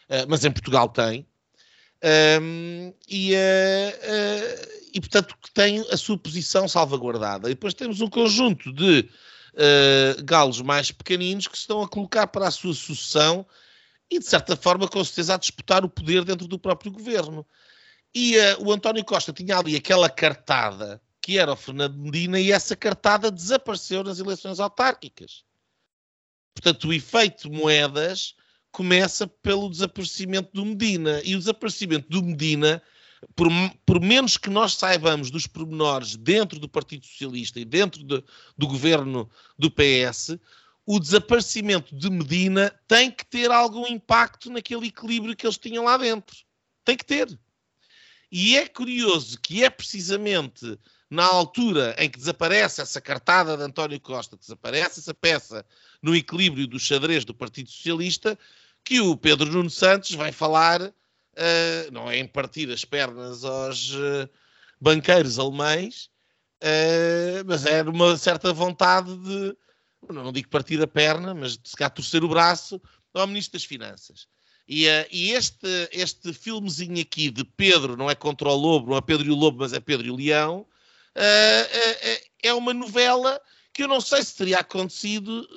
uh, 0.08 0.26
mas 0.28 0.44
em 0.44 0.50
Portugal 0.50 0.88
tem. 0.88 1.24
Um, 2.42 2.92
e, 3.08 3.34
uh, 3.34 3.36
uh, 3.36 4.68
e, 4.92 5.00
portanto, 5.00 5.36
tem 5.54 5.78
a 5.92 5.96
sua 5.96 6.18
posição 6.18 6.66
salvaguardada. 6.66 7.48
E 7.48 7.54
depois 7.54 7.72
temos 7.72 8.00
um 8.00 8.08
conjunto 8.08 8.72
de 8.72 9.08
galos 10.24 10.62
mais 10.62 10.90
pequeninos 10.90 11.46
que 11.46 11.56
se 11.56 11.64
estão 11.64 11.82
a 11.82 11.88
colocar 11.88 12.26
para 12.26 12.48
a 12.48 12.50
sua 12.50 12.72
sucessão 12.72 13.46
e, 14.10 14.18
de 14.18 14.24
certa 14.24 14.56
forma, 14.56 14.88
com 14.88 15.04
certeza, 15.04 15.34
a 15.34 15.38
disputar 15.38 15.84
o 15.84 15.90
poder 15.90 16.24
dentro 16.24 16.48
do 16.48 16.58
próprio 16.58 16.90
governo. 16.90 17.46
E 18.14 18.34
o 18.60 18.72
António 18.72 19.04
Costa 19.04 19.30
tinha 19.30 19.58
ali 19.58 19.76
aquela 19.76 20.08
cartada 20.08 21.00
que 21.22 21.38
era 21.38 21.52
o 21.52 21.56
Fernando 21.56 21.96
Medina, 21.96 22.40
e 22.40 22.50
essa 22.50 22.74
cartada 22.74 23.30
desapareceu 23.30 24.02
nas 24.02 24.18
eleições 24.18 24.58
autárquicas. 24.58 25.44
Portanto, 26.52 26.88
o 26.88 26.92
efeito 26.92 27.50
moedas 27.50 28.34
começa 28.72 29.26
pelo 29.26 29.70
desaparecimento 29.70 30.50
do 30.52 30.66
Medina. 30.66 31.22
E 31.24 31.36
o 31.36 31.38
desaparecimento 31.38 32.08
do 32.08 32.22
Medina, 32.22 32.82
por, 33.36 33.48
por 33.86 34.00
menos 34.00 34.36
que 34.36 34.50
nós 34.50 34.74
saibamos 34.74 35.30
dos 35.30 35.46
pormenores 35.46 36.16
dentro 36.16 36.58
do 36.58 36.68
Partido 36.68 37.06
Socialista 37.06 37.60
e 37.60 37.64
dentro 37.64 38.02
de, 38.02 38.24
do 38.58 38.66
governo 38.66 39.30
do 39.56 39.70
PS, 39.70 40.38
o 40.84 40.98
desaparecimento 40.98 41.94
de 41.94 42.10
Medina 42.10 42.74
tem 42.88 43.10
que 43.10 43.24
ter 43.24 43.50
algum 43.50 43.86
impacto 43.86 44.50
naquele 44.50 44.88
equilíbrio 44.88 45.36
que 45.36 45.46
eles 45.46 45.58
tinham 45.58 45.84
lá 45.84 45.96
dentro. 45.96 46.36
Tem 46.84 46.96
que 46.96 47.04
ter. 47.04 47.38
E 48.30 48.56
é 48.56 48.66
curioso 48.66 49.38
que 49.40 49.62
é 49.62 49.68
precisamente 49.68 50.78
na 51.12 51.26
altura 51.26 51.94
em 51.98 52.08
que 52.08 52.18
desaparece 52.18 52.80
essa 52.80 52.98
cartada 52.98 53.54
de 53.54 53.62
António 53.62 54.00
Costa, 54.00 54.34
desaparece 54.34 54.98
essa 54.98 55.12
peça 55.12 55.62
no 56.00 56.16
equilíbrio 56.16 56.66
do 56.66 56.80
xadrez 56.80 57.22
do 57.22 57.34
Partido 57.34 57.68
Socialista, 57.68 58.38
que 58.82 58.98
o 58.98 59.14
Pedro 59.14 59.52
Nuno 59.52 59.68
Santos 59.68 60.12
vai 60.12 60.32
falar, 60.32 60.80
uh, 60.80 61.92
não 61.92 62.10
é 62.10 62.16
em 62.16 62.26
partir 62.26 62.70
as 62.70 62.86
pernas 62.86 63.44
aos 63.44 63.92
uh, 63.92 64.26
banqueiros 64.80 65.38
alemães, 65.38 66.08
uh, 66.62 67.44
mas 67.44 67.66
é 67.66 67.82
uma 67.82 68.16
certa 68.16 68.50
vontade 68.50 69.14
de, 69.18 69.54
não 70.08 70.32
digo 70.32 70.48
partir 70.48 70.80
a 70.80 70.86
perna, 70.86 71.34
mas 71.34 71.58
de 71.58 71.68
se 71.68 71.76
cá 71.76 71.90
torcer 71.90 72.24
o 72.24 72.28
braço 72.28 72.80
ao 73.12 73.26
Ministro 73.26 73.52
das 73.52 73.64
Finanças. 73.64 74.26
E, 74.66 74.86
e, 75.10 75.32
este, 75.32 75.68
este 75.92 76.32
filmezinho 76.32 77.02
aqui 77.02 77.30
de 77.30 77.44
Pedro, 77.44 77.98
não 77.98 78.08
é 78.08 78.14
contra 78.14 78.48
o 78.48 78.56
Lobo, 78.56 78.92
não 78.92 78.96
é 78.96 79.02
Pedro 79.02 79.26
e 79.26 79.30
o 79.30 79.36
Lobo, 79.36 79.58
mas 79.58 79.74
é 79.74 79.80
Pedro 79.80 80.06
e 80.06 80.10
o 80.10 80.16
Leão, 80.16 80.66
é 81.14 82.52
uma 82.54 82.74
novela 82.74 83.40
que 83.72 83.82
eu 83.82 83.88
não 83.88 84.00
sei 84.00 84.22
se 84.22 84.36
teria 84.36 84.58
acontecido 84.58 85.48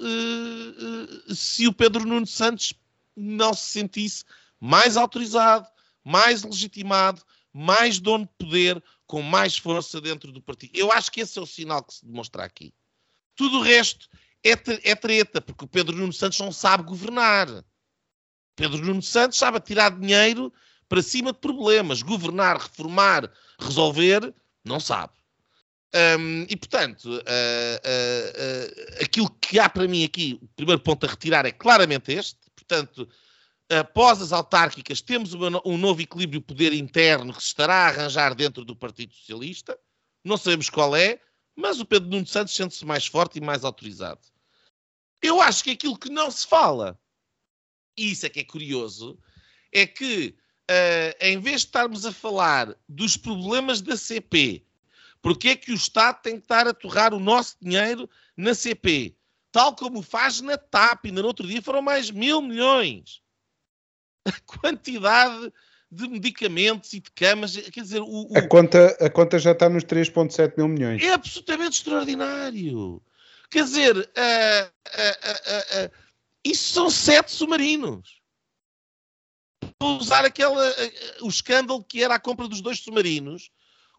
se 1.34 1.68
o 1.68 1.74
Pedro 1.74 2.06
Nuno 2.06 2.28
Santos 2.28 2.74
não 3.16 3.54
se 3.54 3.70
sentisse 3.72 4.24
mais 4.60 4.98
autorizado, 4.98 5.68
mais 6.04 6.44
legitimado, 6.44 7.22
mais 7.54 8.00
dono 8.00 8.26
de 8.26 8.32
poder, 8.38 8.84
com 9.08 9.22
mais 9.22 9.58
força 9.58 10.02
dentro 10.02 10.32
do 10.32 10.42
partido. 10.42 10.72
Eu 10.76 10.92
acho 10.92 11.12
que 11.12 11.22
esse 11.22 11.38
é 11.38 11.42
o 11.42 11.46
sinal 11.46 11.84
que 11.84 11.94
se 11.94 12.06
demonstra 12.06 12.44
aqui. 12.44 12.74
Tudo 13.36 13.60
o 13.60 13.62
resto 13.62 14.10
é, 14.44 14.52
é 14.84 14.96
treta, 14.96 15.42
porque 15.42 15.66
o 15.66 15.68
Pedro 15.68 15.96
Nuno 15.96 16.14
Santos 16.14 16.40
não 16.40 16.52
sabe 16.52 16.84
governar. 16.84 17.48
Pedro 18.56 18.84
Nuno 18.84 19.02
Santos 19.02 19.38
sabe 19.38 19.60
tirar 19.60 19.98
dinheiro 19.98 20.52
para 20.88 21.02
cima 21.02 21.34
de 21.34 21.40
problemas. 21.40 22.02
Governar, 22.02 22.58
reformar, 22.58 23.32
resolver, 23.60 24.34
não 24.64 24.80
sabe. 24.80 25.14
Um, 25.96 26.46
e, 26.50 26.58
portanto, 26.58 27.06
uh, 27.06 27.20
uh, 27.20 27.20
uh, 27.20 29.04
aquilo 29.04 29.30
que 29.40 29.58
há 29.58 29.70
para 29.70 29.88
mim 29.88 30.04
aqui, 30.04 30.38
o 30.42 30.48
primeiro 30.50 30.82
ponto 30.82 31.06
a 31.06 31.10
retirar 31.10 31.46
é 31.46 31.54
claramente 31.54 32.12
este. 32.12 32.38
Portanto, 32.54 33.08
após 33.70 34.22
as 34.22 34.34
autárquicas, 34.34 35.00
temos 35.00 35.34
uma, 35.34 35.62
um 35.66 35.78
novo 35.78 36.02
equilíbrio 36.02 36.42
poder 36.42 36.74
interno 36.74 37.34
que 37.34 37.42
se 37.42 37.48
estará 37.48 37.76
a 37.76 37.88
arranjar 37.88 38.36
dentro 38.36 38.66
do 38.66 38.76
Partido 38.76 39.14
Socialista. 39.14 39.80
Não 40.22 40.36
sabemos 40.36 40.70
qual 40.70 40.94
é, 40.96 41.22
mas 41.56 41.80
o 41.80 41.86
Pedro 41.86 42.10
Nuno 42.10 42.28
Santos 42.28 42.54
sente-se 42.54 42.84
mais 42.84 43.06
forte 43.06 43.38
e 43.38 43.42
mais 43.42 43.64
autorizado. 43.64 44.20
Eu 45.22 45.42
acho 45.42 45.64
que 45.64 45.72
aquilo 45.72 45.98
que 45.98 46.10
não 46.10 46.30
se 46.30 46.46
fala 46.46 47.00
e 47.98 48.12
isso 48.12 48.26
é 48.26 48.30
que 48.30 48.42
é 48.42 48.44
curioso, 48.44 49.18
é 49.72 49.88
que 49.88 50.36
em 51.22 51.40
vez 51.40 51.62
de 51.62 51.68
estarmos 51.68 52.06
a 52.06 52.12
falar 52.12 52.76
dos 52.90 53.16
problemas 53.16 53.82
da 53.82 53.96
CP, 53.96 54.66
porque 55.26 55.50
é 55.50 55.56
que 55.56 55.72
o 55.72 55.76
Estado 55.76 56.22
tem 56.22 56.36
que 56.36 56.44
estar 56.44 56.68
a 56.68 56.74
torrar 56.74 57.12
o 57.12 57.20
nosso 57.20 57.58
dinheiro 57.60 58.08
na 58.38 58.54
CP, 58.54 59.16
tal 59.52 59.76
como 59.76 60.04
faz 60.04 60.40
na 60.40 60.56
TAP, 60.56 61.06
ainda 61.06 61.24
no 61.24 61.28
outro 61.28 61.48
dia 61.48 61.64
foram 61.64 61.82
mais 61.82 62.12
mil 62.12 62.44
milhões. 62.44 63.24
A 64.24 64.40
quantidade 64.46 65.52
de 65.90 66.08
medicamentos 66.08 66.94
e 66.94 67.00
de 67.00 67.10
camas, 67.10 67.58
quer 67.58 67.82
dizer, 67.82 68.02
o, 68.02 68.32
o... 68.32 68.38
A, 68.38 68.48
conta, 68.48 68.96
a 69.04 69.10
conta 69.10 69.40
já 69.40 69.54
está 69.54 69.68
nos 69.68 69.84
3,7 69.84 70.54
mil 70.58 70.68
milhões. 70.68 71.02
É 71.02 71.14
absolutamente 71.14 71.80
extraordinário. 71.80 73.02
Quer 73.50 73.64
dizer, 73.64 73.98
uh, 73.98 74.02
uh, 74.02 75.86
uh, 75.88 75.92
isso 76.44 76.72
são 76.72 76.88
sete 76.88 77.32
submarinos. 77.32 78.22
Vou 79.82 79.98
usar 79.98 80.24
aquela, 80.24 80.72
o 81.22 81.28
escândalo 81.28 81.84
que 81.84 82.04
era 82.04 82.14
a 82.14 82.20
compra 82.20 82.48
dos 82.48 82.62
dois 82.62 82.78
submarinos. 82.80 83.50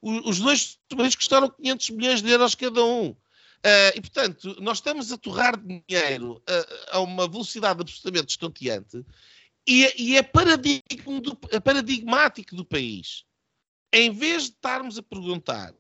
Os 0.03 0.39
dois 0.39 0.79
submarinos 0.89 1.17
custaram 1.17 1.51
500 1.51 1.91
milhões 1.91 2.23
de 2.23 2.31
euros 2.31 2.55
cada 2.55 2.85
um. 2.85 3.11
Uh, 3.11 3.91
e, 3.97 4.01
portanto, 4.01 4.57
nós 4.61 4.79
estamos 4.79 5.11
a 5.11 5.19
torrar 5.19 5.59
dinheiro 5.59 6.43
a, 6.47 6.99
a 6.99 7.01
uma 7.01 7.27
velocidade 7.27 7.81
absolutamente 7.81 8.31
estonteante 8.31 9.05
e, 9.67 9.93
e 9.97 10.17
é, 10.17 10.23
do, 10.23 11.39
é 11.51 11.59
paradigmático 11.59 12.55
do 12.55 12.65
país. 12.65 13.25
Em 13.93 14.13
vez 14.13 14.45
de 14.45 14.51
estarmos 14.51 14.99
a 14.99 15.03
perguntar 15.03 15.75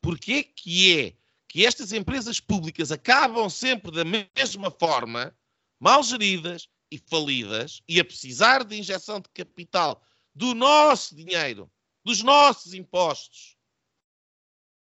porquê 0.00 0.42
que 0.42 1.00
é 1.00 1.14
que 1.48 1.66
estas 1.66 1.92
empresas 1.92 2.38
públicas 2.38 2.92
acabam 2.92 3.48
sempre 3.48 3.90
da 3.90 4.04
mesma 4.04 4.70
forma, 4.70 5.34
mal 5.80 6.02
geridas 6.02 6.68
e 6.90 6.98
falidas 6.98 7.82
e 7.88 7.98
a 7.98 8.04
precisar 8.04 8.64
de 8.64 8.78
injeção 8.78 9.20
de 9.20 9.28
capital 9.30 10.02
do 10.34 10.54
nosso 10.54 11.16
dinheiro, 11.16 11.70
dos 12.04 12.22
nossos 12.22 12.74
impostos, 12.74 13.56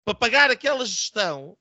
para 0.05 0.15
pagar 0.15 0.51
aquela 0.51 0.85
gestão, 0.85 1.57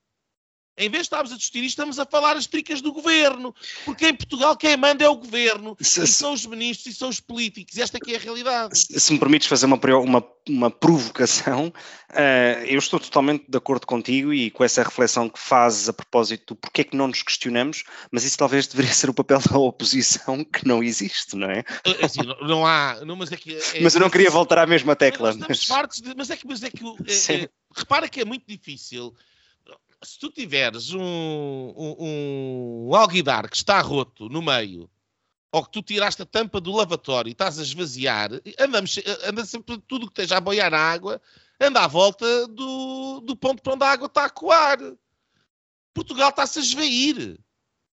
em 0.77 0.91
vez 0.91 1.03
de 1.03 1.07
estarmos 1.07 1.33
a 1.33 1.37
discutir 1.37 1.61
isto, 1.61 1.71
estamos 1.71 1.99
a 1.99 2.05
falar 2.05 2.37
as 2.37 2.47
tricas 2.47 2.83
do 2.83 2.93
governo. 2.93 3.55
Porque 3.85 4.09
em 4.09 4.15
Portugal 4.15 4.57
quem 4.57 4.77
manda 4.77 5.05
é 5.05 5.09
o 5.09 5.17
governo, 5.17 5.77
se, 5.81 6.03
e 6.03 6.07
são 6.07 6.35
os 6.35 6.45
ministros, 6.45 6.95
e 6.95 6.99
são 6.99 7.09
os 7.09 7.19
políticos. 7.19 7.79
Esta 7.79 7.97
aqui 7.97 8.13
é 8.13 8.17
a 8.17 8.21
realidade. 8.21 8.79
Se, 8.79 9.01
se 9.01 9.13
me 9.13 9.19
permites 9.19 9.49
fazer 9.49 9.67
uma, 9.67 9.77
uma, 9.77 10.25
uma 10.49 10.71
provocação, 10.71 11.69
uh, 11.69 12.65
eu 12.69 12.79
estou 12.79 13.01
totalmente 13.01 13.45
de 13.49 13.57
acordo 13.57 13.87
contigo 13.87 14.35
e 14.35 14.51
com 14.51 14.63
essa 14.63 14.83
reflexão 14.83 15.29
que 15.29 15.39
fazes 15.39 15.89
a 15.89 15.93
propósito 15.93 16.55
do 16.55 16.57
porquê 16.57 16.83
é 16.83 16.85
que 16.85 16.97
não 16.97 17.09
nos 17.09 17.23
questionamos, 17.23 17.85
mas 18.11 18.25
isso 18.25 18.37
talvez 18.37 18.67
deveria 18.67 18.93
ser 18.93 19.09
o 19.09 19.15
papel 19.15 19.41
da 19.41 19.59
oposição, 19.59 20.45
que 20.45 20.67
não 20.67 20.83
existe, 20.83 21.37
não 21.37 21.51
é? 21.51 21.65
é 21.85 22.05
assim, 22.05 22.21
não, 22.23 22.37
não, 22.47 22.67
há. 22.67 23.03
Não, 23.05 23.17
mas, 23.17 23.33
é 23.33 23.37
que, 23.37 23.55
é, 23.55 23.81
mas 23.81 23.95
eu 23.95 24.01
não 24.01 24.11
queria 24.11 24.31
voltar 24.31 24.59
à 24.59 24.67
mesma 24.67 24.95
tecla. 24.95 25.35
Mas, 25.35 25.69
mas... 25.69 26.01
De, 26.01 26.15
mas 26.15 26.31
é 26.31 26.37
que, 26.37 26.47
mas 26.47 26.63
é 26.63 26.71
que 26.71 26.85
é, 26.85 27.43
é, 27.45 27.49
repara 27.75 28.09
que 28.09 28.21
é 28.21 28.25
muito 28.25 28.45
difícil 28.47 29.15
se 30.03 30.19
tu 30.19 30.31
tiveres 30.31 30.93
um, 30.93 31.01
um, 31.01 31.97
um 32.89 32.95
alguidar 32.95 33.49
que 33.49 33.57
está 33.57 33.81
roto 33.81 34.29
no 34.29 34.43
meio, 34.43 34.91
ou 35.51 35.65
que 35.65 35.71
tu 35.71 35.83
tiraste 35.83 36.23
a 36.23 36.27
tampa 36.27 36.61
do 36.61 36.73
lavatório 36.73 37.31
e 37.31 37.33
estás 37.33 37.59
a 37.59 37.63
esvaziar, 37.63 38.31
andamos, 38.59 38.99
anda 39.25 39.45
sempre 39.45 39.79
tudo 39.79 40.07
que 40.07 40.13
esteja 40.13 40.37
a 40.37 40.41
boiar 40.41 40.71
na 40.71 40.79
água, 40.79 41.21
anda 41.61 41.83
à 41.83 41.87
volta 41.87 42.47
do, 42.49 43.21
do 43.21 43.37
ponto 43.37 43.63
para 43.63 43.75
onde 43.75 43.85
a 43.85 43.91
água 43.91 44.07
está 44.07 44.27
a 44.27 44.31
coar. 44.31 44.79
Portugal 45.95 46.29
está-se 46.29 46.59
a 46.59 46.63
esvair. 46.63 47.39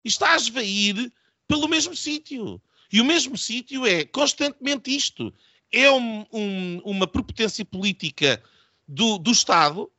E 0.03 0.07
está 0.07 0.33
a 0.33 0.37
esvair 0.37 1.11
pelo 1.47 1.67
mesmo 1.67 1.95
sítio. 1.95 2.59
E 2.91 2.99
o 2.99 3.05
mesmo 3.05 3.37
sítio 3.37 3.85
é 3.85 4.03
constantemente 4.05 4.95
isto. 4.95 5.31
É 5.71 5.91
um, 5.91 6.25
um, 6.33 6.81
uma 6.83 7.05
prepotência 7.05 7.63
política 7.63 8.41
do, 8.87 9.19
do 9.19 9.31
Estado 9.31 9.91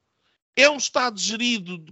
é 0.57 0.69
um 0.69 0.77
Estado 0.77 1.19
gerido 1.19 1.85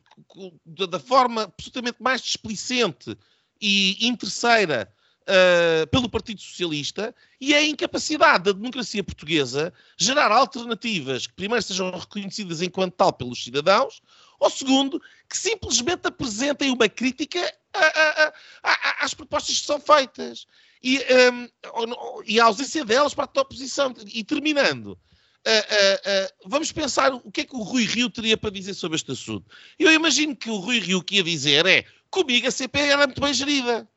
da 0.88 1.00
forma 1.00 1.44
absolutamente 1.44 2.02
mais 2.02 2.20
displicente 2.20 3.16
e 3.60 4.06
interesseira 4.06 4.92
uh, 5.22 5.86
pelo 5.88 6.08
Partido 6.08 6.40
Socialista 6.40 7.14
e 7.40 7.54
é 7.54 7.58
a 7.58 7.66
incapacidade 7.66 8.44
da 8.44 8.52
democracia 8.52 9.02
portuguesa 9.02 9.72
gerar 9.96 10.30
alternativas 10.30 11.26
que, 11.26 11.34
primeiro, 11.34 11.62
sejam 11.62 11.90
reconhecidas 11.90 12.62
enquanto 12.62 12.94
tal 12.94 13.12
pelos 13.12 13.42
cidadãos, 13.42 14.02
ou, 14.38 14.50
segundo, 14.50 15.00
que 15.28 15.36
simplesmente 15.36 16.06
apresentem 16.06 16.70
uma 16.70 16.88
crítica 16.88 17.40
a, 17.72 17.84
a, 17.84 18.32
a, 18.62 19.04
às 19.04 19.14
propostas 19.14 19.60
que 19.60 19.66
são 19.66 19.80
feitas 19.80 20.46
e, 20.82 20.98
um, 21.30 21.48
e 22.26 22.40
a 22.40 22.44
ausência 22.44 22.84
delas 22.84 23.14
para 23.14 23.28
a 23.34 23.40
oposição. 23.40 23.94
E 24.06 24.24
terminando, 24.24 24.98
Uh, 25.46 25.50
uh, 25.50 26.26
uh, 26.26 26.48
vamos 26.50 26.70
pensar 26.70 27.14
o 27.14 27.30
que 27.32 27.40
é 27.40 27.44
que 27.44 27.56
o 27.56 27.62
Rui 27.62 27.84
Rio 27.84 28.10
teria 28.10 28.36
para 28.36 28.50
dizer 28.50 28.74
sobre 28.74 28.96
este 28.96 29.12
assunto. 29.12 29.50
Eu 29.78 29.90
imagino 29.92 30.36
que 30.36 30.50
o 30.50 30.56
Rui 30.56 30.78
Rio 30.78 31.02
que 31.02 31.16
ia 31.16 31.22
dizer 31.22 31.64
é 31.66 31.84
comigo 32.10 32.46
a 32.46 32.50
CP 32.50 32.78
era 32.78 33.06
muito 33.06 33.20
bem 33.20 33.32
gerida. 33.32 33.88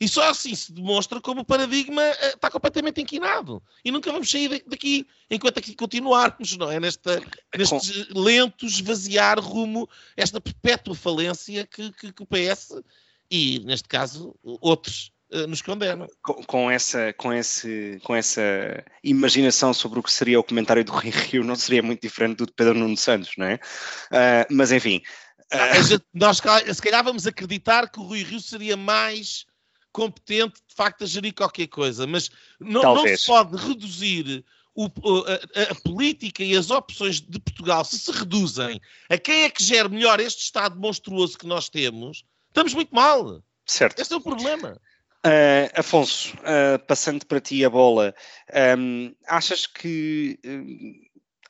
E 0.00 0.08
só 0.08 0.30
assim 0.30 0.54
se 0.54 0.72
demonstra 0.72 1.20
como 1.20 1.42
o 1.42 1.44
paradigma 1.44 2.02
está 2.22 2.50
completamente 2.50 3.02
inquinado. 3.02 3.62
E 3.84 3.90
nunca 3.90 4.10
vamos 4.10 4.30
sair 4.30 4.64
daqui 4.66 5.06
enquanto 5.30 5.58
aqui 5.58 5.74
continuarmos, 5.74 6.56
não 6.56 6.70
é? 6.70 6.80
Nesta, 6.80 7.22
neste 7.54 8.08
lento 8.14 8.64
esvaziar 8.64 9.38
rumo 9.38 9.86
esta 10.16 10.40
perpétua 10.40 10.94
falência 10.94 11.66
que, 11.66 11.92
que, 11.92 12.12
que 12.14 12.22
o 12.22 12.26
PS 12.26 12.82
e, 13.30 13.60
neste 13.60 13.88
caso, 13.88 14.34
outros 14.42 15.12
eh, 15.12 15.19
nos 15.48 15.62
condenam. 15.62 16.06
Com, 16.22 16.34
com, 16.44 16.70
essa, 16.70 17.12
com, 17.14 17.32
esse, 17.32 18.00
com 18.02 18.14
essa 18.14 18.42
imaginação 19.02 19.72
sobre 19.72 19.98
o 19.98 20.02
que 20.02 20.12
seria 20.12 20.40
o 20.40 20.44
comentário 20.44 20.84
do 20.84 20.92
Rui 20.92 21.10
Rio, 21.10 21.44
não 21.44 21.56
seria 21.56 21.82
muito 21.82 22.02
diferente 22.02 22.38
do 22.38 22.46
de 22.46 22.52
Pedro 22.52 22.74
Nuno 22.74 22.96
Santos, 22.96 23.32
não 23.36 23.46
é? 23.46 23.54
Uh, 23.54 24.46
mas 24.50 24.72
enfim. 24.72 25.02
Uh... 25.52 26.00
Nós 26.12 26.38
se 26.38 26.82
calhar 26.82 27.04
vamos 27.04 27.26
acreditar 27.26 27.88
que 27.88 28.00
o 28.00 28.02
Rui 28.02 28.22
Rio 28.22 28.40
seria 28.40 28.76
mais 28.76 29.46
competente 29.92 30.60
de 30.68 30.74
facto 30.74 31.04
a 31.04 31.06
gerir 31.06 31.34
qualquer 31.34 31.66
coisa, 31.66 32.06
mas 32.06 32.30
não, 32.58 32.82
não 32.82 33.06
se 33.06 33.26
pode 33.26 33.56
reduzir 33.56 34.44
o, 34.74 34.86
a, 34.86 35.72
a, 35.72 35.74
política 35.82 36.42
e 36.42 36.56
as 36.56 36.70
opções 36.70 37.20
de 37.20 37.38
Portugal, 37.40 37.84
se 37.84 37.98
se 37.98 38.10
reduzem 38.12 38.80
a 39.08 39.18
quem 39.18 39.42
é 39.42 39.50
que 39.50 39.62
gera 39.62 39.88
melhor 39.88 40.20
este 40.20 40.42
Estado 40.42 40.78
monstruoso 40.78 41.36
que 41.36 41.46
nós 41.46 41.68
temos, 41.68 42.24
estamos 42.48 42.72
muito 42.72 42.94
mal. 42.94 43.42
Certo. 43.66 44.00
Esse 44.00 44.12
é 44.12 44.16
o 44.16 44.20
problema. 44.20 44.80
Uh, 45.26 45.68
Afonso, 45.78 46.34
uh, 46.38 46.78
passando 46.86 47.26
para 47.26 47.40
ti 47.40 47.62
a 47.62 47.68
bola, 47.68 48.14
um, 48.78 49.14
achas 49.28 49.66
que 49.66 50.38
um, 50.46 50.94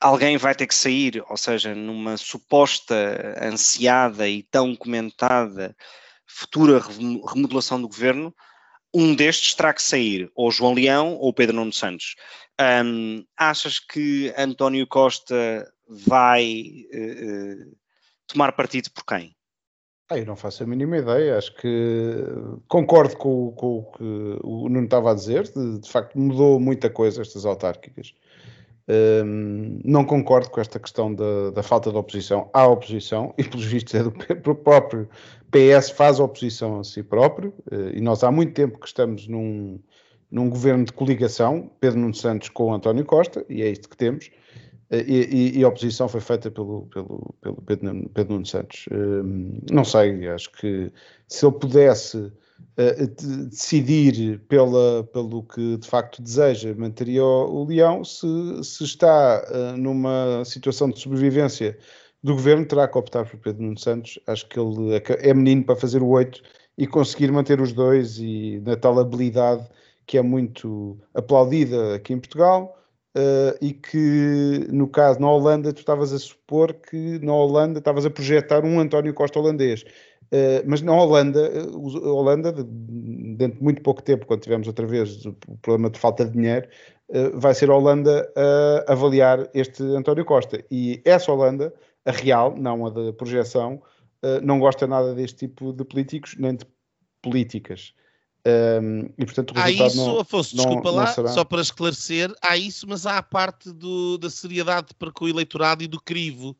alguém 0.00 0.36
vai 0.36 0.56
ter 0.56 0.66
que 0.66 0.74
sair, 0.74 1.22
ou 1.28 1.36
seja, 1.36 1.72
numa 1.72 2.16
suposta 2.16 3.36
ansiada 3.40 4.28
e 4.28 4.42
tão 4.42 4.74
comentada 4.74 5.76
futura 6.26 6.80
remodelação 6.80 7.80
do 7.80 7.88
governo, 7.88 8.34
um 8.92 9.14
destes 9.14 9.54
terá 9.54 9.72
que 9.72 9.82
sair, 9.82 10.30
ou 10.34 10.50
João 10.50 10.74
Leão 10.74 11.14
ou 11.14 11.32
Pedro 11.32 11.56
Nuno 11.56 11.72
Santos. 11.72 12.16
Um, 12.84 13.24
achas 13.36 13.78
que 13.78 14.34
António 14.36 14.86
Costa 14.86 15.72
vai 15.88 16.86
uh, 16.92 17.76
tomar 18.26 18.52
partido 18.52 18.90
por 18.90 19.04
quem? 19.04 19.36
Ah, 20.12 20.18
eu 20.18 20.26
não 20.26 20.34
faço 20.34 20.64
a 20.64 20.66
mínima 20.66 20.98
ideia, 20.98 21.38
acho 21.38 21.54
que 21.54 22.16
concordo 22.66 23.16
com, 23.16 23.52
com 23.52 23.78
o 23.78 23.82
que 23.92 24.40
o 24.42 24.68
Nuno 24.68 24.84
estava 24.84 25.12
a 25.12 25.14
dizer, 25.14 25.44
de, 25.44 25.78
de 25.78 25.88
facto 25.88 26.18
mudou 26.18 26.58
muita 26.58 26.90
coisa 26.90 27.22
estas 27.22 27.46
autárquicas. 27.46 28.12
Um, 28.88 29.80
não 29.84 30.04
concordo 30.04 30.50
com 30.50 30.60
esta 30.60 30.80
questão 30.80 31.14
da, 31.14 31.52
da, 31.52 31.62
falta 31.62 31.92
de 31.92 31.96
oposição 31.96 32.50
à 32.52 32.66
oposição, 32.66 33.32
e 33.38 33.44
pelos 33.44 33.64
vistos 33.66 33.94
é 33.94 34.02
do 34.02 34.10
próprio 34.56 35.08
PS 35.52 35.90
faz 35.90 36.18
oposição 36.18 36.80
a 36.80 36.84
si 36.84 37.04
próprio, 37.04 37.54
uh, 37.70 37.90
e 37.94 38.00
nós 38.00 38.24
há 38.24 38.32
muito 38.32 38.52
tempo 38.52 38.80
que 38.80 38.88
estamos 38.88 39.28
num, 39.28 39.78
num 40.28 40.50
governo 40.50 40.84
de 40.84 40.92
coligação, 40.92 41.70
Pedro 41.78 42.00
Nuno 42.00 42.14
Santos 42.14 42.48
com 42.48 42.74
António 42.74 43.04
Costa, 43.04 43.46
e 43.48 43.62
é 43.62 43.68
isto 43.68 43.88
que 43.88 43.96
temos, 43.96 44.28
e, 44.90 45.58
e, 45.58 45.64
a 45.64 45.68
oposição 45.68 46.08
foi 46.08 46.20
feita 46.20 46.50
pelo, 46.50 46.86
pelo, 46.86 47.34
pelo 47.40 47.62
Pedro, 47.62 48.10
Pedro 48.12 48.34
Nuno 48.34 48.46
Santos. 48.46 48.86
Hum, 48.92 49.60
não 49.70 49.84
sei, 49.84 50.28
acho 50.28 50.50
que 50.52 50.90
se 51.28 51.46
ele 51.46 51.54
pudesse 51.54 52.32
eh, 52.76 53.06
decidir 53.50 54.40
pela, 54.48 55.04
pelo 55.12 55.42
que 55.42 55.76
de 55.76 55.86
facto 55.86 56.22
deseja, 56.22 56.74
manteria 56.74 57.22
o, 57.24 57.64
Leão. 57.64 58.04
Se, 58.04 58.26
se 58.62 58.84
está 58.84 59.44
uh, 59.50 59.76
numa 59.76 60.42
situação 60.44 60.88
de 60.90 60.98
sobrevivência 60.98 61.78
do 62.22 62.34
governo, 62.34 62.64
terá 62.64 62.88
que 62.88 62.96
optar 62.96 63.28
por 63.28 63.38
Pedro 63.38 63.62
Nuno 63.62 63.78
Santos. 63.78 64.18
Acho 64.26 64.48
que 64.48 64.58
ele 64.58 64.94
é, 64.94 65.30
é 65.30 65.34
menino 65.34 65.64
para 65.64 65.76
fazer 65.76 66.02
o 66.02 66.08
8 66.08 66.42
e 66.78 66.86
conseguir 66.86 67.30
manter 67.30 67.60
os 67.60 67.72
dois 67.72 68.18
e 68.18 68.60
na 68.64 68.76
tal 68.76 68.98
habilidade 68.98 69.68
que 70.06 70.16
é 70.16 70.22
muito 70.22 70.98
aplaudida 71.14 71.94
aqui 71.96 72.12
em 72.14 72.18
Portugal 72.18 72.79
Uh, 73.16 73.58
e 73.60 73.72
que 73.72 74.68
no 74.70 74.86
caso 74.86 75.18
na 75.18 75.28
Holanda 75.28 75.72
tu 75.72 75.78
estavas 75.78 76.12
a 76.12 76.18
supor 76.18 76.72
que 76.72 77.18
na 77.18 77.34
Holanda 77.34 77.80
estavas 77.80 78.06
a 78.06 78.10
projetar 78.10 78.64
um 78.64 78.78
António 78.78 79.12
Costa 79.12 79.40
holandês. 79.40 79.82
Uh, 80.26 80.62
mas 80.64 80.80
na 80.80 80.94
Holanda 80.94 81.50
a 81.74 82.08
Holanda 82.08 82.52
dentro 82.52 83.58
de 83.58 83.64
muito 83.64 83.82
pouco 83.82 84.00
tempo 84.00 84.26
quando 84.26 84.42
tivermos 84.42 84.68
outra 84.68 84.86
vez 84.86 85.26
o 85.26 85.32
problema 85.60 85.90
de 85.90 85.98
falta 85.98 86.24
de 86.24 86.30
dinheiro 86.30 86.68
uh, 87.08 87.36
vai 87.40 87.52
ser 87.52 87.68
a 87.68 87.74
Holanda 87.74 88.32
a 88.86 88.92
avaliar 88.92 89.50
este 89.54 89.82
António 89.82 90.24
Costa. 90.24 90.64
E 90.70 91.02
essa 91.04 91.32
Holanda 91.32 91.74
a 92.04 92.12
real, 92.12 92.54
não 92.56 92.86
a 92.86 92.90
da 92.90 93.12
projeção 93.12 93.82
não 94.42 94.60
gosta 94.60 94.86
nada 94.86 95.14
deste 95.14 95.48
tipo 95.48 95.72
de 95.72 95.82
políticos 95.84 96.36
nem 96.38 96.54
de 96.54 96.64
políticas 97.22 97.92
um, 98.46 99.10
e 99.18 99.26
portanto 99.26 99.54
o 99.54 99.58
há 99.58 99.70
isso, 99.70 99.96
não, 99.96 100.20
Afonso, 100.20 100.56
não, 100.56 100.64
desculpa 100.64 100.90
não 100.90 100.96
lá, 100.96 101.06
será... 101.08 101.28
só 101.28 101.44
para 101.44 101.60
esclarecer, 101.60 102.32
há 102.40 102.56
isso, 102.56 102.86
mas 102.88 103.04
há 103.04 103.18
a 103.18 103.22
parte 103.22 103.70
do, 103.70 104.16
da 104.16 104.30
seriedade 104.30 104.94
para 104.98 105.12
com 105.12 105.26
o 105.26 105.28
eleitorado 105.28 105.82
e 105.82 105.86
do 105.86 106.00
crivo, 106.00 106.56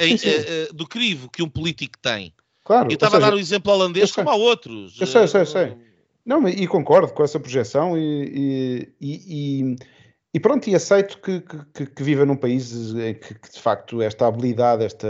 sim, 0.00 0.16
sim. 0.16 0.28
Uh, 0.28 0.70
uh, 0.70 0.74
do 0.74 0.86
crivo 0.86 1.30
que 1.30 1.42
um 1.42 1.48
político 1.48 1.96
tem. 2.00 2.34
Claro, 2.64 2.90
eu 2.90 2.94
estava 2.94 3.16
a 3.18 3.20
dar 3.20 3.32
o 3.32 3.36
um 3.36 3.40
exemplo 3.40 3.72
holandês 3.72 4.10
como 4.10 4.30
há 4.30 4.34
outros. 4.34 5.00
Eu 5.00 5.06
sei, 5.06 5.22
eu 5.22 5.28
sei, 5.28 5.40
eu 5.42 5.46
sei. 5.46 5.76
Não, 6.24 6.48
e 6.48 6.66
concordo 6.66 7.12
com 7.12 7.24
essa 7.24 7.38
projeção 7.38 7.98
e, 7.98 8.92
e, 9.00 9.08
e, 9.10 9.76
e 10.34 10.40
pronto, 10.40 10.68
e 10.68 10.74
aceito 10.74 11.18
que, 11.18 11.40
que, 11.74 11.86
que, 11.86 12.02
viva 12.02 12.24
num 12.24 12.36
país 12.36 12.94
em 12.94 13.14
que, 13.14 13.34
que, 13.34 13.50
de 13.50 13.60
facto 13.60 14.00
esta 14.00 14.26
habilidade, 14.26 14.84
esta. 14.84 15.06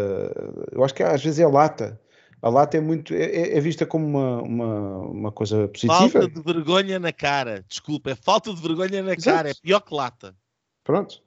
Eu 0.73 0.83
acho 0.83 0.95
que 0.95 1.03
às 1.03 1.23
vezes 1.23 1.39
é 1.39 1.47
lata 1.47 2.01
a 2.43 2.49
lata 2.49 2.77
é 2.77 2.81
muito 2.81 3.15
é, 3.15 3.57
é, 3.57 3.61
vista 3.61 3.87
como 3.87 4.05
uma, 4.05 4.43
uma, 4.43 4.99
uma 4.99 5.33
coisa 5.33 5.69
positiva. 5.69 6.11
Falta 6.11 6.29
de 6.29 6.43
vergonha 6.43 6.99
na 6.99 7.13
cara, 7.13 7.65
desculpa, 7.69 8.11
é 8.11 8.17
falta 8.17 8.53
de 8.53 8.61
vergonha 8.61 9.01
na 9.01 9.13
Exato. 9.13 9.37
cara, 9.37 9.51
é 9.51 9.55
pior 9.55 9.81
que 9.81 9.95
lata. 9.95 10.35
Pronto. 10.83 11.23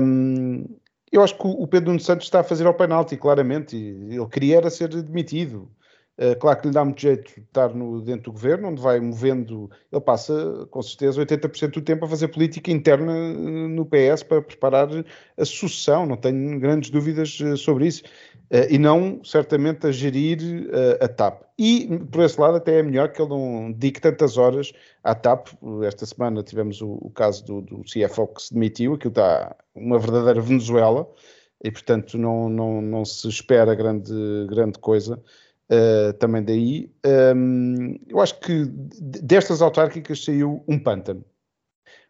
Um, 0.00 0.66
eu 1.12 1.22
acho 1.22 1.38
que 1.38 1.46
o 1.46 1.66
Pedro 1.68 1.90
Nuno 1.90 2.00
Santos 2.00 2.26
está 2.26 2.40
a 2.40 2.44
fazer 2.44 2.66
ao 2.66 2.74
penalti, 2.74 3.16
claramente. 3.16 3.76
Ele 3.76 4.26
queria 4.26 4.56
era 4.56 4.70
ser 4.70 4.88
demitido. 4.88 5.70
Uh, 6.16 6.36
claro 6.38 6.60
que 6.60 6.68
lhe 6.68 6.72
dá 6.72 6.84
muito 6.84 7.00
jeito 7.00 7.40
estar 7.40 7.74
no, 7.74 8.00
dentro 8.00 8.24
do 8.24 8.32
governo, 8.32 8.68
onde 8.68 8.82
vai 8.82 8.98
movendo. 8.98 9.70
Ele 9.92 10.00
passa, 10.00 10.66
com 10.70 10.82
certeza, 10.82 11.24
80% 11.24 11.70
do 11.70 11.82
tempo 11.82 12.04
a 12.04 12.08
fazer 12.08 12.28
política 12.28 12.70
interna 12.70 13.12
eh, 13.12 13.32
no 13.68 13.84
PS 13.84 14.22
para 14.22 14.42
preparar 14.42 14.88
a 15.36 15.44
sucessão. 15.44 16.06
Não 16.06 16.16
tenho 16.16 16.58
grandes 16.60 16.90
dúvidas 16.90 17.38
eh, 17.40 17.56
sobre 17.56 17.88
isso. 17.88 18.02
Uh, 18.50 18.68
e 18.70 18.78
não, 18.78 19.24
certamente, 19.24 19.86
a 19.86 19.90
gerir 19.90 20.38
uh, 20.68 21.04
a 21.04 21.08
TAP. 21.08 21.42
E, 21.58 21.88
por 22.10 22.22
esse 22.22 22.38
lado, 22.40 22.56
até 22.56 22.78
é 22.78 22.82
melhor 22.82 23.10
que 23.10 23.20
ele 23.20 23.30
não 23.30 23.72
dedique 23.72 24.00
tantas 24.00 24.36
horas 24.36 24.72
à 25.02 25.14
TAP. 25.14 25.48
Esta 25.84 26.04
semana 26.04 26.42
tivemos 26.42 26.80
o, 26.80 26.98
o 27.00 27.10
caso 27.10 27.44
do, 27.44 27.60
do, 27.62 27.82
CFO 27.82 28.26
que 28.28 28.42
se 28.42 28.54
demitiu, 28.54 28.94
aquilo 28.94 29.10
está 29.10 29.56
uma 29.74 29.98
verdadeira 29.98 30.40
Venezuela, 30.40 31.08
e, 31.62 31.70
portanto, 31.70 32.18
não, 32.18 32.48
não, 32.48 32.82
não 32.82 33.04
se 33.04 33.28
espera 33.28 33.74
grande, 33.74 34.12
grande 34.48 34.78
coisa. 34.78 35.22
Uh, 35.70 36.12
também 36.14 36.42
daí, 36.42 36.90
um, 37.34 37.98
eu 38.06 38.20
acho 38.20 38.38
que 38.40 38.66
destas 38.66 39.62
autárquicas 39.62 40.22
saiu 40.22 40.62
um 40.68 40.78
pântano 40.78 41.24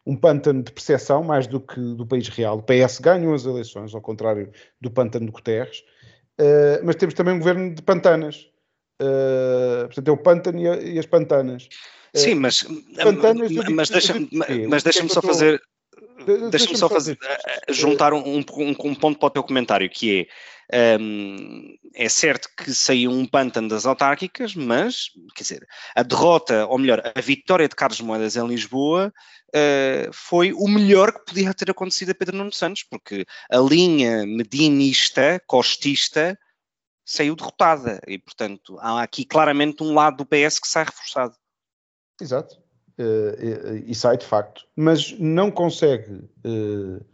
um 0.07 0.17
pântano 0.17 0.63
de 0.63 0.71
percepção 0.71 1.23
mais 1.23 1.47
do 1.47 1.61
que 1.61 1.81
do 1.81 2.07
país 2.07 2.29
real. 2.29 2.59
O 2.59 2.63
PS 2.63 2.99
ganhou 2.99 3.35
as 3.35 3.47
eleições, 3.47 3.95
ao 3.95 4.01
contrário 4.01 4.51
do 4.81 4.91
pântano 4.91 5.27
de 5.27 5.33
Guterres, 5.33 5.83
Uh, 6.41 6.85
mas 6.85 6.97
temos 6.97 7.15
também 7.15 7.35
um 7.35 7.39
governo 7.39 7.75
de 7.75 7.83
pantanas. 7.83 8.49
Uh, 9.01 9.87
portanto, 9.87 10.09
é 10.09 10.11
o 10.13 10.17
pântano 10.17 10.61
e, 10.61 10.69
a, 10.69 10.77
e 10.77 10.99
as 10.99 11.07
pantanas. 11.07 11.69
Uh, 12.15 12.19
Sim, 12.19 12.35
mas, 12.35 12.63
pantanas, 13.03 13.51
mas 13.71 13.89
deixa-me 13.91 14.29
mas 14.69 14.83
deixa 14.83 15.09
só 15.09 15.23
fazer. 15.23 15.61
Deixa-me 16.51 16.77
só 16.77 16.89
fazer, 16.89 17.19
juntar 17.69 18.15
um, 18.15 18.39
um, 18.39 18.45
um, 18.85 18.95
ponto 18.95 19.19
para 19.19 19.27
o 19.27 19.31
teu 19.31 19.43
comentário, 19.43 19.91
que 19.91 20.21
é, 20.21 20.27
um, 21.01 21.77
é 21.95 22.09
certo 22.09 22.49
que 22.57 22.73
saiu 22.73 23.11
um 23.11 23.27
pântano 23.27 23.69
das 23.69 23.87
autárquicas, 23.87 24.55
mas, 24.55 25.11
quer 25.35 25.43
dizer, 25.43 25.69
a 25.95 26.03
derrota, 26.03 26.67
ou 26.67 26.79
melhor, 26.79 27.03
a 27.15 27.21
vitória 27.21 27.69
de 27.69 27.77
Carlos 27.77 28.01
Moedas 28.01 28.37
em 28.37 28.47
Lisboa 28.47 29.13
uh, 29.49 30.13
foi 30.13 30.53
o 30.53 30.67
melhor 30.67 31.13
que 31.13 31.25
podia 31.27 31.55
ter 31.55 31.71
acontecido 31.71 32.11
a 32.11 32.15
Pedro 32.15 32.37
Nuno 32.37 32.53
Santos, 32.53 32.83
porque 32.83 33.27
a 33.51 33.59
linha 33.59 34.27
medinista, 34.27 35.41
costista, 35.47 36.39
saiu 37.05 37.37
derrotada 37.37 38.01
e, 38.07 38.19
portanto, 38.19 38.79
há 38.81 39.03
aqui 39.03 39.25
claramente 39.25 39.83
um 39.83 39.93
lado 39.93 40.19
do 40.19 40.27
PS 40.27 40.59
que 40.59 40.69
sai 40.69 40.85
reforçado. 40.85 41.35
Exato. 42.21 42.63
Uh, 42.99 43.85
e, 43.85 43.91
e, 43.91 43.95
sai 43.95 44.17
de 44.17 44.25
facto, 44.25 44.65
mas 44.77 45.19
não 45.19 45.51
consegue. 45.51 46.13
Uh, 46.47 47.05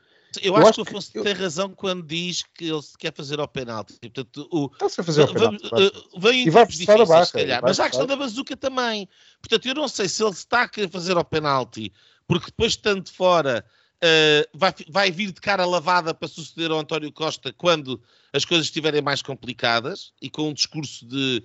eu, 0.43 0.55
eu, 0.55 0.57
acho, 0.57 0.73
que 0.75 0.81
o 0.81 0.83
Afonso 0.83 1.11
eu... 1.15 1.25
tem 1.25 1.33
razão 1.33 1.71
quando 1.71 2.07
diz 2.07 2.43
que 2.55 2.69
ele 2.69 2.83
se 2.83 2.97
quer 2.97 3.13
fazer 3.13 3.41
ao 3.41 3.49
penalti. 3.49 3.99
Portanto, 4.01 4.49
o, 4.51 4.71
Está-se 4.73 5.01
a 5.01 5.05
fazer 5.05 5.23
ao 5.23 5.33
penalti. 5.33 5.71
Vem 6.19 6.47
e 6.47 6.51
vai 6.51 6.67
difíceis, 6.67 7.01
a 7.01 7.05
barca, 7.05 7.27
se 7.27 7.33
calhar, 7.33 7.61
mas 7.63 7.81
há 7.81 7.87
a 7.87 7.89
questão 7.89 8.07
da 8.07 8.17
bazuca 8.17 8.57
também. 8.57 9.09
Portanto, 9.41 9.67
eu 9.67 9.75
não 9.75 9.89
sei 9.89 10.09
se 10.09 10.23
ele 10.23 10.33
está 10.33 10.63
a 10.63 10.69
querer 10.69 10.89
fazer 10.89 11.17
ao 11.17 11.25
penalti 11.25 11.93
porque 12.31 12.47
depois, 12.47 12.75
estando 12.75 13.11
fora, 13.11 13.65
uh, 13.97 14.57
vai, 14.57 14.73
vai 14.89 15.11
vir 15.11 15.33
de 15.33 15.41
cara 15.41 15.67
lavada 15.67 16.15
para 16.15 16.29
suceder 16.29 16.71
ao 16.71 16.79
António 16.79 17.11
Costa 17.11 17.53
quando 17.53 18.01
as 18.33 18.45
coisas 18.45 18.67
estiverem 18.67 19.03
mais 19.03 19.21
complicadas 19.21 20.13
e 20.23 20.31
com 20.31 20.49
um 20.49 20.55
discurso 20.55 21.05
de, 21.07 21.43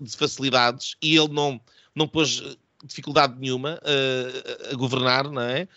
de 0.00 0.16
facilidades 0.16 0.96
e 1.02 1.14
ele 1.14 1.28
não, 1.28 1.60
não 1.94 2.08
pôs 2.08 2.40
eh, 2.42 2.56
dificuldade 2.86 3.38
nenhuma 3.38 3.78
uh, 3.82 4.72
a 4.72 4.76
governar, 4.76 5.30
não 5.30 5.42
é? 5.42 5.68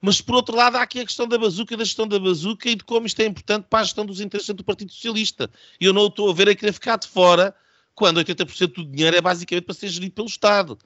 Mas, 0.00 0.20
por 0.20 0.34
outro 0.34 0.54
lado, 0.54 0.76
há 0.76 0.82
aqui 0.82 1.00
a 1.00 1.04
questão 1.04 1.26
da 1.26 1.38
bazuca, 1.38 1.76
da 1.76 1.84
gestão 1.84 2.06
da 2.06 2.18
bazuca 2.18 2.68
e 2.68 2.74
de 2.74 2.84
como 2.84 3.06
isto 3.06 3.20
é 3.20 3.24
importante 3.24 3.66
para 3.68 3.80
a 3.80 3.84
gestão 3.84 4.04
dos 4.04 4.20
interesses 4.20 4.54
do 4.54 4.64
Partido 4.64 4.92
Socialista. 4.92 5.50
E 5.80 5.86
eu 5.86 5.92
não 5.92 6.06
estou 6.06 6.30
a 6.30 6.34
ver 6.34 6.48
a 6.48 6.54
querer 6.54 6.72
ficar 6.72 6.96
de 6.96 7.08
fora 7.08 7.54
quando 7.94 8.18
80% 8.18 8.74
do 8.74 8.84
dinheiro 8.84 9.16
é 9.16 9.20
basicamente 9.20 9.64
para 9.64 9.74
ser 9.74 9.88
gerido 9.88 10.14
pelo 10.14 10.28
Estado. 10.28 10.78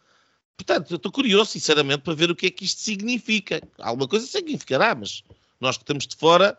Portanto, 0.57 0.91
eu 0.91 0.97
estou 0.97 1.13
curioso, 1.13 1.53
sinceramente, 1.53 2.03
para 2.03 2.15
ver 2.15 2.31
o 2.31 2.37
que 2.37 2.47
é 2.47 2.51
que 2.51 2.65
isto 2.65 2.81
significa. 2.81 3.63
Alguma 3.79 4.09
coisa 4.09 4.27
significará, 4.27 4.95
mas 4.95 5.23
nós 5.61 5.77
que 5.77 5.85
estamos 5.85 6.07
de 6.07 6.17
fora. 6.17 6.59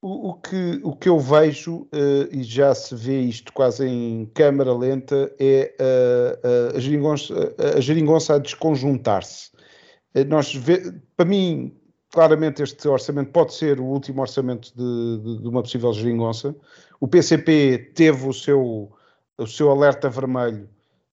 O, 0.00 0.28
o 0.30 0.34
que, 0.34 0.80
o 0.84 0.94
que 0.94 1.08
eu 1.08 1.18
vejo, 1.18 1.88
uh, 1.92 2.28
e 2.30 2.44
já 2.44 2.72
se 2.72 2.94
vê 2.94 3.20
isto 3.20 3.52
quase 3.52 3.84
em 3.84 4.26
câmara 4.26 4.72
lenta, 4.72 5.34
é 5.40 5.74
uh, 5.80 6.74
uh, 6.74 6.76
a, 6.76 7.80
geringonça, 7.80 8.32
a 8.32 8.36
a 8.36 8.38
desconjuntar-se. 8.38 9.50
Nós 10.28 10.54
vê, 10.54 10.92
para 11.16 11.26
mim, 11.26 11.78
claramente 12.10 12.62
este 12.62 12.88
orçamento 12.88 13.30
pode 13.30 13.54
ser 13.54 13.80
o 13.80 13.84
último 13.84 14.20
orçamento 14.22 14.72
de, 14.74 15.22
de, 15.22 15.42
de 15.42 15.48
uma 15.48 15.62
possível 15.62 15.92
geringonça. 15.92 16.54
O 17.00 17.06
PCP 17.06 17.92
teve 17.94 18.26
o 18.26 18.32
seu, 18.32 18.90
o 19.36 19.46
seu 19.46 19.70
alerta 19.70 20.08
vermelho 20.08 20.68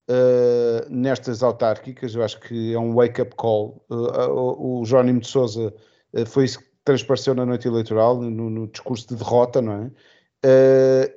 uh, 0.09 0.89
nestas 0.89 1.43
autárquicas. 1.43 2.15
Eu 2.15 2.23
acho 2.23 2.39
que 2.39 2.73
é 2.73 2.79
um 2.79 2.93
wake-up 2.95 3.35
call. 3.35 3.85
Uh, 3.89 4.31
o, 4.31 4.81
o 4.81 4.85
Jónimo 4.85 5.19
de 5.19 5.27
Souza 5.27 5.73
uh, 6.13 6.25
foi 6.25 6.45
isso 6.45 6.59
que 6.59 6.65
transpareceu 6.83 7.33
na 7.33 7.45
noite 7.45 7.67
eleitoral, 7.67 8.21
no, 8.21 8.49
no 8.49 8.67
discurso 8.67 9.07
de 9.07 9.15
derrota, 9.15 9.61
não 9.61 9.73
é? 9.73 9.91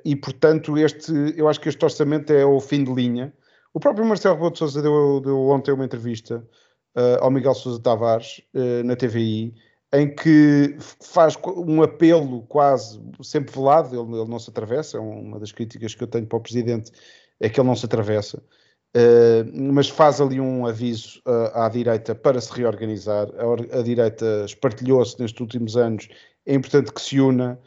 e 0.03 0.15
portanto, 0.15 0.75
este, 0.75 1.13
eu 1.37 1.47
acho 1.47 1.59
que 1.59 1.69
este 1.69 1.85
orçamento 1.85 2.33
é 2.33 2.43
o 2.43 2.59
fim 2.59 2.83
de 2.83 2.91
linha. 2.91 3.31
O 3.71 3.79
próprio 3.79 4.03
Marcelo 4.03 4.33
Rebelo 4.33 4.51
de 4.51 4.57
Sousa 4.57 4.81
deu, 4.81 5.21
deu 5.21 5.37
ontem 5.49 5.71
uma 5.71 5.85
entrevista 5.85 6.43
uh, 6.99 7.23
ao 7.23 7.31
Miguel 7.31 7.55
Sousa 7.55 7.81
Tavares 7.81 8.41
uh, 8.53 8.83
na 8.83 8.95
TVI, 8.95 9.53
em 9.93 10.13
que 10.13 10.75
faz 11.01 11.35
um 11.55 11.81
apelo 11.81 12.43
quase 12.43 13.01
sempre 13.23 13.55
velado, 13.55 13.95
ele, 13.95 14.21
ele, 14.21 14.29
não 14.29 14.37
se 14.37 14.49
atravessa, 14.49 14.97
é 14.97 14.99
uma 14.99 15.39
das 15.39 15.51
críticas 15.51 15.95
que 15.95 16.03
eu 16.03 16.07
tenho 16.07 16.27
para 16.27 16.37
o 16.37 16.41
Presidente, 16.41 16.91
é 17.39 17.49
que 17.49 17.59
ele 17.59 17.67
não 17.67 17.75
se 17.75 17.85
atravessa, 17.85 18.37
uh, 18.37 19.73
mas 19.73 19.89
faz 19.89 20.19
ali 20.21 20.39
um 20.39 20.67
aviso 20.67 21.21
à 21.53 21.69
direita 21.69 22.13
para 22.13 22.39
se 22.39 22.51
reorganizar, 22.53 23.27
a, 23.37 23.79
a 23.79 23.81
direita 23.81 24.43
espartilhou-se 24.45 25.19
nestes 25.19 25.39
últimos 25.39 25.77
anos, 25.77 26.09
é 26.45 26.53
importante 26.53 26.93
que 26.93 27.01
se 27.01 27.19
una, 27.19 27.59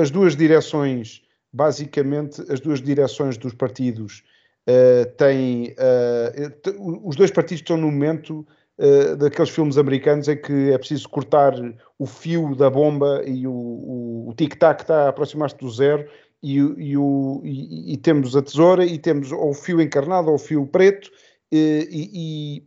as 0.00 0.10
duas 0.10 0.34
direções 0.34 1.22
basicamente 1.52 2.42
as 2.50 2.60
duas 2.60 2.80
direções 2.80 3.36
dos 3.36 3.52
partidos 3.52 4.24
uh, 4.68 5.10
têm. 5.16 5.74
Uh, 5.78 7.08
os 7.08 7.16
dois 7.16 7.30
partidos 7.30 7.62
estão 7.62 7.76
no 7.76 7.90
momento 7.90 8.46
uh, 8.78 9.16
daqueles 9.16 9.50
filmes 9.50 9.78
americanos 9.78 10.28
em 10.28 10.36
que 10.36 10.70
é 10.70 10.78
preciso 10.78 11.08
cortar 11.08 11.54
o 11.98 12.06
fio 12.06 12.54
da 12.54 12.70
bomba 12.70 13.22
e 13.24 13.46
o, 13.46 13.52
o, 13.52 14.28
o 14.28 14.34
tic-tac 14.34 14.82
está 14.82 15.04
a 15.04 15.08
aproximar-se 15.08 15.56
do 15.56 15.70
zero. 15.70 16.08
E, 16.42 16.56
e, 16.56 16.96
o, 16.96 17.40
e, 17.44 17.92
e, 17.92 17.96
temos 17.96 18.34
a 18.34 18.42
tesoura 18.42 18.84
e 18.84 18.98
temos 18.98 19.30
ou 19.30 19.50
o 19.50 19.54
fio 19.54 19.80
encarnado 19.80 20.28
ou 20.28 20.34
o 20.34 20.38
fio 20.38 20.66
preto 20.66 21.08
e, 21.52 22.64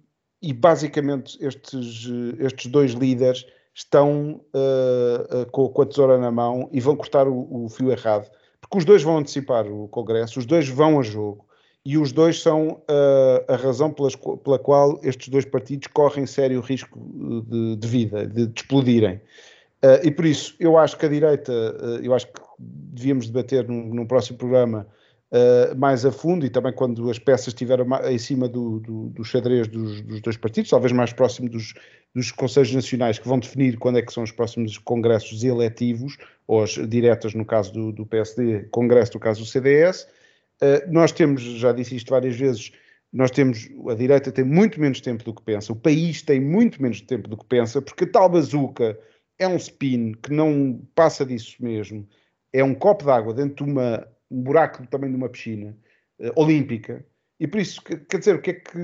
basicamente 0.53 1.37
estes, 1.45 2.09
estes 2.39 2.71
dois 2.71 2.91
líderes 2.91 3.45
estão 3.73 4.39
com, 5.51 5.67
com, 5.67 5.81
a 5.81 5.85
tesoura 5.85 6.17
na 6.17 6.31
mão 6.31 6.69
e 6.71 6.79
vão 6.79 6.95
cortar 6.95 7.27
o, 7.27 7.65
o 7.65 7.67
fio 7.67 7.91
errado 7.91 8.31
porque 8.61 8.77
os 8.77 8.85
dois 8.85 9.03
vão 9.03 9.17
antecipar 9.17 9.67
o 9.67 9.89
Congresso, 9.89 10.39
os 10.39 10.45
dois 10.45 10.69
vão 10.69 10.97
a 10.97 11.03
jogo 11.03 11.44
e 11.85 11.99
os 11.99 12.11
dois 12.11 12.41
são 12.41 12.69
uh, 12.69 13.45
a 13.47 13.55
razão 13.55 13.91
pelas, 13.91 14.15
pela 14.15 14.57
qual 14.57 14.99
estes 15.03 15.29
dois 15.29 15.45
partidos 15.45 15.87
correm 15.87 16.25
sério 16.25 16.59
risco 16.59 16.99
de, 17.47 17.75
de 17.75 17.87
vida, 17.87 18.25
de, 18.25 18.47
de 18.47 18.59
explodirem. 18.59 19.21
Uh, 19.83 20.01
e 20.03 20.09
por 20.09 20.25
isso, 20.25 20.55
eu 20.59 20.79
acho 20.79 20.97
que 20.97 21.05
a 21.05 21.09
direita, 21.09 21.51
uh, 21.51 22.03
eu 22.03 22.15
acho 22.15 22.25
que 22.25 22.41
devíamos 22.57 23.27
debater 23.27 23.67
num, 23.67 23.93
num 23.93 24.07
próximo 24.07 24.37
programa 24.37 24.87
mais 25.75 26.05
a 26.05 26.13
fundo 26.13 26.45
e 26.45 26.49
também 26.49 26.71
quando 26.71 27.09
as 27.09 27.19
peças 27.19 27.47
estiverem 27.47 27.85
em 28.09 28.17
cima 28.17 28.47
do, 28.47 28.79
do, 28.79 29.09
do 29.09 29.23
xadrez 29.25 29.67
dos, 29.67 29.99
dos, 29.99 30.21
dois 30.21 30.37
partidos, 30.37 30.69
talvez 30.69 30.93
mais 30.93 31.11
próximo 31.11 31.49
dos, 31.49 31.73
dos 32.13 32.31
Conselhos 32.31 32.73
Nacionais 32.73 33.19
que 33.19 33.27
vão 33.27 33.39
definir 33.39 33.77
quando 33.77 33.97
é 33.97 34.01
que 34.01 34.13
são 34.13 34.23
os 34.23 34.31
próximos 34.31 34.77
congressos 34.77 35.43
eletivos, 35.43 36.15
ou 36.47 36.63
as 36.63 36.69
diretas 36.87 37.33
no 37.33 37.43
caso 37.43 37.73
do, 37.73 37.91
do 37.91 38.05
PSD, 38.05 38.69
congresso 38.71 39.15
no 39.15 39.19
caso 39.19 39.41
do 39.41 39.45
CDS. 39.45 40.07
Uh, 40.61 40.91
nós 40.91 41.11
temos, 41.11 41.41
já 41.41 41.71
disse 41.71 41.95
isto 41.95 42.09
várias 42.09 42.35
vezes, 42.35 42.71
nós 43.11 43.31
temos, 43.31 43.69
a 43.89 43.93
direita 43.93 44.31
tem 44.31 44.45
muito 44.45 44.79
menos 44.79 45.01
tempo 45.01 45.23
do 45.23 45.33
que 45.33 45.41
pensa, 45.41 45.71
o 45.71 45.75
país 45.75 46.21
tem 46.21 46.39
muito 46.39 46.81
menos 46.81 47.01
tempo 47.01 47.29
do 47.29 47.37
que 47.37 47.45
pensa, 47.45 47.81
porque 47.81 48.03
a 48.05 48.11
tal 48.11 48.29
bazuca 48.29 48.97
é 49.37 49.47
um 49.47 49.55
spin 49.57 50.13
que 50.13 50.31
não 50.31 50.81
passa 50.95 51.25
disso 51.25 51.55
mesmo, 51.59 52.07
é 52.53 52.63
um 52.63 52.73
copo 52.73 53.05
d'água 53.05 53.33
dentro 53.33 53.65
de 53.65 53.71
uma 53.71 54.07
um 54.29 54.41
buraco 54.41 54.85
tamanho 54.87 55.13
de 55.13 55.17
uma 55.17 55.29
piscina 55.29 55.77
uh, 56.19 56.31
olímpica. 56.35 57.05
E 57.39 57.47
por 57.47 57.59
isso, 57.59 57.81
quer 57.81 58.17
dizer, 58.17 58.35
o 58.35 58.41
que 58.41 58.51
é 58.51 58.53
que. 58.53 58.77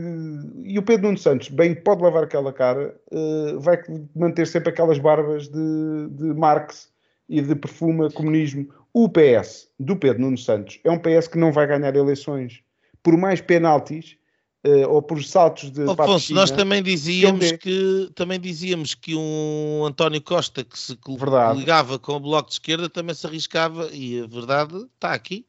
E 0.64 0.78
o 0.78 0.84
Pedro 0.84 1.06
Nuno 1.08 1.18
Santos, 1.18 1.48
bem 1.50 1.74
pode 1.74 2.02
lavar 2.02 2.24
aquela 2.24 2.52
cara, 2.52 3.00
uh, 3.12 3.60
vai 3.60 3.82
manter 4.14 4.46
sempre 4.46 4.70
aquelas 4.70 5.00
barbas 5.00 5.48
de, 5.48 6.10
de 6.12 6.26
Marx 6.34 6.92
e 7.30 7.42
de 7.42 7.56
perfuma 7.56 8.12
comunismo. 8.12 8.68
O 8.94 9.10
PS 9.10 9.70
do 9.80 9.96
Pedro 9.96 10.22
Nuno 10.22 10.38
Santos 10.38 10.80
é 10.84 10.92
um 10.92 11.00
PS 11.00 11.28
que 11.28 11.38
não 11.38 11.52
vai 11.52 11.66
ganhar 11.68 11.96
eleições. 11.96 12.62
Por 13.02 13.18
mais 13.18 13.42
penaltis 13.42 14.18
uh, 14.66 14.90
ou 14.90 15.02
por 15.02 15.24
saltos 15.24 15.72
de. 15.72 15.90
Afonso, 15.90 16.34
nós 16.34 16.52
também 16.52 16.84
dizíamos 16.84 17.52
que 17.54 18.10
também 18.16 18.40
dizíamos 18.40 18.94
que 18.94 19.16
um 19.16 19.86
António 19.86 20.22
Costa 20.22 20.64
que 20.64 20.78
se 20.78 20.98
verdade. 21.18 21.60
ligava 21.60 21.98
com 21.98 22.14
o 22.14 22.20
Bloco 22.20 22.50
de 22.50 22.56
Esquerda 22.56 22.90
também 22.90 23.16
se 23.16 23.26
arriscava 23.26 23.90
e 23.92 24.22
a 24.22 24.28
verdade 24.28 24.76
está 24.96 25.14
aqui. 25.14 25.46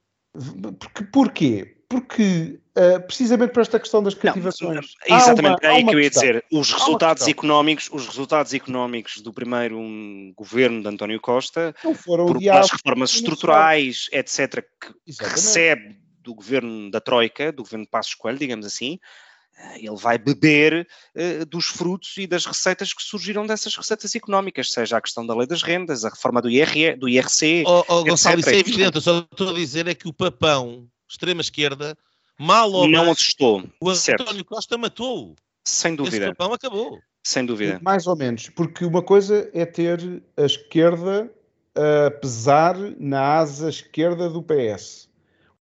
Porque, 0.78 1.05
porquê? 1.05 1.76
Porque 1.93 2.59
uh, 2.76 3.07
precisamente 3.07 3.53
para 3.53 3.62
esta 3.62 3.78
questão 3.78 4.03
das 4.03 4.14
cativações. 4.14 4.95
Não, 5.09 5.16
exatamente, 5.16 5.64
uma, 5.64 5.72
é 5.72 5.76
aí 5.76 5.84
que 5.84 5.95
eu 5.95 6.01
ia 6.01 6.11
questão. 6.11 6.28
dizer. 6.28 6.45
Os 6.51 6.72
resultados 6.72 7.28
económicos, 7.28 7.90
os 7.93 8.07
resultados 8.07 8.55
económicos 8.55 9.20
do 9.20 9.32
primeiro 9.32 9.78
um, 9.78 10.32
governo 10.36 10.82
de 10.82 10.88
António 10.88 11.20
Costa, 11.20 11.74
não 11.84 11.95
foram 11.95 12.26
por, 12.26 12.49
as 12.49 12.70
reformas 12.70 13.11
estruturais, 13.14 14.07
etc., 14.12 14.64
que, 14.80 15.12
que 15.12 15.24
recebe 15.24 16.01
do 16.22 16.34
governo 16.34 16.90
da 16.90 17.01
Troika, 17.01 17.53
do 17.53 17.62
governo 17.62 17.84
de 17.84 17.90
Passos 17.90 18.14
Coelho, 18.14 18.38
digamos 18.38 18.64
assim, 18.64 18.99
eh, 19.59 19.78
ele 19.80 19.97
vai 19.97 20.16
beber 20.18 20.86
uh, 21.16 21.45
dos 21.47 21.66
frutos 21.66 22.16
e 22.16 22.26
das 22.26 22.47
receitas 22.47 22.93
que 22.93 23.03
surgiram 23.03 23.47
dessas 23.47 23.76
receitas 23.76 24.14
económicas, 24.14 24.70
seja 24.70 24.97
a 24.97 25.01
questão 25.01 25.26
da 25.26 25.34
lei 25.34 25.47
das 25.47 25.62
rendas, 25.62 26.05
a 26.05 26.09
reforma 26.09 26.40
do, 26.40 26.49
IR, 26.49 26.97
do 26.97 27.09
IRC. 27.09 27.64
Oh, 27.66 27.84
oh 27.88 28.05
Gonçalo, 28.05 28.40
isso 28.40 28.51
é 28.51 28.59
evidente, 28.59 28.95
eu 28.95 29.01
só 29.01 29.18
estou 29.18 29.51
a 29.51 29.55
dizer 29.55 29.88
é 29.88 29.95
que 29.95 30.09
o 30.09 30.12
papão, 30.12 30.88
extrema-esquerda, 31.12 31.96
mal 32.38 32.70
ou 32.72 32.88
Não 32.88 33.10
assustou. 33.10 33.62
O 33.80 33.90
António 33.90 34.44
Costa 34.44 34.76
matou. 34.76 35.34
Sem 35.64 35.94
dúvida. 35.94 36.26
Esse 36.26 36.34
papão 36.34 36.52
acabou. 36.52 36.98
Sem 37.22 37.46
dúvida. 37.46 37.78
Mais 37.82 38.06
ou 38.06 38.16
menos, 38.16 38.48
porque 38.48 38.84
uma 38.84 39.02
coisa 39.02 39.48
é 39.54 39.64
ter 39.64 40.22
a 40.36 40.42
esquerda 40.42 41.30
a 41.74 42.10
pesar 42.10 42.76
na 42.98 43.36
asa 43.38 43.68
esquerda 43.68 44.28
do 44.28 44.42
PS. 44.42 45.08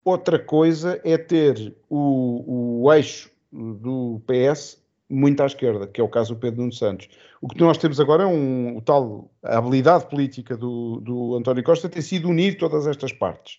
Outra 0.05 0.39
coisa 0.39 1.01
é 1.05 1.19
ter 1.19 1.75
o, 1.89 2.83
o 2.83 2.93
eixo 2.93 3.31
do 3.53 4.21
PS 4.27 4.81
muito 5.09 5.43
à 5.43 5.47
esquerda, 5.47 5.87
que 5.87 6.01
é 6.01 6.05
o 6.05 6.09
caso 6.09 6.35
do 6.35 6.41
Pedro 6.41 6.61
Nuno 6.61 6.73
Santos. 6.73 7.09
O 7.41 7.49
que 7.49 7.61
nós 7.61 7.77
temos 7.77 8.01
agora 8.01 8.23
é 8.23 8.27
um, 8.27 8.77
o 8.77 8.81
tal, 8.81 9.31
a 9.43 9.59
habilidade 9.59 10.09
política 10.09 10.57
do, 10.57 11.01
do 11.01 11.37
António 11.37 11.63
Costa 11.63 11.89
tem 11.89 12.01
sido 12.01 12.29
unir 12.29 12.57
todas 12.57 12.87
estas 12.87 13.13
partes. 13.13 13.59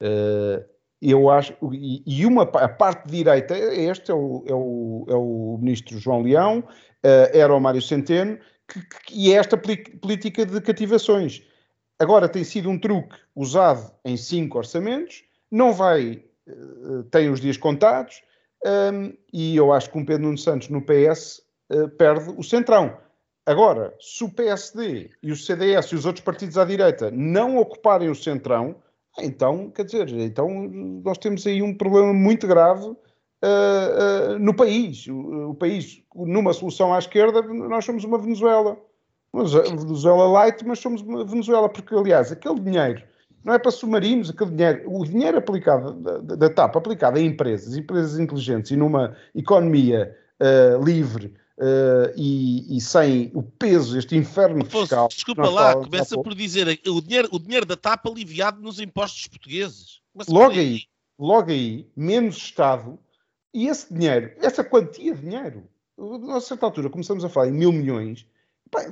Uh, 0.00 0.64
eu 1.00 1.30
acho, 1.30 1.54
e, 1.72 2.26
uma, 2.26 2.42
a 2.42 2.68
parte 2.68 3.08
direita, 3.08 3.56
este 3.56 4.10
é 4.10 4.14
o, 4.14 4.44
é 4.46 4.54
o, 4.54 5.06
é 5.08 5.14
o 5.14 5.58
ministro 5.60 5.98
João 5.98 6.22
Leão, 6.22 6.58
uh, 6.58 7.30
era 7.32 7.54
o 7.54 7.60
Mário 7.60 7.80
Centeno, 7.80 8.38
que, 8.66 8.80
que, 8.80 9.14
e 9.14 9.32
é 9.32 9.36
esta 9.36 9.56
política 9.56 10.44
de 10.44 10.60
cativações. 10.60 11.42
Agora 11.98 12.28
tem 12.28 12.42
sido 12.42 12.68
um 12.68 12.78
truque 12.78 13.16
usado 13.34 13.92
em 14.04 14.16
cinco 14.16 14.58
orçamentos, 14.58 15.24
não 15.50 15.72
vai, 15.72 16.24
uh, 16.48 17.04
tem 17.04 17.30
os 17.30 17.40
dias 17.40 17.56
contados, 17.56 18.20
um, 18.92 19.12
e 19.32 19.56
eu 19.56 19.72
acho 19.72 19.90
que 19.90 19.98
um 19.98 20.04
Pedro 20.04 20.24
Nuno 20.24 20.38
Santos 20.38 20.68
no 20.68 20.82
PS 20.82 21.38
uh, 21.70 21.84
eh, 21.84 21.88
perde 21.88 22.34
o 22.36 22.42
centrão. 22.42 22.98
Agora, 23.46 23.94
se 24.00 24.24
o 24.24 24.30
PSD 24.30 25.10
e 25.22 25.30
o 25.30 25.36
CDS 25.36 25.86
e 25.86 25.94
os 25.94 26.04
outros 26.04 26.24
partidos 26.24 26.58
à 26.58 26.64
direita 26.64 27.10
não 27.10 27.56
ocuparem 27.56 28.10
o 28.10 28.14
centrão, 28.14 28.76
então, 29.18 29.70
quer 29.70 29.84
dizer, 29.84 30.08
então 30.18 30.48
nós 31.04 31.18
temos 31.18 31.46
aí 31.46 31.62
um 31.62 31.74
problema 31.74 32.12
muito 32.12 32.46
grave 32.46 32.86
uh, 32.86 32.96
uh, 34.34 34.38
no 34.38 34.54
país. 34.54 35.06
O, 35.06 35.50
o, 35.50 35.54
país, 35.54 36.02
numa 36.14 36.52
solução 36.52 36.94
à 36.94 36.98
esquerda, 36.98 37.42
nós 37.42 37.84
somos 37.84 38.04
uma 38.04 38.18
Venezuela. 38.18 38.76
Uma 39.32 39.44
Venezuela 39.44 40.26
light, 40.28 40.64
mas 40.64 40.78
somos 40.78 41.02
uma 41.02 41.24
Venezuela, 41.24 41.68
porque, 41.68 41.94
aliás, 41.94 42.32
aquele 42.32 42.60
dinheiro 42.60 43.02
não 43.44 43.54
é 43.54 43.58
para 43.58 43.70
submarinos, 43.70 44.30
aquele 44.30 44.50
dinheiro, 44.50 44.82
o 44.86 45.04
dinheiro 45.04 45.38
aplicado 45.38 45.92
da, 45.94 46.18
da 46.36 46.50
TAP, 46.50 46.76
aplicado 46.76 47.18
a 47.18 47.22
empresas, 47.22 47.76
empresas 47.76 48.18
inteligentes 48.18 48.70
e 48.70 48.76
numa 48.76 49.16
economia 49.34 50.14
uh, 50.40 50.84
livre 50.84 51.34
uh, 51.58 52.12
e, 52.16 52.76
e, 52.76 52.80
sem 52.80 53.30
o 53.34 53.42
peso, 53.42 53.98
este 53.98 54.16
inferno 54.16 54.64
fiscal. 54.64 55.08
Desculpa 55.08 55.48
lá, 55.48 55.74
começa 55.74 56.20
por 56.20 56.34
dizer 56.34 56.80
o 56.86 57.00
dinheiro, 57.00 57.28
o 57.32 57.38
dinheiro 57.38 57.66
da 57.66 57.76
TAP 57.76 58.06
aliviado 58.06 58.60
nos 58.62 58.80
impostos 58.80 59.26
portugueses. 59.26 60.00
logo 60.28 60.52
aí. 60.52 60.58
aí, 60.58 60.82
logo 61.18 61.50
aí, 61.50 61.86
menos 61.96 62.36
Estado, 62.36 62.98
e 63.52 63.66
esse 63.66 63.92
dinheiro, 63.92 64.32
essa 64.40 64.62
quantia 64.62 65.14
de 65.14 65.20
dinheiro, 65.20 65.68
a 66.30 66.40
certa 66.40 66.66
altura 66.66 66.88
começamos 66.90 67.24
a 67.24 67.28
falar 67.28 67.48
em 67.48 67.52
mil 67.52 67.72
milhões, 67.72 68.24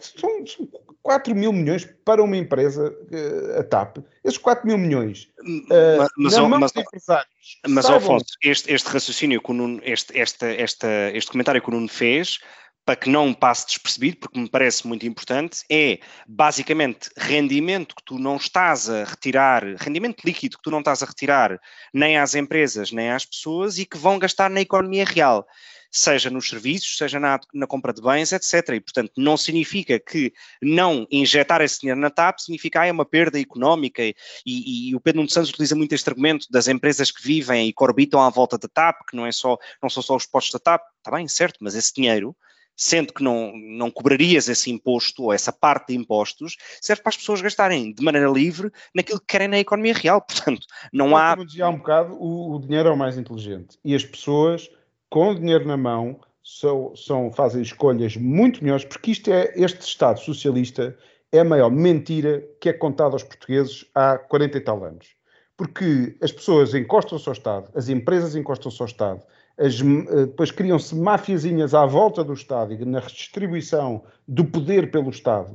são, 0.00 0.46
são 0.46 0.68
4 1.02 1.34
mil 1.34 1.52
milhões 1.52 1.88
para 2.04 2.22
uma 2.22 2.36
empresa, 2.36 2.90
uh, 2.90 3.60
a 3.60 3.64
TAP. 3.64 3.98
Esses 4.24 4.38
4 4.38 4.66
mil 4.66 4.78
milhões 4.78 5.28
uh, 5.40 6.08
mas, 6.16 6.34
na 6.34 6.48
mão 6.48 6.60
mas, 6.60 6.72
empresários. 6.74 7.60
Mas. 7.68 7.86
Alfonso, 7.86 8.26
este, 8.42 8.72
este 8.72 8.88
raciocínio 8.88 9.40
que 9.40 9.50
o 9.50 9.54
Nuno, 9.54 9.80
este, 9.84 10.18
este, 10.18 10.46
este, 10.56 10.86
este 11.14 11.30
comentário 11.30 11.62
que 11.62 11.68
o 11.68 11.72
Nuno 11.72 11.88
fez 11.88 12.38
para 12.86 12.94
que 12.94 13.10
não 13.10 13.34
passe 13.34 13.66
despercebido, 13.66 14.18
porque 14.18 14.38
me 14.38 14.48
parece 14.48 14.86
muito 14.86 15.04
importante, 15.04 15.64
é 15.68 15.98
basicamente 16.24 17.10
rendimento 17.16 17.96
que 17.96 18.04
tu 18.04 18.16
não 18.16 18.36
estás 18.36 18.88
a 18.88 19.02
retirar, 19.02 19.64
rendimento 19.76 20.22
líquido 20.24 20.56
que 20.56 20.62
tu 20.62 20.70
não 20.70 20.78
estás 20.78 21.02
a 21.02 21.06
retirar 21.06 21.60
nem 21.92 22.16
às 22.16 22.36
empresas 22.36 22.92
nem 22.92 23.10
às 23.10 23.24
pessoas 23.24 23.78
e 23.78 23.84
que 23.84 23.98
vão 23.98 24.20
gastar 24.20 24.48
na 24.48 24.60
economia 24.60 25.04
real 25.04 25.44
seja 25.90 26.30
nos 26.30 26.48
serviços, 26.48 26.96
seja 26.96 27.18
na, 27.18 27.38
na, 27.54 27.66
compra 27.66 27.92
de 27.92 28.02
bens, 28.02 28.32
etc. 28.32 28.74
E, 28.74 28.80
portanto, 28.80 29.12
não 29.16 29.36
significa 29.36 29.98
que 29.98 30.32
não 30.62 31.06
injetar 31.10 31.60
esse 31.60 31.80
dinheiro 31.80 32.00
na 32.00 32.10
TAP 32.10 32.38
significa 32.38 32.80
ah, 32.80 32.86
é 32.86 32.92
uma 32.92 33.04
perda 33.04 33.40
económica 33.40 34.02
e, 34.02 34.14
e, 34.44 34.90
e 34.90 34.94
o 34.94 35.00
Pedro 35.00 35.18
Nuno 35.20 35.30
Santos 35.30 35.50
utiliza 35.50 35.74
muito 35.74 35.94
este 35.94 36.08
argumento 36.08 36.46
das 36.50 36.68
empresas 36.68 37.10
que 37.10 37.22
vivem 37.22 37.68
e 37.68 37.72
que 37.72 37.84
orbitam 37.84 38.20
à 38.20 38.30
volta 38.30 38.58
da 38.58 38.68
TAP, 38.68 39.06
que 39.08 39.16
não, 39.16 39.26
é 39.26 39.32
só, 39.32 39.56
não 39.82 39.88
são 39.88 40.02
só 40.02 40.16
os 40.16 40.26
postos 40.26 40.52
da 40.52 40.58
TAP, 40.58 40.82
está 40.98 41.10
bem, 41.10 41.26
certo, 41.28 41.58
mas 41.60 41.74
esse 41.74 41.92
dinheiro 41.94 42.36
sendo 42.76 43.12
que 43.12 43.22
não, 43.22 43.52
não 43.56 43.90
cobrarias 43.90 44.48
esse 44.48 44.70
imposto 44.70 45.24
ou 45.24 45.32
essa 45.32 45.50
parte 45.50 45.88
de 45.88 45.98
impostos, 45.98 46.56
serve 46.80 47.02
para 47.02 47.10
as 47.10 47.16
pessoas 47.16 47.40
gastarem 47.40 47.92
de 47.92 48.04
maneira 48.04 48.28
livre 48.28 48.70
naquilo 48.94 49.18
que 49.18 49.26
querem 49.26 49.48
na 49.48 49.58
economia 49.58 49.94
real. 49.94 50.20
Portanto, 50.28 50.66
não 50.92 51.16
há. 51.16 51.34
Como 51.34 51.46
dizia 51.46 51.64
há 51.64 51.70
um 51.70 51.78
bocado, 51.78 52.14
o, 52.14 52.54
o 52.54 52.60
dinheiro 52.60 52.90
é 52.90 52.92
o 52.92 52.96
mais 52.96 53.16
inteligente 53.16 53.78
e 53.82 53.94
as 53.94 54.04
pessoas 54.04 54.68
com 55.10 55.34
dinheiro 55.34 55.66
na 55.66 55.76
mão, 55.76 56.20
são, 56.42 56.94
são, 56.94 57.30
fazem 57.32 57.62
escolhas 57.62 58.16
muito 58.16 58.62
melhores, 58.62 58.84
porque 58.84 59.10
isto 59.10 59.30
é, 59.30 59.52
este 59.56 59.80
Estado 59.80 60.20
socialista 60.20 60.96
é 61.32 61.40
a 61.40 61.44
maior 61.44 61.70
mentira 61.70 62.42
que 62.60 62.68
é 62.68 62.72
contada 62.72 63.14
aos 63.14 63.24
portugueses 63.24 63.84
há 63.94 64.16
40 64.16 64.56
e 64.56 64.60
tal 64.60 64.84
anos. 64.84 65.08
Porque 65.56 66.16
as 66.22 66.30
pessoas 66.30 66.74
encostam-se 66.74 67.28
ao 67.28 67.32
Estado, 67.32 67.70
as 67.74 67.88
empresas 67.88 68.36
encostam-se 68.36 68.80
ao 68.80 68.86
Estado, 68.86 69.22
as, 69.58 69.80
eh, 69.80 70.26
depois 70.26 70.50
criam-se 70.50 70.94
mafiazinhas 70.94 71.74
à 71.74 71.86
volta 71.86 72.22
do 72.22 72.34
Estado 72.34 72.74
e 72.74 72.84
na 72.84 73.00
redistribuição 73.00 74.04
do 74.28 74.44
poder 74.44 74.90
pelo 74.90 75.10
Estado, 75.10 75.54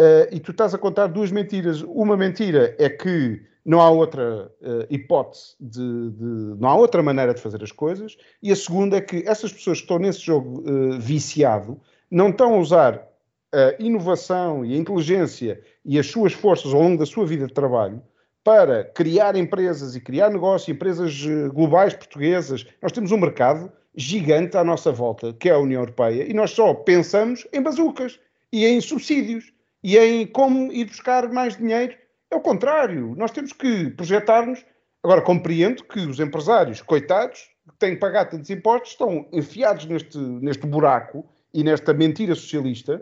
uh, 0.00 0.26
e 0.32 0.40
tu 0.40 0.50
estás 0.50 0.74
a 0.74 0.78
contar 0.78 1.08
duas 1.08 1.30
mentiras. 1.30 1.82
Uma 1.82 2.16
mentira 2.16 2.74
é 2.78 2.88
que 2.88 3.42
não 3.64 3.80
há 3.80 3.90
outra 3.90 4.52
uh, 4.60 4.86
hipótese 4.90 5.54
de, 5.58 6.10
de, 6.10 6.60
não 6.60 6.68
há 6.68 6.76
outra 6.76 7.02
maneira 7.02 7.32
de 7.32 7.40
fazer 7.40 7.62
as 7.62 7.72
coisas. 7.72 8.16
E 8.42 8.52
a 8.52 8.56
segunda 8.56 8.96
é 8.98 9.00
que 9.00 9.24
essas 9.26 9.52
pessoas 9.52 9.78
que 9.78 9.84
estão 9.84 9.98
nesse 9.98 10.20
jogo 10.20 10.60
uh, 10.60 11.00
viciado 11.00 11.80
não 12.10 12.28
estão 12.28 12.54
a 12.54 12.58
usar 12.58 13.08
a 13.52 13.76
inovação 13.78 14.64
e 14.64 14.74
a 14.74 14.76
inteligência 14.76 15.60
e 15.84 15.96
as 15.96 16.08
suas 16.08 16.32
forças 16.32 16.74
ao 16.74 16.80
longo 16.80 16.98
da 16.98 17.06
sua 17.06 17.24
vida 17.24 17.46
de 17.46 17.54
trabalho 17.54 18.02
para 18.44 18.84
criar 18.84 19.36
empresas 19.36 19.96
e 19.96 20.00
criar 20.00 20.28
negócios, 20.28 20.68
empresas 20.68 21.24
eh, 21.26 21.48
globais 21.48 21.94
portuguesas. 21.94 22.66
Nós 22.82 22.92
temos 22.92 23.10
um 23.10 23.16
mercado 23.16 23.72
gigante 23.96 24.56
à 24.56 24.62
nossa 24.62 24.92
volta, 24.92 25.32
que 25.32 25.48
é 25.48 25.52
a 25.52 25.58
União 25.58 25.80
Europeia, 25.80 26.28
e 26.28 26.34
nós 26.34 26.50
só 26.50 26.74
pensamos 26.74 27.46
em 27.52 27.62
bazucas 27.62 28.20
e 28.52 28.66
em 28.66 28.80
subsídios 28.80 29.50
e 29.82 29.96
em 29.96 30.26
como 30.26 30.70
ir 30.72 30.84
buscar 30.84 31.32
mais 31.32 31.56
dinheiro 31.56 31.96
é 32.34 32.36
o 32.36 32.40
contrário. 32.40 33.14
Nós 33.16 33.30
temos 33.30 33.52
que 33.52 33.90
projetar-nos. 33.90 34.64
Agora, 35.02 35.20
compreendo 35.20 35.84
que 35.84 36.00
os 36.00 36.18
empresários, 36.18 36.80
coitados, 36.80 37.40
que 37.68 37.78
têm 37.78 37.94
que 37.94 38.00
pagar 38.00 38.26
tantos 38.26 38.50
impostos, 38.50 38.92
estão 38.92 39.28
enfiados 39.32 39.86
neste, 39.86 40.18
neste 40.18 40.66
buraco 40.66 41.26
e 41.52 41.62
nesta 41.62 41.92
mentira 41.92 42.34
socialista, 42.34 42.96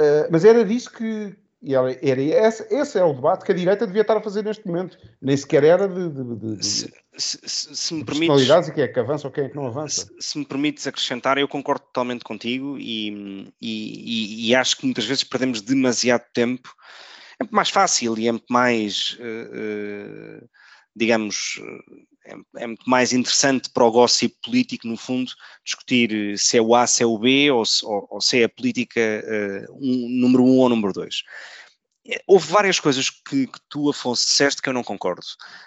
uh, 0.00 0.28
mas 0.30 0.44
era 0.44 0.64
disso 0.64 0.92
que. 0.92 1.36
Era, 1.64 1.96
era 2.02 2.20
esse, 2.20 2.74
esse 2.74 2.98
é 2.98 3.04
o 3.04 3.12
debate 3.12 3.44
que 3.44 3.52
a 3.52 3.54
direita 3.54 3.86
devia 3.86 4.02
estar 4.02 4.16
a 4.16 4.20
fazer 4.20 4.42
neste 4.42 4.66
momento. 4.66 4.98
Nem 5.20 5.36
sequer 5.36 5.62
era 5.62 5.86
de, 5.86 6.08
de, 6.08 6.24
de, 6.24 6.56
de 6.56 6.64
se, 6.64 7.38
se, 7.44 7.76
se 7.76 7.94
me 7.94 8.04
personalidades 8.04 8.68
e 8.68 8.72
quem 8.72 8.82
é 8.82 8.88
que 8.88 8.98
avança 8.98 9.28
ou 9.28 9.32
quem 9.32 9.44
é 9.44 9.48
que 9.48 9.54
não 9.54 9.66
avança. 9.66 10.06
Se, 10.06 10.30
se 10.30 10.38
me 10.38 10.44
permites 10.44 10.88
acrescentar, 10.88 11.38
eu 11.38 11.46
concordo 11.46 11.84
totalmente 11.84 12.24
contigo 12.24 12.76
e, 12.80 13.52
e, 13.60 14.48
e 14.48 14.54
acho 14.56 14.76
que 14.76 14.86
muitas 14.86 15.04
vezes 15.04 15.22
perdemos 15.22 15.60
demasiado 15.60 16.24
tempo 16.32 16.74
é 17.38 17.44
muito 17.44 17.54
mais 17.54 17.70
fácil 17.70 18.18
e 18.18 18.28
é 18.28 18.32
muito 18.32 18.50
mais, 18.50 19.16
uh, 19.20 20.42
uh, 20.42 20.48
digamos, 20.94 21.60
é, 22.24 22.34
é, 22.62 22.66
muito 22.66 22.88
mais 22.88 23.12
interessante 23.12 23.70
para 23.70 23.84
o 23.84 23.90
gossip 23.90 24.36
político, 24.42 24.86
no 24.86 24.96
fundo, 24.96 25.32
discutir 25.64 26.38
se 26.38 26.58
é 26.58 26.62
o 26.62 26.74
A, 26.74 26.86
se 26.86 27.02
é 27.02 27.06
o 27.06 27.18
B 27.18 27.50
ou 27.50 27.64
se, 27.64 27.84
ou, 27.84 28.06
ou 28.10 28.20
se 28.20 28.40
é 28.40 28.44
a 28.44 28.48
política 28.48 29.00
um, 29.70 30.08
número 30.20 30.44
um 30.44 30.58
ou 30.58 30.68
número 30.68 30.92
dois. 30.92 31.22
Houve 32.26 32.48
várias 32.48 32.80
coisas 32.80 33.08
que, 33.10 33.46
que, 33.46 33.60
tu, 33.68 33.88
Afonso, 33.88 34.26
disseste 34.26 34.60
que 34.60 34.68
eu 34.68 34.72
não 34.72 34.82
concordo. 34.82 35.22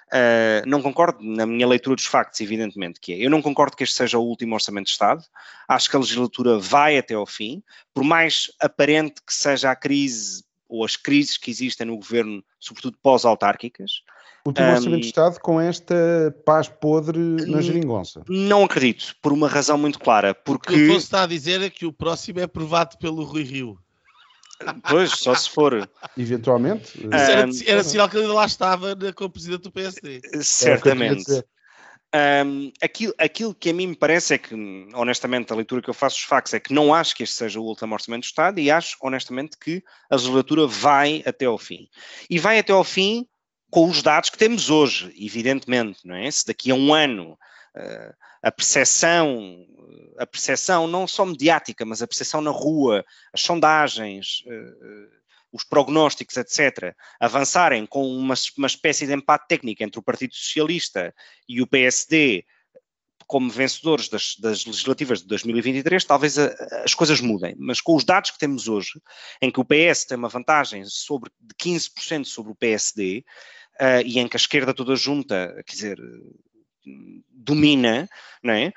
Uh, 0.08 0.68
não 0.68 0.82
concordo 0.82 1.24
na 1.24 1.46
minha 1.46 1.66
leitura 1.66 1.96
dos 1.96 2.06
factos, 2.06 2.42
evidentemente, 2.42 3.00
que 3.00 3.14
é. 3.14 3.26
Eu 3.26 3.30
não 3.30 3.42
concordo 3.42 3.76
que 3.76 3.84
este 3.84 3.96
seja 3.96 4.18
o 4.18 4.24
último 4.24 4.54
Orçamento 4.54 4.88
de 4.88 4.92
Estado. 4.92 5.24
Acho 5.66 5.90
que 5.90 5.96
a 5.96 6.00
legislatura 6.00 6.60
vai 6.60 6.98
até 6.98 7.14
ao 7.14 7.26
fim. 7.26 7.64
Por 7.94 8.04
mais 8.04 8.52
aparente 8.60 9.22
que 9.26 9.34
seja 9.34 9.72
a 9.72 9.76
crise 9.78 10.44
ou 10.68 10.84
as 10.84 10.96
crises 10.96 11.38
que 11.38 11.52
existem 11.52 11.88
no 11.88 11.98
governo, 11.98 12.44
sobretudo 12.60 12.98
pós-autárquicas. 13.02 14.02
O 14.46 14.50
um, 14.50 14.72
Orçamento 14.72 15.02
de 15.02 15.08
Estado 15.08 15.40
com 15.40 15.60
esta 15.60 15.96
paz 16.46 16.68
podre 16.68 17.20
na 17.20 17.62
geringonça. 17.62 18.24
Não 18.28 18.64
acredito, 18.64 19.16
por 19.22 19.34
uma 19.34 19.48
razão 19.48 19.78
muito 19.78 20.00
clara. 20.00 20.34
Porque... 20.36 20.74
O 20.74 20.78
que 20.78 20.88
você 20.88 20.98
está 20.98 21.24
a 21.24 21.28
dizer 21.28 21.62
é 21.62 21.70
que 21.70 21.86
o 21.86 21.94
próximo 21.94 22.40
é 22.40 22.44
aprovado 22.44 22.98
pelo 22.98 23.24
Rui 23.24 23.44
Rio. 23.44 23.80
Pois, 24.90 25.12
só 25.12 25.36
se 25.36 25.50
for. 25.50 25.90
Eventualmente. 26.18 27.06
Era, 27.12 27.50
era 27.66 27.84
sinal 27.84 28.08
que 28.08 28.18
ele 28.18 28.28
lá 28.28 28.46
estava 28.46 28.96
como 29.14 29.30
presidente 29.30 29.64
do 29.64 29.72
PSD. 29.72 30.22
Certamente. 30.42 31.44
Um, 32.16 32.72
aquilo, 32.82 33.14
aquilo, 33.18 33.54
que 33.54 33.72
a 33.72 33.74
mim 33.74 33.88
me 33.88 33.96
parece 33.96 34.36
é 34.36 34.38
que, 34.38 34.56
honestamente, 34.94 35.52
a 35.52 35.56
leitura 35.56 35.82
que 35.82 35.90
eu 35.90 35.94
faço 35.94 36.16
dos 36.16 36.24
factos 36.24 36.54
é 36.54 36.60
que 36.62 36.74
não 36.74 36.94
acho 36.94 37.14
que 37.14 37.24
este 37.24 37.36
seja 37.36 37.60
o 37.60 37.64
último 37.64 37.94
orçamento 37.94 38.22
do 38.22 38.28
Estado 38.28 38.60
e 38.60 38.72
acho, 38.72 38.96
honestamente, 39.02 39.58
que 39.58 39.84
a 40.10 40.16
legislatura 40.16 40.66
vai 40.66 41.22
até 41.26 41.46
ao 41.46 41.58
fim. 41.58 41.90
E 42.30 42.40
vai 42.40 42.58
até 42.58 42.72
ao 42.72 42.86
fim 42.86 43.28
com 43.70 43.90
os 43.90 44.02
dados 44.02 44.30
que 44.30 44.38
temos 44.38 44.70
hoje, 44.70 45.14
evidentemente, 45.20 46.00
não 46.06 46.16
é? 46.16 46.32
Se 46.32 46.46
daqui 46.46 46.72
a 46.72 46.76
um 46.76 46.94
ano 46.94 47.34
uh, 47.76 48.14
a 48.42 48.50
percepção, 48.50 49.66
a 50.18 50.26
percepção 50.26 50.88
não 50.88 51.06
só 51.06 51.26
mediática, 51.26 51.84
mas 51.84 52.02
a 52.02 52.08
percepção 52.08 52.40
na 52.40 52.52
rua, 52.52 53.04
as 53.34 53.42
sondagens, 53.42 54.42
uh, 54.46 55.16
os 55.56 55.64
prognósticos, 55.64 56.36
etc., 56.36 56.94
avançarem 57.20 57.86
com 57.86 58.06
uma, 58.06 58.36
uma 58.58 58.68
espécie 58.68 59.08
de 59.08 59.14
empate 59.14 59.48
técnico 59.48 59.84
entre 59.84 60.00
o 60.00 60.04
Partido 60.04 60.36
Socialista 60.36 61.16
e 61.48 61.62
o 61.62 61.68
PSD 61.68 62.44
como 63.26 63.50
vencedores 63.50 64.10
das, 64.10 64.36
das, 64.36 64.66
legislativas 64.66 65.22
de 65.22 65.28
2023, 65.28 66.04
talvez 66.04 66.38
a, 66.38 66.54
as 66.84 66.94
coisas 66.94 67.22
mudem. 67.22 67.56
Mas 67.58 67.82
com 67.82 67.96
os 67.96 68.04
dados 68.04 68.32
que 68.32 68.38
temos 68.38 68.68
hoje, 68.68 69.02
em 69.42 69.50
que 69.50 69.60
o 69.60 69.66
PS 69.66 70.06
tem 70.06 70.18
uma 70.18 70.30
vantagem 70.30 70.84
sobre, 70.86 71.32
de 71.40 71.56
15% 71.56 72.26
sobre 72.26 72.52
o 72.52 72.56
PSD, 72.56 73.24
uh, 73.82 74.06
e 74.06 74.20
em 74.20 74.28
que 74.28 74.36
a 74.36 74.38
esquerda 74.38 74.74
toda 74.74 74.96
junta, 74.96 75.56
quer 75.66 75.74
dizer, 75.74 76.00
domina, 77.32 78.08
não 78.44 78.54
é? 78.54 78.74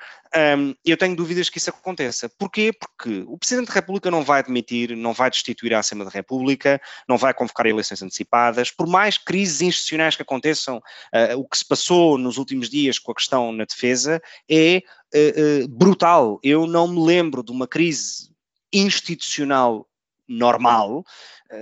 Um, 0.57 0.75
eu 0.85 0.95
tenho 0.95 1.15
dúvidas 1.15 1.49
que 1.49 1.57
isso 1.57 1.69
aconteça. 1.69 2.29
Porquê? 2.29 2.71
Porque 2.71 3.23
o 3.27 3.37
Presidente 3.37 3.67
da 3.67 3.73
República 3.73 4.11
não 4.11 4.23
vai 4.23 4.39
admitir, 4.39 4.95
não 4.95 5.13
vai 5.13 5.29
destituir 5.29 5.73
a 5.73 5.79
Assembleia 5.79 6.09
da 6.09 6.15
República, 6.15 6.79
não 7.07 7.17
vai 7.17 7.33
convocar 7.33 7.65
eleições 7.65 8.01
antecipadas, 8.01 8.69
por 8.71 8.87
mais 8.87 9.17
crises 9.17 9.61
institucionais 9.61 10.15
que 10.15 10.21
aconteçam, 10.21 10.77
uh, 10.77 11.37
o 11.37 11.47
que 11.47 11.57
se 11.57 11.65
passou 11.65 12.17
nos 12.17 12.37
últimos 12.37 12.69
dias 12.69 12.99
com 12.99 13.11
a 13.11 13.15
questão 13.15 13.51
na 13.51 13.65
defesa 13.65 14.21
é 14.49 14.81
uh, 15.13 15.63
uh, 15.63 15.67
brutal. 15.67 16.39
Eu 16.43 16.67
não 16.67 16.87
me 16.87 17.03
lembro 17.03 17.43
de 17.43 17.51
uma 17.51 17.67
crise 17.67 18.29
institucional 18.71 19.87
normal, 20.27 21.03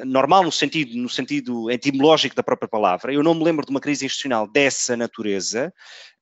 normal 0.06 0.44
no 0.44 0.52
sentido, 0.52 0.98
no 0.98 1.10
sentido 1.10 1.72
etimológico 1.72 2.36
da 2.36 2.44
própria 2.44 2.68
palavra, 2.68 3.14
eu 3.14 3.24
não 3.24 3.34
me 3.34 3.44
lembro 3.44 3.66
de 3.66 3.72
uma 3.72 3.80
crise 3.80 4.06
institucional 4.06 4.48
dessa 4.48 4.98
natureza 4.98 5.74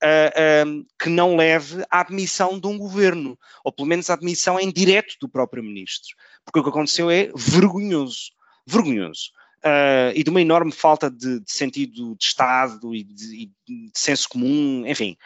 uh, 0.03 0.86
que 0.99 1.09
não 1.09 1.36
leve 1.36 1.84
à 1.89 2.01
admissão 2.01 2.59
de 2.59 2.68
um 2.68 2.78
governo, 2.78 3.38
ou 3.63 3.72
pelo 3.72 3.88
menos 3.88 4.09
à 4.09 4.13
admissão 4.13 4.59
em 4.59 4.72
direto 4.72 5.16
do 5.20 5.30
próprio 5.30 5.63
ministro. 5.63 6.16
Porque 6.43 6.59
o 6.59 6.63
que 6.63 6.70
aconteceu 6.70 7.09
é 7.09 7.32
vergonhoso, 7.36 8.32
vergonhoso. 8.68 9.32
Uh, 9.63 10.13
e 10.13 10.24
de 10.24 10.30
uma 10.30 10.41
enorme 10.41 10.72
falta 10.72 11.09
de, 11.09 11.39
de 11.39 11.51
sentido 11.51 12.16
de 12.16 12.24
Estado 12.24 12.93
e 12.93 13.03
de, 13.03 13.26
e 13.36 13.45
de 13.68 13.91
senso 13.95 14.30
comum, 14.30 14.84
enfim. 14.86 15.18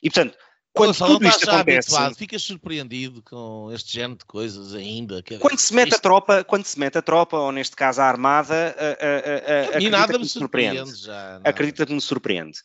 E 0.00 0.08
portanto, 0.08 0.38
quando 0.78 0.90
Gonçalo, 0.90 1.12
tudo 1.14 1.26
isto 1.26 1.50
acontece, 1.50 1.88
habituado, 1.90 2.14
ficas 2.14 2.42
surpreendido 2.42 3.20
com 3.22 3.70
este 3.72 3.92
género 3.92 4.18
de 4.18 4.24
coisas 4.24 4.74
ainda. 4.74 5.20
Que, 5.22 5.38
quando 5.38 5.58
se 5.58 5.74
mete 5.74 5.88
isto... 5.88 5.96
a 5.96 6.00
tropa, 6.00 6.44
quando 6.44 6.64
se 6.64 6.78
mete 6.78 6.96
a 6.96 7.02
tropa, 7.02 7.36
ou 7.36 7.50
neste 7.50 7.74
caso 7.74 8.00
a 8.00 8.04
armada, 8.04 8.76
a, 8.78 9.74
a, 9.74 9.78
a, 9.78 9.90
nada 9.90 10.18
me 10.18 10.24
surpreende. 10.24 10.78
surpreende 10.78 11.04
já, 11.04 11.40
acredita 11.42 11.84
que 11.84 11.92
me 11.92 12.00
surpreende. 12.00 12.60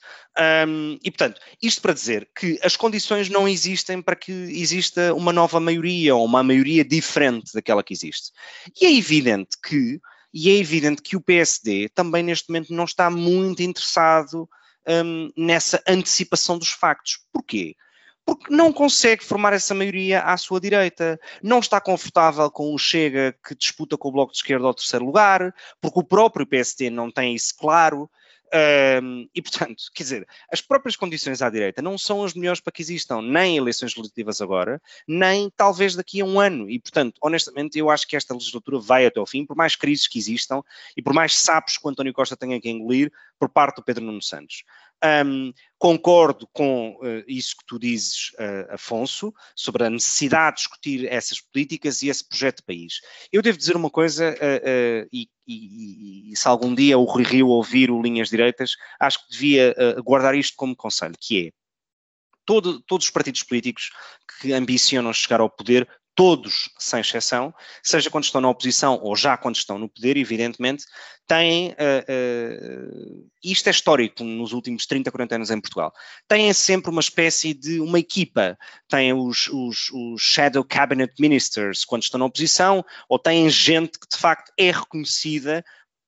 Um, 0.68 1.00
e 1.04 1.10
portanto, 1.10 1.42
isto 1.62 1.82
para 1.82 1.94
dizer 1.94 2.30
que 2.36 2.60
as 2.64 2.76
condições 2.76 3.30
não 3.30 3.48
existem 3.48 4.02
para 4.02 4.16
que 4.16 4.32
exista 4.32 5.14
uma 5.14 5.34
nova 5.34 5.60
maioria 5.60 6.16
ou 6.16 6.24
uma 6.24 6.44
maioria 6.44 6.86
diferente 6.86 7.52
daquela 7.54 7.84
que 7.84 7.94
existe. 7.94 8.32
E 8.80 8.86
é 8.86 8.94
evidente 8.94 9.58
que, 9.64 10.00
e 10.32 10.50
é 10.52 10.58
evidente 10.58 11.02
que 11.02 11.16
o 11.16 11.22
PSD 11.22 11.90
também 11.90 12.22
neste 12.22 12.50
momento 12.50 12.74
não 12.74 12.84
está 12.84 13.10
muito 13.10 13.64
interessado 13.64 14.48
um, 14.88 15.32
nessa 15.36 15.82
antecipação 15.88 16.60
dos 16.60 16.70
factos. 16.70 17.20
Porquê? 17.32 17.76
Porque 18.26 18.54
não 18.54 18.72
consegue 18.72 19.24
formar 19.24 19.54
essa 19.54 19.74
maioria 19.74 20.22
à 20.22 20.38
sua 20.38 20.60
direita. 20.60 21.20
Não 21.42 21.60
está 21.60 21.80
confortável 21.82 22.50
com 22.50 22.74
o 22.74 22.78
Chega 22.78 23.36
que 23.46 23.56
disputa 23.56 23.98
com 23.98 24.10
o 24.10 24.12
Bloco 24.12 24.32
de 24.32 24.38
Esquerda 24.38 24.66
ao 24.66 24.74
terceiro 24.74 25.06
lugar, 25.06 25.54
porque 25.82 26.00
o 26.00 26.04
próprio 26.04 26.48
PSD 26.48 26.90
não 26.90 27.12
tem 27.12 27.36
isso 27.36 27.54
claro. 27.58 28.10
Um, 29.02 29.28
e, 29.34 29.42
portanto, 29.42 29.86
quer 29.96 30.04
dizer, 30.04 30.28
as 30.52 30.62
próprias 30.62 30.96
condições 30.96 31.42
à 31.42 31.50
direita 31.50 31.82
não 31.82 31.98
são 31.98 32.24
as 32.24 32.36
melhores 32.36 32.62
para 32.62 32.72
que 32.72 32.84
existam, 32.84 33.20
nem 33.20 33.58
eleições 33.58 33.96
legislativas 33.96 34.42
agora, 34.42 34.80
nem 35.08 35.50
talvez 35.58 35.96
daqui 35.96 36.22
a 36.22 36.26
um 36.26 36.40
ano. 36.40 36.70
E, 36.70 36.80
portanto, 36.80 37.18
honestamente, 37.20 37.80
eu 37.80 37.90
acho 37.90 38.08
que 38.08 38.16
esta 38.16 38.32
legislatura 38.32 38.78
vai 38.78 39.08
até 39.08 39.20
ao 39.20 39.26
fim, 39.26 39.44
por 39.44 39.58
mais 39.58 39.76
crises 39.76 40.08
que 40.08 40.20
existam 40.20 40.62
e 40.96 41.02
por 41.02 41.14
mais 41.14 41.36
sapos 41.36 41.80
que 41.80 41.88
o 41.88 41.90
António 41.90 42.14
Costa 42.14 42.38
tenha 42.38 42.62
que 42.62 42.70
engolir 42.70 43.12
por 43.40 43.50
parte 43.50 43.78
do 43.78 43.84
Pedro 43.84 44.04
Nuno 44.04 44.22
Santos. 44.22 44.64
Um, 45.04 45.52
concordo 45.78 46.48
com 46.54 46.92
uh, 47.02 47.24
isso 47.28 47.58
que 47.58 47.66
tu 47.66 47.78
dizes, 47.78 48.32
uh, 48.40 48.74
Afonso, 48.74 49.34
sobre 49.54 49.84
a 49.84 49.90
necessidade 49.90 50.56
de 50.56 50.62
discutir 50.62 51.06
essas 51.12 51.42
políticas 51.42 52.02
e 52.02 52.08
esse 52.08 52.26
projeto 52.26 52.58
de 52.58 52.64
país. 52.64 53.02
Eu 53.30 53.42
devo 53.42 53.58
dizer 53.58 53.76
uma 53.76 53.90
coisa, 53.90 54.32
uh, 54.32 55.10
e, 55.12 55.28
e, 55.46 56.32
e, 56.32 56.38
se 56.38 56.48
algum 56.48 56.74
dia 56.74 56.98
o 56.98 57.04
Rui 57.04 57.24
Rio 57.24 57.50
ouvir 57.50 57.92
o 57.92 58.02
Linhas 58.02 58.30
Direitas, 58.30 58.78
acho 58.98 59.20
que 59.26 59.34
devia 59.34 59.76
guardar 60.06 60.36
isto 60.36 60.56
como 60.56 60.74
conselho, 60.74 61.16
que 61.20 61.48
é 61.48 61.52
todo, 62.46 62.82
todos 62.82 63.06
os 63.06 63.12
partidos 63.12 63.44
políticos 63.44 63.90
que 64.40 64.54
ambicionam 64.54 65.14
chegar 65.14 65.42
ao 65.42 65.50
poder 65.50 65.88
todos, 66.16 66.70
sem 66.78 67.00
exceção, 67.00 67.54
seja 67.82 68.10
quando 68.10 68.24
estão 68.24 68.42
na 68.42 68.50
oposição 68.50 69.00
ou 69.02 69.16
já 69.16 69.36
quando 69.36 69.56
estão 69.56 69.78
no 69.78 69.90
poder, 69.90 70.16
evidentemente, 70.18 70.86
têm, 71.26 71.70
uh, 71.72 71.74
uh, 71.74 73.30
isto 73.44 73.68
é 73.68 73.72
histórico 73.72 74.24
nos 74.24 74.52
últimos 74.54 74.86
30, 74.86 75.12
40 75.12 75.36
anos 75.36 75.52
em 75.52 75.60
Portugal, 75.60 75.94
têm 76.28 76.52
sempre 76.54 76.92
uma 76.92 77.02
espécie 77.02 77.54
de 77.54 77.80
uma 77.80 78.00
equipa, 78.00 78.58
têm 78.88 79.14
os, 79.14 79.48
os, 79.48 79.90
os 79.92 80.22
Shadow 80.22 80.64
Cabinet 80.64 81.14
Ministers 81.20 81.86
quando 81.86 82.04
estão 82.04 82.20
na 82.20 82.26
oposição, 82.26 82.84
ou 83.10 83.18
têm 83.18 83.50
gente 83.50 83.98
que 83.98 84.08
de 84.08 84.18
facto 84.18 84.52
é 84.58 84.72
reconhecida 84.72 85.64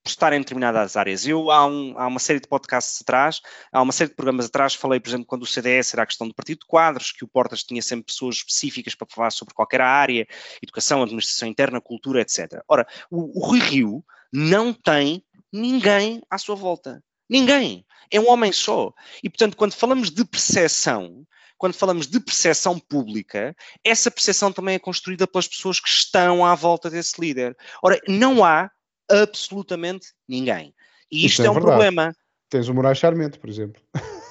estar 0.09 0.33
em 0.33 0.39
determinadas 0.39 0.95
áreas. 0.95 1.25
Eu, 1.25 1.49
há, 1.51 1.65
um, 1.65 1.97
há, 1.97 2.07
uma 2.07 2.19
série 2.19 2.39
de 2.39 2.47
podcasts 2.47 3.01
atrás, 3.01 3.41
há 3.71 3.81
uma 3.81 3.91
série 3.91 4.09
de 4.09 4.15
programas 4.15 4.45
atrás, 4.45 4.73
falei, 4.73 4.99
por 4.99 5.09
exemplo, 5.09 5.25
quando 5.25 5.43
o 5.43 5.47
CDS 5.47 5.93
era 5.93 6.03
a 6.03 6.05
questão 6.05 6.27
do 6.27 6.33
partido 6.33 6.59
de 6.59 6.65
quadros, 6.65 7.11
que 7.11 7.23
o 7.23 7.27
Portas 7.27 7.63
tinha 7.63 7.81
sempre 7.81 8.05
pessoas 8.05 8.35
específicas 8.35 8.95
para 8.95 9.07
falar 9.09 9.31
sobre 9.31 9.53
qualquer 9.53 9.81
área, 9.81 10.27
educação, 10.61 11.01
administração 11.01 11.47
interna, 11.47 11.81
cultura, 11.81 12.21
etc. 12.21 12.61
Ora, 12.67 12.87
o, 13.09 13.39
o 13.39 13.45
Rui 13.45 13.59
Rio 13.59 14.03
não 14.31 14.73
tem 14.73 15.23
ninguém 15.51 16.21
à 16.29 16.37
sua 16.37 16.55
volta. 16.55 17.03
Ninguém. 17.29 17.85
É 18.11 18.19
um 18.19 18.29
homem 18.29 18.51
só. 18.51 18.93
E, 19.23 19.29
portanto, 19.29 19.57
quando 19.57 19.73
falamos 19.73 20.11
de 20.11 20.23
percepção, 20.23 21.25
quando 21.57 21.73
falamos 21.73 22.07
de 22.07 22.19
percepção 22.19 22.77
pública, 22.77 23.55
essa 23.83 24.11
percepção 24.11 24.51
também 24.51 24.75
é 24.75 24.79
construída 24.79 25.25
pelas 25.25 25.47
pessoas 25.47 25.79
que 25.79 25.89
estão 25.89 26.45
à 26.45 26.53
volta 26.53 26.89
desse 26.89 27.19
líder. 27.19 27.57
Ora, 27.81 27.99
não 28.07 28.43
há 28.43 28.69
absolutamente 29.09 30.07
ninguém. 30.27 30.73
E 31.11 31.25
isto 31.25 31.41
é, 31.41 31.45
é, 31.45 31.49
um 31.49 31.53
verdade. 31.53 31.71
problema. 31.71 32.15
Tens 32.49 32.67
o 32.67 32.73
Moraes 32.73 32.97
Charmente, 32.97 33.39
por 33.39 33.49
exemplo. 33.49 33.81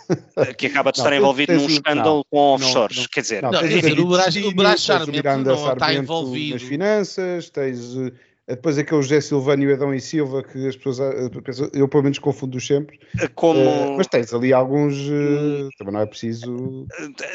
Que 0.59 0.67
acaba 0.67 0.93
de 0.93 0.99
não, 0.99 1.07
estar 1.07 1.17
envolvido 1.17 1.55
num 1.55 1.67
escândalo 1.67 2.17
não, 2.17 2.25
com 2.29 2.37
offshores. 2.55 2.99
Não, 2.99 3.07
Quer 3.07 3.23
dizer, 3.23 3.43
não, 3.43 3.51
dizer, 3.51 3.99
o 3.99 4.55
Moraes 4.55 4.83
Charmente 4.83 5.23
não 5.23 5.73
está 5.73 5.95
envolvido. 5.95 6.53
Nas 6.53 6.63
finanças, 6.63 7.49
tens 7.49 7.97
eh, 7.97 8.09
é 8.09 8.13
depois 8.47 8.77
aquele 8.77 9.01
José 9.01 9.23
Silvânio 9.23 9.71
e 9.71 9.73
Adão 9.73 9.95
e 9.95 10.01
Silva 10.01 10.43
que 10.43 10.69
as 10.69 10.77
pessoas, 10.77 11.01
eh, 11.01 11.31
eu 11.73 11.89
pelo 11.89 12.03
menos 12.03 12.19
confundo 12.19 12.61
sempre. 12.61 13.01
Eh, 13.19 13.29
como... 13.29 13.59
Uh, 13.59 13.97
mas 13.97 14.07
tens 14.07 14.35
ali 14.35 14.53
alguns, 14.53 14.95
uh, 14.95 15.69
também 15.79 15.95
não 15.95 16.01
é 16.01 16.07
preciso. 16.07 16.87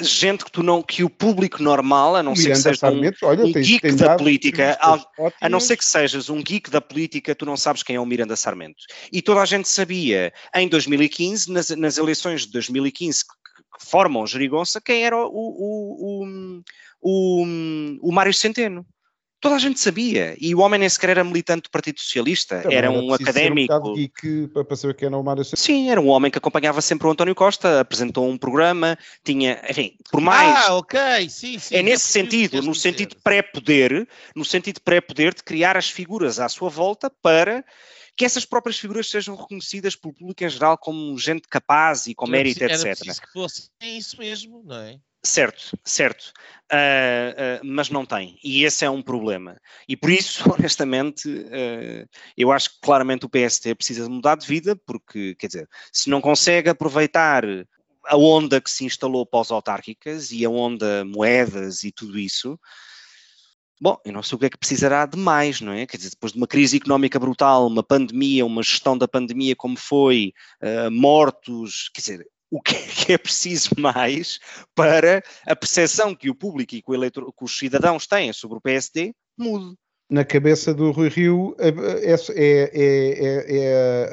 Gente 0.02 0.46
que 0.46 0.52
tu 0.52 0.62
não, 0.62 0.84
que 0.84 1.04
o 1.04 1.10
público 1.10 1.64
normal, 1.64 2.16
a 2.16 2.22
não 2.22 2.36
ser 2.36 2.52
que 2.52 2.58
sejas 2.58 2.84
um, 2.84 3.02
olha, 3.24 3.46
um 3.46 3.52
tens, 3.52 3.68
geek 3.68 3.82
tens 3.82 3.96
da 3.96 4.16
política, 4.16 4.78
a, 4.80 5.00
a, 5.42 5.50
não 5.50 5.60
ser 5.60 5.78
que 5.78 5.86
sejas 5.86 6.30
um 6.30 6.44
geek 6.44 6.70
da 6.70 6.80
política, 6.80 7.34
tu 7.34 7.44
não 7.44 7.58
sabes 7.58 7.82
quem 7.82 7.96
é 7.96 8.00
o 8.00 8.06
Miranda 8.06 8.36
Sarmento. 8.36 8.84
E 9.12 9.20
toda 9.20 9.42
a 9.42 9.46
gente 9.46 9.68
sabia 9.68 10.32
em 10.56 10.68
2015, 10.68 11.52
nas, 11.52 11.70
nas 11.72 11.98
eleições 11.98 12.46
de 12.46 12.52
2015 12.52 13.24
que, 13.26 13.80
que 13.80 13.90
formam 13.90 14.28
Gerigonça, 14.28 14.80
quem 14.80 15.04
era 15.04 15.18
o, 15.18 15.28
o, 15.28 16.24
o, 16.24 16.62
o, 17.02 17.46
o 18.04 18.12
Mário 18.12 18.34
Centeno. 18.34 18.86
Toda 19.42 19.56
a 19.56 19.60
gente 19.60 19.80
sabia. 19.80 20.36
E 20.40 20.54
o 20.54 20.60
homem 20.60 20.80
nem 20.80 20.90
sequer 20.90 21.12
era 21.12 21.24
militante 21.24 21.64
do 21.64 21.70
Partido 21.70 22.00
Socialista, 22.00 22.62
Também 22.62 22.78
era 22.78 22.92
um 22.92 23.14
académico. 23.14 23.74
Ser 23.74 23.82
um 23.82 23.94
geek 23.94 24.48
para 24.50 24.76
saber 24.76 24.94
quem 24.96 25.08
era 25.08 25.18
o 25.18 25.24
Mário 25.24 25.46
Sim, 25.46 25.90
era 25.90 26.02
um 26.02 26.08
homem 26.08 26.30
que 26.30 26.38
acompanhava 26.38 26.82
sempre 26.82 27.08
o 27.08 27.12
António 27.12 27.34
Costa, 27.34 27.80
apresentou 27.80 28.28
um 28.28 28.38
programa, 28.38 28.98
tinha, 29.24 29.62
enfim, 29.70 29.94
por 30.12 30.20
mais. 30.20 30.68
Ah, 30.68 30.76
ok, 30.76 31.00
sim, 31.30 31.58
sim. 31.58 31.76
É 31.76 31.82
nesse 31.82 32.08
sentido, 32.08 32.62
no 32.62 32.76
sentido 32.76 33.16
pré-poder, 33.24 34.08
no 34.36 34.44
sentido 34.44 34.82
pré-poder 34.82 35.34
de 35.34 35.44
criar 35.44 35.78
as 35.78 35.90
figuras 35.90 36.40
à 36.40 36.50
sua 36.50 36.70
volta 36.70 37.10
para 37.22 37.64
que 38.18 38.26
essas 38.26 38.44
próprias 38.44 38.78
figuras 38.78 39.10
sejam 39.10 39.34
reconhecidas 39.34 39.96
pelo 39.96 40.14
público 40.14 40.44
em 40.44 40.50
geral 40.50 40.78
como 40.78 41.18
gente 41.18 41.48
capaz 41.48 42.06
e 42.06 42.14
com 42.14 42.28
mérito, 42.28 42.62
era 42.62 42.74
etc. 42.74 42.86
Era 42.86 42.96
preciso 42.98 43.22
que 43.22 43.32
fosse 43.32 43.70
é 43.80 43.88
isso 43.88 44.18
mesmo, 44.18 44.62
não 44.66 44.76
é? 44.76 45.00
Certo, 45.22 45.78
certo, 45.84 46.32
uh, 46.72 47.62
uh, 47.62 47.66
mas 47.66 47.90
não 47.90 48.06
tem, 48.06 48.40
e 48.42 48.64
esse 48.64 48.86
é 48.86 48.90
um 48.90 49.02
problema. 49.02 49.60
E 49.88 49.98
por 49.98 50.10
isso, 50.10 50.44
honestamente, 50.54 51.28
uh, 51.28 52.08
eu 52.38 52.52
acho 52.54 52.70
que 52.76 52.82
claramente 52.82 53.26
o 53.26 53.30
PST 53.30 53.76
precisa 53.76 54.06
de 54.06 54.10
mudar 54.10 54.36
de 54.36 54.48
vida, 54.48 54.78
porque, 54.86 55.36
quer 55.36 55.48
dizer, 55.48 55.70
se 55.92 56.10
não 56.10 56.22
consegue 56.22 56.70
aproveitar 56.70 57.44
a 58.06 58.16
onda 58.16 58.62
que 58.62 58.72
se 58.72 58.86
instalou 58.86 59.26
pós-autárquicas 59.26 60.32
e 60.32 60.46
a 60.46 60.50
onda 60.50 61.04
moedas 61.04 61.84
e 61.84 61.92
tudo 61.92 62.18
isso, 62.18 62.58
Bom, 63.82 63.98
eu 64.04 64.12
não 64.12 64.22
sei 64.22 64.36
o 64.36 64.40
que 64.40 64.46
é 64.46 64.50
que 64.50 64.58
precisará 64.58 65.06
de 65.06 65.18
mais, 65.18 65.62
não 65.62 65.72
é? 65.72 65.88
Quer 65.88 65.96
dizer, 65.96 66.10
depois 66.10 66.34
de 66.34 66.38
uma 66.38 66.48
crise 66.48 66.76
económica 66.76 67.18
brutal, 67.18 67.66
uma 67.66 67.82
pandemia, 67.82 68.46
uma 68.46 68.62
gestão 68.62 68.98
da 68.98 69.08
pandemia 69.08 69.56
como 69.56 69.78
foi, 69.78 70.34
uh, 70.62 70.92
mortos, 70.92 71.90
quer 71.94 72.02
dizer, 72.02 72.28
o 72.52 72.62
que 72.62 72.76
é, 72.76 72.88
que 72.88 73.14
é 73.14 73.18
preciso 73.18 73.70
mais 73.78 74.40
para 74.76 75.24
a 75.46 75.56
percepção 75.56 76.16
que 76.16 76.30
o 76.30 76.36
público 76.36 76.76
e 76.76 76.82
que, 76.82 76.98
que 76.98 77.44
os 77.44 77.58
cidadãos 77.58 78.08
têm 78.08 78.34
sobre 78.34 78.58
o 78.58 78.62
PSD 78.62 79.14
mude 79.38 79.76
na 80.10 80.26
cabeça 80.26 80.74
do 80.74 80.92
Rui 80.92 81.08
Rio 81.08 81.56
é, 81.60 81.70
é, 81.70 82.72
é, 82.74 83.58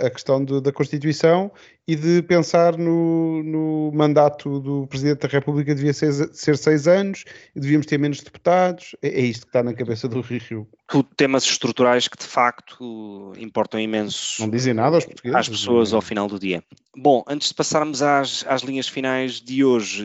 é 0.02 0.06
a 0.06 0.10
questão 0.10 0.44
de, 0.44 0.60
da 0.60 0.70
Constituição 0.70 1.50
e 1.88 1.96
de 1.96 2.20
pensar 2.22 2.76
no, 2.76 3.42
no, 3.42 3.92
mandato 3.94 4.60
do 4.60 4.86
Presidente 4.88 5.20
da 5.20 5.28
República 5.28 5.74
devia 5.74 5.94
ser, 5.94 6.12
ser 6.34 6.58
seis 6.58 6.86
anos 6.86 7.24
devíamos 7.54 7.86
ter 7.86 7.96
menos 7.98 8.20
deputados. 8.20 8.94
É, 9.00 9.08
é, 9.08 9.20
isto 9.20 9.46
que 9.46 9.50
está 9.50 9.62
na 9.62 9.72
cabeça 9.72 10.06
do 10.06 10.20
Rui 10.20 10.38
Rio. 10.38 10.68
Temas 11.16 11.44
estruturais 11.44 12.08
que 12.08 12.18
de 12.18 12.24
facto 12.24 13.32
importam 13.38 13.80
imenso. 13.80 14.42
Não 14.42 14.50
dizem 14.50 14.74
nada 14.74 14.96
aos 14.96 15.06
portugueses. 15.06 15.38
Às 15.38 15.48
pessoas 15.48 15.94
ao 15.94 16.02
final 16.02 16.28
do 16.28 16.38
dia. 16.38 16.62
Bom, 16.94 17.24
antes 17.26 17.48
de 17.48 17.54
passarmos 17.54 18.02
às, 18.02 18.44
às 18.46 18.62
linhas 18.62 18.88
finais 18.88 19.40
de 19.40 19.64
hoje, 19.64 20.04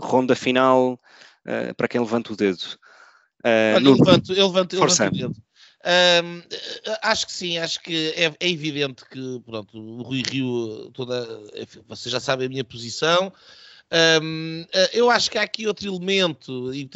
ronda 0.00 0.34
final 0.34 0.94
uh, 1.46 1.74
para 1.76 1.86
quem 1.86 2.00
levanta 2.00 2.32
o 2.32 2.36
dedo. 2.36 2.78
Uh, 3.44 3.76
Olha, 3.76 3.86
eu 3.86 3.92
levanto, 3.92 4.32
eu 4.32 4.46
levanto, 4.46 4.76
eu 4.76 4.80
levanto 4.84 5.02
o 5.02 5.10
dedo. 5.10 5.36
Um, 5.84 6.42
acho 7.02 7.26
que 7.26 7.32
sim, 7.32 7.56
acho 7.58 7.80
que 7.80 8.12
é, 8.16 8.24
é, 8.40 8.50
evidente 8.50 9.04
que 9.04 9.40
pronto, 9.46 9.78
o 9.78 10.02
Rui 10.02 10.22
Rio, 10.28 10.90
toda, 10.92 11.26
você 11.86 12.10
já 12.10 12.18
sabe 12.18 12.44
a 12.44 12.48
minha 12.48 12.64
posição. 12.64 13.32
Um, 14.22 14.66
eu 14.92 15.08
acho 15.08 15.30
que 15.30 15.38
há 15.38 15.42
aqui 15.42 15.66
outro 15.66 15.88
elemento, 15.88 16.74
e 16.74 16.88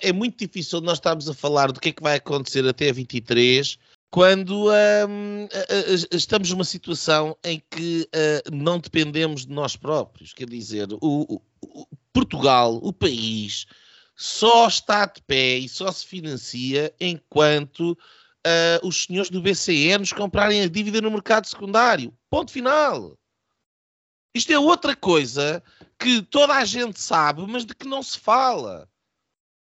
é 0.00 0.12
muito 0.12 0.38
difícil 0.38 0.80
nós 0.80 0.98
estarmos 0.98 1.28
a 1.28 1.34
falar 1.34 1.72
do 1.72 1.80
que 1.80 1.90
é 1.90 1.92
que 1.92 2.02
vai 2.02 2.16
acontecer 2.16 2.66
até 2.66 2.90
23, 2.92 3.76
quando 4.10 4.70
um, 4.70 5.48
estamos 6.10 6.50
numa 6.50 6.64
situação 6.64 7.36
em 7.44 7.62
que 7.70 8.08
uh, 8.14 8.54
não 8.56 8.78
dependemos 8.78 9.44
de 9.44 9.52
nós 9.52 9.76
próprios. 9.76 10.32
Quer 10.32 10.48
dizer, 10.48 10.88
o, 11.00 11.40
o 11.62 11.86
Portugal, 12.12 12.80
o 12.82 12.92
país, 12.92 13.66
só 14.22 14.68
está 14.68 15.06
de 15.06 15.22
pé 15.22 15.56
e 15.56 15.66
só 15.66 15.90
se 15.90 16.04
financia 16.04 16.94
enquanto 17.00 17.92
uh, 17.92 18.86
os 18.86 19.04
senhores 19.04 19.30
do 19.30 19.40
BCE 19.40 19.96
nos 19.96 20.12
comprarem 20.12 20.60
a 20.60 20.68
dívida 20.68 21.00
no 21.00 21.10
mercado 21.10 21.46
secundário. 21.46 22.14
Ponto 22.28 22.52
final. 22.52 23.18
Isto 24.34 24.52
é 24.52 24.58
outra 24.58 24.94
coisa 24.94 25.62
que 25.98 26.20
toda 26.20 26.54
a 26.54 26.66
gente 26.66 27.00
sabe, 27.00 27.46
mas 27.46 27.64
de 27.64 27.74
que 27.74 27.88
não 27.88 28.02
se 28.02 28.18
fala. 28.18 28.86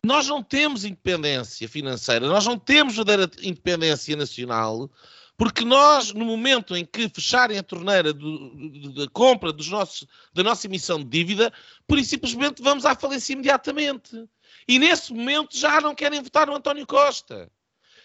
Nós 0.03 0.27
não 0.27 0.43
temos 0.43 0.87
independência 0.87 1.69
financeira, 1.69 2.27
nós 2.27 2.47
não 2.47 2.59
temos 2.59 2.97
verdadeira 2.97 3.31
independência 3.43 4.17
nacional, 4.17 4.91
porque 5.37 5.67
nós, 5.67 6.15
no 6.15 6.25
momento 6.25 6.75
em 6.75 6.87
que 6.87 7.11
fecharem 7.11 7.59
a 7.59 7.63
torneira 7.63 8.15
da 8.15 9.07
compra 9.13 9.53
nossos, 9.53 10.07
da 10.33 10.43
nossa 10.43 10.67
emissão 10.67 10.99
de 10.99 11.05
dívida, 11.05 11.53
por 11.87 12.03
simplesmente 12.03 12.63
vamos 12.63 12.87
à 12.87 12.95
falência 12.95 13.35
imediatamente. 13.35 14.27
E 14.69 14.79
nesse 14.79 15.13
momento 15.13 15.57
já 15.57 15.81
não 15.81 15.95
querem 15.95 16.23
votar 16.23 16.47
no 16.47 16.55
António 16.55 16.87
Costa. 16.87 17.51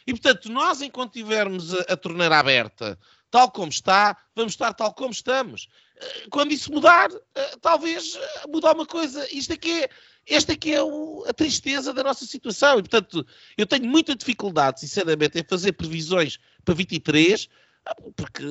E 0.05 0.13
portanto, 0.13 0.51
nós, 0.51 0.81
enquanto 0.81 1.13
tivermos 1.13 1.73
a, 1.73 1.93
a 1.93 1.97
torneira 1.97 2.37
aberta 2.37 2.97
tal 3.31 3.49
como 3.49 3.69
está, 3.69 4.15
vamos 4.35 4.53
estar 4.53 4.73
tal 4.73 4.93
como 4.93 5.11
estamos. 5.11 5.69
Eh, 5.95 6.27
quando 6.29 6.51
isso 6.51 6.71
mudar, 6.71 7.09
eh, 7.33 7.55
talvez 7.61 8.15
eh, 8.15 8.47
mudar 8.49 8.75
uma 8.75 8.85
coisa. 8.85 9.25
Isto 9.33 9.53
aqui 9.53 9.83
é, 9.83 9.89
esta 10.27 10.51
aqui 10.51 10.73
é 10.73 10.83
o, 10.83 11.23
a 11.25 11.33
tristeza 11.33 11.93
da 11.93 12.03
nossa 12.03 12.25
situação. 12.25 12.77
E, 12.77 12.81
portanto, 12.81 13.25
eu 13.57 13.65
tenho 13.65 13.85
muita 13.85 14.15
dificuldade, 14.15 14.81
sinceramente, 14.81 15.39
em 15.39 15.43
fazer 15.47 15.71
previsões 15.71 16.37
para 16.65 16.75
23, 16.75 17.47
ah, 17.85 17.95
porque, 18.15 18.43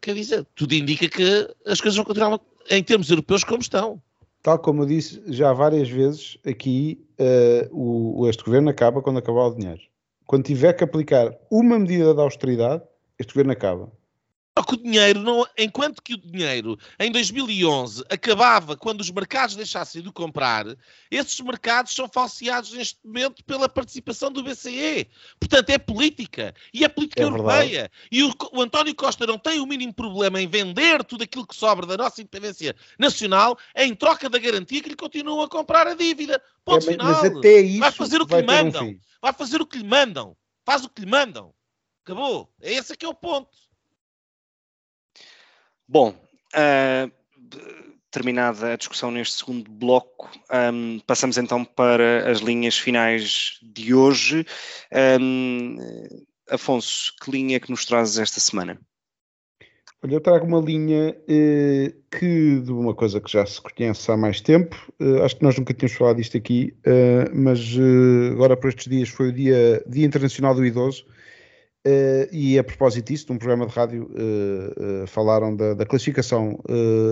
quer 0.00 0.14
dizer, 0.14 0.46
tudo 0.54 0.72
indica 0.72 1.08
que 1.08 1.54
as 1.66 1.80
coisas 1.80 1.96
vão 1.96 2.04
continuar 2.04 2.40
em 2.70 2.82
termos 2.82 3.10
europeus 3.10 3.42
como 3.42 3.60
estão. 3.60 4.00
Tal 4.42 4.58
como 4.58 4.82
eu 4.82 4.86
disse 4.86 5.22
já 5.26 5.52
várias 5.52 5.88
vezes 5.88 6.38
aqui, 6.46 7.04
uh, 7.18 8.20
o, 8.20 8.28
este 8.28 8.44
governo 8.44 8.70
acaba 8.70 9.02
quando 9.02 9.18
acabar 9.18 9.46
o 9.46 9.54
dinheiro. 9.54 9.80
Quando 10.26 10.44
tiver 10.44 10.72
que 10.74 10.84
aplicar 10.84 11.36
uma 11.50 11.78
medida 11.78 12.14
de 12.14 12.20
austeridade, 12.20 12.82
este 13.18 13.32
governo 13.32 13.52
acaba. 13.52 13.90
Só 14.58 14.64
que 14.64 14.74
o 14.74 14.76
dinheiro, 14.76 15.20
não, 15.20 15.46
enquanto 15.56 16.02
que 16.02 16.14
o 16.14 16.16
dinheiro 16.16 16.76
em 16.98 17.12
2011 17.12 18.02
acabava 18.10 18.76
quando 18.76 19.00
os 19.00 19.08
mercados 19.08 19.54
deixassem 19.54 20.02
de 20.02 20.10
comprar, 20.10 20.66
esses 21.12 21.38
mercados 21.38 21.94
são 21.94 22.08
falseados 22.08 22.72
neste 22.72 22.98
momento 23.04 23.44
pela 23.44 23.68
participação 23.68 24.32
do 24.32 24.42
BCE. 24.42 25.08
Portanto, 25.38 25.70
é 25.70 25.78
política. 25.78 26.52
E 26.74 26.84
é 26.84 26.88
política 26.88 27.22
é 27.22 27.24
europeia. 27.24 27.88
E 28.10 28.24
o, 28.24 28.34
o, 28.52 28.60
António 28.60 28.96
Costa 28.96 29.28
não 29.28 29.38
tem 29.38 29.60
o 29.60 29.66
mínimo 29.66 29.94
problema 29.94 30.42
em 30.42 30.48
vender 30.48 31.04
tudo 31.04 31.22
aquilo 31.22 31.46
que 31.46 31.54
sobra 31.54 31.86
da 31.86 31.96
nossa 31.96 32.20
independência 32.20 32.74
nacional 32.98 33.56
em 33.76 33.94
troca 33.94 34.28
da 34.28 34.40
garantia 34.40 34.82
que 34.82 34.88
lhe 34.88 34.96
continuam 34.96 35.42
a 35.42 35.48
comprar 35.48 35.86
a 35.86 35.94
dívida. 35.94 36.42
Ponto 36.64 36.84
é, 36.88 36.92
final. 36.92 37.14
vai 37.78 37.92
fazer 37.92 38.20
o 38.20 38.26
que 38.26 38.34
lhe 38.34 38.42
mandam. 38.42 38.88
Um 38.88 38.98
vai 39.22 39.32
fazer 39.32 39.60
o 39.60 39.66
que 39.66 39.78
lhe 39.78 39.84
mandam. 39.84 40.36
Faz 40.66 40.84
o 40.84 40.88
que 40.88 41.02
lhe 41.02 41.08
mandam. 41.08 41.54
Acabou. 42.02 42.50
É 42.60 42.72
esse 42.72 42.96
que 42.96 43.06
é 43.06 43.08
o 43.08 43.14
ponto. 43.14 43.67
Bom, 45.88 46.10
uh, 46.10 47.10
terminada 48.10 48.74
a 48.74 48.76
discussão 48.76 49.10
neste 49.10 49.36
segundo 49.36 49.70
bloco, 49.70 50.30
um, 50.72 51.00
passamos 51.06 51.38
então 51.38 51.64
para 51.64 52.30
as 52.30 52.40
linhas 52.40 52.78
finais 52.78 53.58
de 53.62 53.94
hoje. 53.94 54.44
Um, 55.20 55.76
Afonso, 56.50 57.14
que 57.22 57.30
linha 57.30 57.56
é 57.56 57.60
que 57.60 57.70
nos 57.70 57.84
trazes 57.84 58.18
esta 58.18 58.40
semana? 58.40 58.78
Olha, 60.02 60.14
eu 60.14 60.20
trago 60.20 60.46
uma 60.46 60.60
linha 60.60 61.16
eh, 61.28 61.92
que 62.10 62.60
de 62.60 62.70
uma 62.70 62.94
coisa 62.94 63.20
que 63.20 63.30
já 63.30 63.44
se 63.44 63.60
conhece 63.60 64.10
há 64.10 64.16
mais 64.16 64.40
tempo, 64.40 64.76
eh, 65.00 65.24
acho 65.24 65.36
que 65.36 65.42
nós 65.42 65.58
nunca 65.58 65.74
tínhamos 65.74 65.98
falado 65.98 66.16
disto 66.16 66.36
aqui, 66.36 66.72
eh, 66.84 67.28
mas 67.34 67.58
eh, 67.58 68.32
agora 68.32 68.56
por 68.56 68.68
estes 68.68 68.86
dias 68.86 69.08
foi 69.08 69.28
o 69.28 69.32
Dia, 69.32 69.82
Dia 69.86 70.06
Internacional 70.06 70.54
do 70.54 70.64
Idoso, 70.64 71.04
Uh, 71.88 72.28
e 72.30 72.58
a 72.58 72.64
propósito 72.64 73.06
disso, 73.06 73.26
num 73.30 73.38
programa 73.38 73.66
de 73.66 73.72
rádio, 73.72 74.10
uh, 74.12 75.04
uh, 75.04 75.06
falaram 75.06 75.56
da, 75.56 75.72
da 75.72 75.86
classificação 75.86 76.58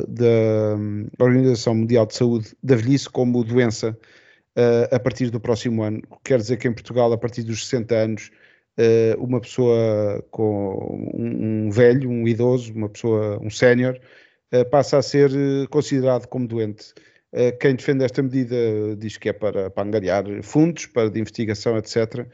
da 0.06 0.76
um, 0.76 1.06
Organização 1.18 1.74
Mundial 1.74 2.04
de 2.04 2.14
Saúde 2.14 2.54
da 2.62 2.76
velhice 2.76 3.08
como 3.08 3.42
doença 3.42 3.96
a 4.90 4.98
partir 4.98 5.30
do 5.30 5.38
próximo 5.38 5.82
ano. 5.82 6.02
Quer 6.24 6.38
dizer 6.38 6.56
que 6.56 6.66
em 6.66 6.72
Portugal, 6.72 7.12
a 7.12 7.18
partir 7.18 7.42
dos 7.42 7.66
60 7.68 7.94
anos, 7.94 8.30
uma 9.18 9.38
pessoa 9.38 10.24
com 10.30 11.12
um, 11.14 11.66
um, 11.66 11.70
velho, 11.70 12.08
um 12.08 12.26
idoso, 12.26 12.72
uma 12.72 12.88
pessoa, 12.88 13.38
um 13.42 13.50
sénior, 13.50 14.00
passa 14.70 14.96
a 14.96 15.02
ser 15.02 15.30
considerado 15.68 16.26
como 16.26 16.48
doente. 16.48 16.94
quem 17.60 17.74
defende 17.76 18.04
esta 18.04 18.22
medida 18.22 18.56
diz 18.96 19.18
que 19.18 19.28
é 19.28 19.34
para, 19.34 19.68
para 19.68 19.86
angariar 19.86 20.24
fundos, 20.42 20.86
para 20.86 21.10
de 21.10 21.20
investigação, 21.20 21.76
etc. 21.76 22.26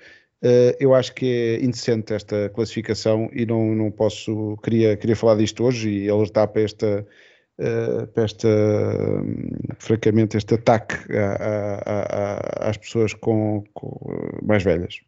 Uh, 0.43 0.75
eu 0.81 0.93
acho 0.93 1.15
que 1.15 1.25
é 1.61 1.65
indecente 1.65 2.13
esta 2.13 2.49
classificação 2.49 3.31
e 3.33 3.47
não, 3.47 3.77
não 3.77 3.93
posso, 3.93 4.57
queria, 4.65 4.97
queria 4.97 5.15
falar 5.15 5.37
disto 5.37 5.63
hoje 5.63 5.89
e 5.89 6.11
alertar 6.11 6.49
para 6.49 6.63
esta, 6.63 7.07
uh, 7.61 8.07
para 8.09 8.25
esta 8.25 8.49
um, 8.49 9.51
francamente, 9.79 10.37
este 10.37 10.55
ataque 10.55 10.97
a, 11.17 11.79
a, 11.87 12.67
a, 12.67 12.71
às 12.71 12.77
pessoas 12.77 13.15
com, 13.15 13.63
com, 13.73 13.97
mais 14.43 14.65
velhas. 14.65 15.01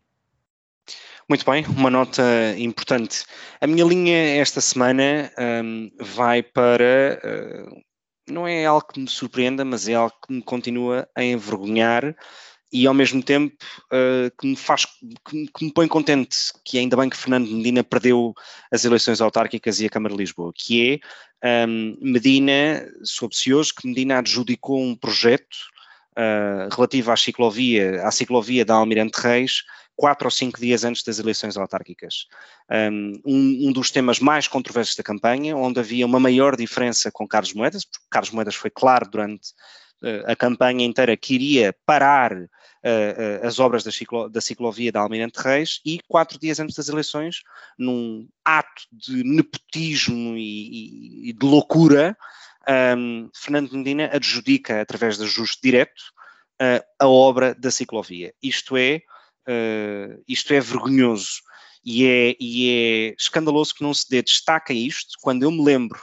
Muito 1.28 1.44
bem, 1.50 1.64
uma 1.66 1.90
nota 1.90 2.22
importante. 2.56 3.24
A 3.60 3.66
minha 3.66 3.84
linha 3.84 4.36
esta 4.36 4.60
semana 4.60 5.32
um, 5.64 5.90
vai 5.98 6.44
para. 6.44 7.20
Uh, 7.24 7.82
não 8.30 8.46
é 8.46 8.64
algo 8.64 8.86
que 8.86 9.00
me 9.00 9.08
surpreenda, 9.08 9.64
mas 9.64 9.88
é 9.88 9.94
algo 9.94 10.14
que 10.24 10.32
me 10.32 10.42
continua 10.42 11.08
a 11.14 11.24
envergonhar 11.24 12.14
e 12.74 12.88
ao 12.88 12.92
mesmo 12.92 13.22
tempo 13.22 13.54
uh, 13.86 14.30
que 14.36 14.48
me 14.48 14.56
faz 14.56 14.84
que, 14.84 15.46
que, 15.46 15.64
me 15.64 15.72
põe 15.72 15.86
contente 15.86 16.36
que 16.64 16.76
ainda 16.76 16.96
bem 16.96 17.08
que 17.08 17.16
Fernando 17.16 17.48
Medina 17.48 17.84
perdeu 17.84 18.34
as 18.70 18.84
eleições 18.84 19.20
autárquicas 19.20 19.80
e 19.80 19.86
a 19.86 19.88
Câmara 19.88 20.14
de 20.14 20.20
Lisboa, 20.20 20.52
que 20.52 21.00
é 21.40 21.66
um, 21.66 21.96
Medina, 22.00 22.84
soube-se 23.04 23.54
hoje 23.54 23.72
que 23.72 23.86
Medina 23.86 24.18
adjudicou 24.18 24.82
um 24.82 24.96
projeto 24.96 25.56
uh, 26.18 26.74
relativo 26.74 27.12
à 27.12 27.16
ciclovia, 27.16 28.02
à 28.02 28.10
ciclovia 28.10 28.64
da 28.64 28.74
Almirante 28.74 29.20
Reis, 29.20 29.62
quatro 29.94 30.26
ou 30.26 30.30
cinco 30.30 30.58
dias 30.58 30.84
antes 30.84 31.04
das 31.04 31.18
eleições 31.18 31.56
autárquicas. 31.56 32.26
Um, 32.68 33.20
um, 33.24 33.72
dos 33.72 33.90
temas 33.90 34.18
mais 34.18 34.48
controversos 34.48 34.96
da 34.96 35.02
campanha, 35.02 35.56
onde 35.56 35.78
havia 35.78 36.06
uma 36.06 36.18
maior 36.18 36.56
diferença 36.56 37.10
com 37.12 37.28
Carlos 37.28 37.54
Moedas, 37.54 37.84
porque 37.84 38.06
Carlos 38.10 38.32
Moedas 38.32 38.54
foi 38.54 38.70
claro 38.70 39.08
durante 39.08 39.50
uh, 40.02 40.24
a 40.26 40.34
campanha 40.34 40.84
inteira 40.84 41.16
que 41.16 41.34
iria 41.34 41.74
parar 41.86 42.32
uh, 42.84 43.46
as 43.46 43.58
obras 43.58 43.82
da, 43.82 43.90
ciclo, 43.90 44.28
da 44.28 44.40
ciclovia 44.40 44.92
da 44.92 45.00
Almirante 45.00 45.40
Reis 45.40 45.80
e 45.84 46.00
quatro 46.06 46.38
dias 46.38 46.60
antes 46.60 46.76
das 46.76 46.88
eleições, 46.88 47.42
num 47.78 48.28
ato 48.44 48.82
de 48.92 49.24
nepotismo 49.24 50.36
e, 50.36 51.30
e 51.30 51.32
de 51.32 51.46
loucura, 51.46 52.16
um, 52.96 53.30
Fernando 53.34 53.72
Medina 53.72 54.10
adjudica, 54.12 54.80
através 54.80 55.16
de 55.16 55.24
ajuste 55.24 55.60
direto, 55.62 56.02
uh, 56.60 56.84
a 56.98 57.08
obra 57.08 57.54
da 57.54 57.70
ciclovia. 57.70 58.34
Isto 58.42 58.76
é, 58.76 59.00
uh, 59.48 60.22
isto 60.28 60.52
é 60.52 60.60
vergonhoso 60.60 61.42
e 61.84 62.06
é, 62.06 62.36
e 62.40 62.70
é 62.70 63.14
escandaloso 63.18 63.74
que 63.74 63.82
não 63.82 63.92
se 63.92 64.08
dê 64.08 64.22
destaque 64.22 64.72
a 64.72 64.76
isto, 64.76 65.18
quando 65.20 65.42
eu 65.42 65.50
me 65.50 65.62
lembro 65.62 66.00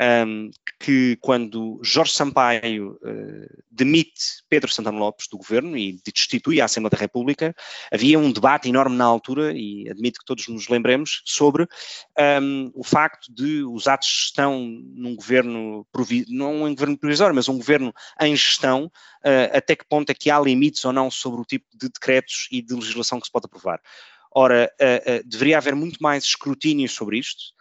um, 0.00 0.50
que 0.78 1.16
quando 1.20 1.80
Jorge 1.82 2.12
Sampaio 2.12 2.98
uh, 3.02 3.62
demite 3.70 4.42
Pedro 4.48 4.70
Santana 4.70 4.98
Lopes 4.98 5.26
do 5.28 5.36
governo 5.36 5.76
e 5.76 6.00
destitui 6.04 6.60
a 6.60 6.66
Assembleia 6.66 6.90
da 6.90 6.98
República, 6.98 7.54
havia 7.92 8.18
um 8.18 8.30
debate 8.30 8.68
enorme 8.68 8.96
na 8.96 9.04
altura, 9.04 9.52
e 9.52 9.88
admito 9.90 10.20
que 10.20 10.24
todos 10.26 10.46
nos 10.48 10.68
lembremos, 10.68 11.22
sobre 11.24 11.66
um, 12.42 12.70
o 12.74 12.84
facto 12.84 13.32
de 13.32 13.64
os 13.64 13.88
atos 13.88 14.08
de 14.08 14.14
gestão 14.14 14.60
num 14.60 15.16
governo, 15.16 15.86
não 16.28 16.64
um 16.64 16.74
governo 16.74 16.96
provisório, 16.96 17.34
mas 17.34 17.48
um 17.48 17.58
governo 17.58 17.92
em 18.20 18.36
gestão, 18.36 18.84
uh, 18.84 19.56
até 19.56 19.74
que 19.74 19.86
ponto 19.86 20.10
é 20.10 20.14
que 20.14 20.30
há 20.30 20.38
limites 20.38 20.84
ou 20.84 20.92
não 20.92 21.10
sobre 21.10 21.40
o 21.40 21.44
tipo 21.44 21.66
de 21.74 21.88
decretos 21.88 22.46
e 22.52 22.62
de 22.62 22.74
legislação 22.74 23.18
que 23.18 23.26
se 23.26 23.32
pode 23.32 23.46
aprovar. 23.46 23.80
Ora, 24.32 24.72
uh, 24.80 25.28
deveria 25.28 25.58
haver 25.58 25.74
muito 25.74 26.00
mais 26.00 26.22
escrutínio 26.22 26.88
sobre 26.88 27.18
isto. 27.18 27.56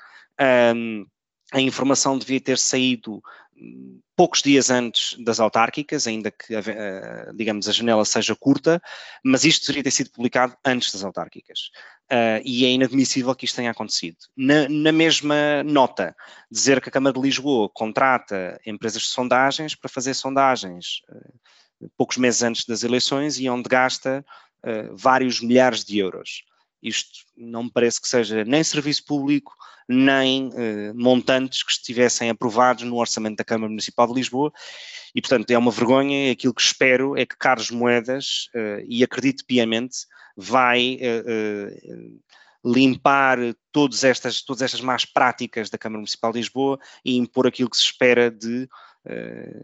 Um, 0.75 1.05
a 1.53 1.61
informação 1.61 2.17
devia 2.17 2.41
ter 2.41 2.57
saído 2.57 3.21
hum, 3.55 3.99
poucos 4.17 4.41
dias 4.41 4.69
antes 4.71 5.15
das 5.23 5.39
autárquicas, 5.39 6.07
ainda 6.07 6.31
que, 6.31 6.55
eh, 6.55 7.31
digamos, 7.35 7.69
a 7.69 7.71
janela 7.71 8.03
seja 8.03 8.35
curta, 8.35 8.81
mas 9.23 9.43
isto 9.43 9.61
deveria 9.67 9.83
ter 9.83 9.91
sido 9.91 10.11
publicado 10.11 10.57
antes 10.65 10.91
das 10.91 11.03
autárquicas. 11.03 11.69
Uh, 12.11 12.41
e 12.43 12.65
é 12.65 12.69
inadmissível 12.69 13.35
que 13.35 13.45
isto 13.45 13.57
tenha 13.57 13.69
acontecido. 13.69 14.17
Na, 14.35 14.67
na, 14.69 14.91
mesma 14.91 15.61
nota, 15.63 16.15
dizer 16.49 16.81
que 16.81 16.89
a 16.89 16.91
Câmara 16.91 17.13
de 17.13 17.21
Lisboa 17.21 17.69
contrata 17.69 18.59
empresas 18.65 19.03
de 19.03 19.09
sondagens 19.09 19.75
para 19.75 19.89
fazer 19.89 20.13
sondagens 20.13 21.01
uh, 21.09 21.89
poucos 21.97 22.17
meses 22.17 22.41
antes 22.41 22.65
das 22.65 22.83
eleições 22.83 23.39
e 23.39 23.49
onde 23.49 23.69
gasta 23.69 24.25
uh, 24.63 24.95
vários 24.95 25.41
milhares 25.41 25.83
de 25.83 25.99
euros. 25.99 26.43
Isto 26.81 27.19
não 27.35 27.63
me 27.63 27.71
parece 27.71 28.01
que 28.01 28.07
seja 28.07 28.43
nem 28.45 28.63
serviço 28.63 29.05
público, 29.05 29.55
nem 29.87 30.51
eh, 30.55 30.93
montantes 30.93 31.63
que 31.63 31.71
estivessem 31.71 32.29
aprovados 32.29 32.83
no 32.83 32.97
orçamento 32.97 33.37
da 33.37 33.43
Câmara 33.43 33.69
Municipal 33.69 34.07
de 34.07 34.13
Lisboa. 34.13 34.51
E, 35.15 35.21
portanto, 35.21 35.49
é 35.49 35.57
uma 35.57 35.71
vergonha. 35.71 36.31
Aquilo 36.31 36.53
que 36.53 36.61
espero 36.61 37.17
é 37.17 37.25
que 37.25 37.37
Carlos 37.37 37.71
Moedas, 37.71 38.49
eh, 38.53 38.83
e 38.87 39.03
acredito 39.03 39.45
piamente, 39.45 39.99
vai 40.35 40.97
eh, 40.99 42.07
limpar 42.63 43.39
todas 43.71 44.03
estas, 44.03 44.41
todas 44.41 44.61
estas 44.61 44.81
más 44.81 45.05
práticas 45.05 45.69
da 45.69 45.77
Câmara 45.77 45.99
Municipal 45.99 46.31
de 46.31 46.39
Lisboa 46.39 46.77
e 47.03 47.15
impor 47.15 47.47
aquilo 47.47 47.69
que 47.69 47.77
se 47.77 47.85
espera 47.85 48.29
de 48.29 48.67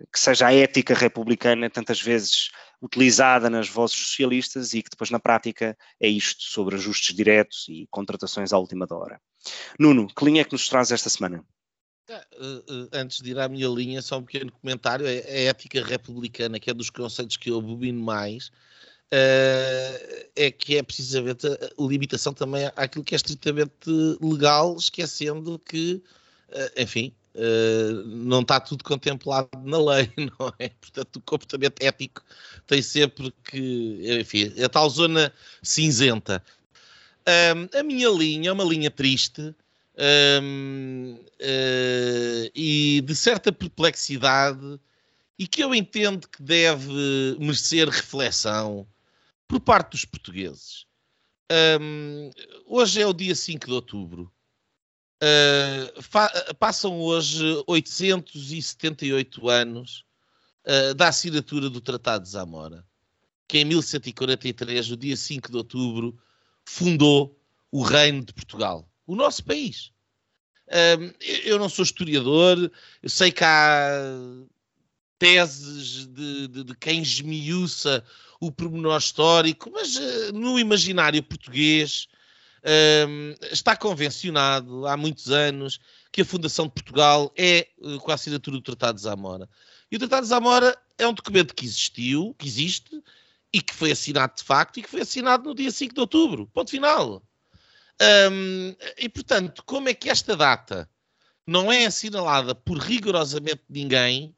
que 0.09 0.19
seja 0.19 0.47
a 0.47 0.53
ética 0.53 0.93
republicana 0.93 1.69
tantas 1.69 2.01
vezes 2.01 2.49
utilizada 2.83 3.49
nas 3.49 3.69
vozes 3.69 3.95
socialistas 3.95 4.73
e 4.73 4.83
que 4.83 4.89
depois 4.89 5.09
na 5.09 5.19
prática 5.19 5.77
é 6.01 6.07
isto 6.09 6.43
sobre 6.43 6.75
ajustes 6.75 7.15
diretos 7.15 7.65
e 7.69 7.87
contratações 7.89 8.51
à 8.51 8.57
última 8.57 8.85
hora. 8.91 9.21
Nuno, 9.79 10.07
que 10.07 10.25
linha 10.25 10.41
é 10.41 10.43
que 10.43 10.51
nos 10.51 10.67
traz 10.67 10.91
esta 10.91 11.09
semana? 11.09 11.45
Uh, 12.09 12.57
uh, 12.69 12.89
antes 12.91 13.21
de 13.21 13.31
ir 13.31 13.39
à 13.39 13.47
minha 13.47 13.69
linha, 13.69 14.01
só 14.01 14.17
um 14.17 14.23
pequeno 14.23 14.51
comentário. 14.51 15.07
É, 15.07 15.19
a 15.19 15.49
ética 15.49 15.81
republicana, 15.81 16.59
que 16.59 16.69
é 16.69 16.73
dos 16.73 16.89
conceitos 16.89 17.37
que 17.37 17.49
eu 17.49 17.59
abobino 17.59 18.03
mais. 18.03 18.49
Uh, 19.13 20.27
é 20.35 20.51
que 20.51 20.75
é 20.75 20.83
precisamente 20.83 21.47
a 21.47 21.57
limitação 21.79 22.33
também 22.33 22.69
àquilo 22.75 23.05
que 23.05 23.15
é 23.15 23.17
estritamente 23.17 23.89
legal, 24.19 24.75
esquecendo 24.75 25.57
que, 25.59 26.03
enfim, 26.75 27.15
não 28.05 28.41
está 28.41 28.59
tudo 28.59 28.83
contemplado 28.83 29.49
na 29.63 29.77
lei, 29.77 30.11
não 30.39 30.53
é? 30.59 30.69
Portanto, 30.69 31.15
o 31.17 31.21
comportamento 31.21 31.81
ético 31.81 32.23
tem 32.67 32.81
sempre 32.81 33.33
que, 33.43 34.19
enfim, 34.21 34.53
a 34.61 34.69
tal 34.69 34.89
zona 34.89 35.33
cinzenta. 35.61 36.43
Um, 37.27 37.79
a 37.79 37.83
minha 37.83 38.09
linha 38.09 38.49
é 38.49 38.53
uma 38.53 38.63
linha 38.63 38.91
triste 38.91 39.55
um, 40.41 41.15
uh, 41.15 42.51
e 42.53 43.01
de 43.01 43.15
certa 43.15 43.51
perplexidade 43.51 44.79
e 45.37 45.47
que 45.47 45.63
eu 45.63 45.73
entendo 45.73 46.27
que 46.27 46.41
deve 46.41 47.37
merecer 47.39 47.87
reflexão 47.89 48.87
por 49.47 49.59
parte 49.59 49.91
dos 49.91 50.05
portugueses. 50.05 50.85
Um, 51.81 52.31
hoje 52.65 53.01
é 53.01 53.07
o 53.07 53.13
dia 53.13 53.35
5 53.35 53.65
de 53.65 53.73
outubro. 53.73 54.31
Uh, 55.23 56.55
passam 56.55 56.99
hoje 56.99 57.41
878 57.65 59.47
anos 59.47 60.03
uh, 60.65 60.93
da 60.95 61.07
assinatura 61.07 61.69
do 61.69 61.79
Tratado 61.79 62.25
de 62.25 62.31
Zamora, 62.31 62.85
que 63.47 63.59
em 63.59 63.63
1143, 63.63 64.89
no 64.89 64.97
dia 64.97 65.15
5 65.15 65.49
de 65.49 65.55
outubro, 65.55 66.19
fundou 66.65 67.39
o 67.71 67.83
Reino 67.83 68.25
de 68.25 68.33
Portugal, 68.33 68.85
o 69.07 69.15
nosso 69.15 69.45
país. 69.45 69.93
Uh, 70.67 71.15
eu 71.45 71.57
não 71.57 71.69
sou 71.69 71.83
historiador, 71.83 72.69
eu 73.01 73.09
sei 73.09 73.31
que 73.31 73.45
há 73.45 73.89
teses 75.17 76.05
de, 76.07 76.47
de, 76.49 76.63
de 76.65 76.75
quem 76.75 77.01
esmiuça 77.01 78.03
o 78.41 78.51
pormenor 78.51 78.97
histórico, 78.97 79.71
mas 79.71 79.95
uh, 79.95 80.33
no 80.33 80.59
imaginário 80.59 81.23
português 81.23 82.09
está 83.51 83.75
convencionado 83.75 84.87
há 84.87 84.95
muitos 84.95 85.29
anos 85.29 85.79
que 86.13 86.21
a 86.21 86.25
fundação 86.25 86.67
de 86.67 86.73
Portugal 86.73 87.33
é 87.35 87.67
uh, 87.79 87.97
com 87.99 88.11
a 88.11 88.13
assinatura 88.13 88.55
do 88.57 88.61
Tratado 88.61 88.95
de 88.95 89.01
Zamora. 89.03 89.49
E 89.91 89.95
o 89.95 89.99
Tratado 89.99 90.21
de 90.21 90.29
Zamora 90.29 90.77
é 90.97 91.07
um 91.07 91.13
documento 91.13 91.55
que 91.55 91.65
existiu, 91.65 92.35
que 92.37 92.47
existe, 92.47 93.03
e 93.51 93.61
que 93.61 93.73
foi 93.73 93.91
assinado 93.91 94.35
de 94.35 94.43
facto, 94.43 94.77
e 94.77 94.83
que 94.83 94.89
foi 94.89 95.01
assinado 95.01 95.43
no 95.43 95.55
dia 95.55 95.71
5 95.71 95.93
de 95.93 95.99
outubro. 95.99 96.47
Ponto 96.53 96.69
final. 96.69 97.21
Um, 98.31 98.75
e 98.97 99.09
portanto, 99.09 99.63
como 99.65 99.89
é 99.89 99.93
que 99.93 100.09
esta 100.09 100.35
data 100.35 100.89
não 101.45 101.71
é 101.71 101.85
assinalada 101.85 102.55
por 102.55 102.77
rigorosamente 102.77 103.63
ninguém, 103.69 104.35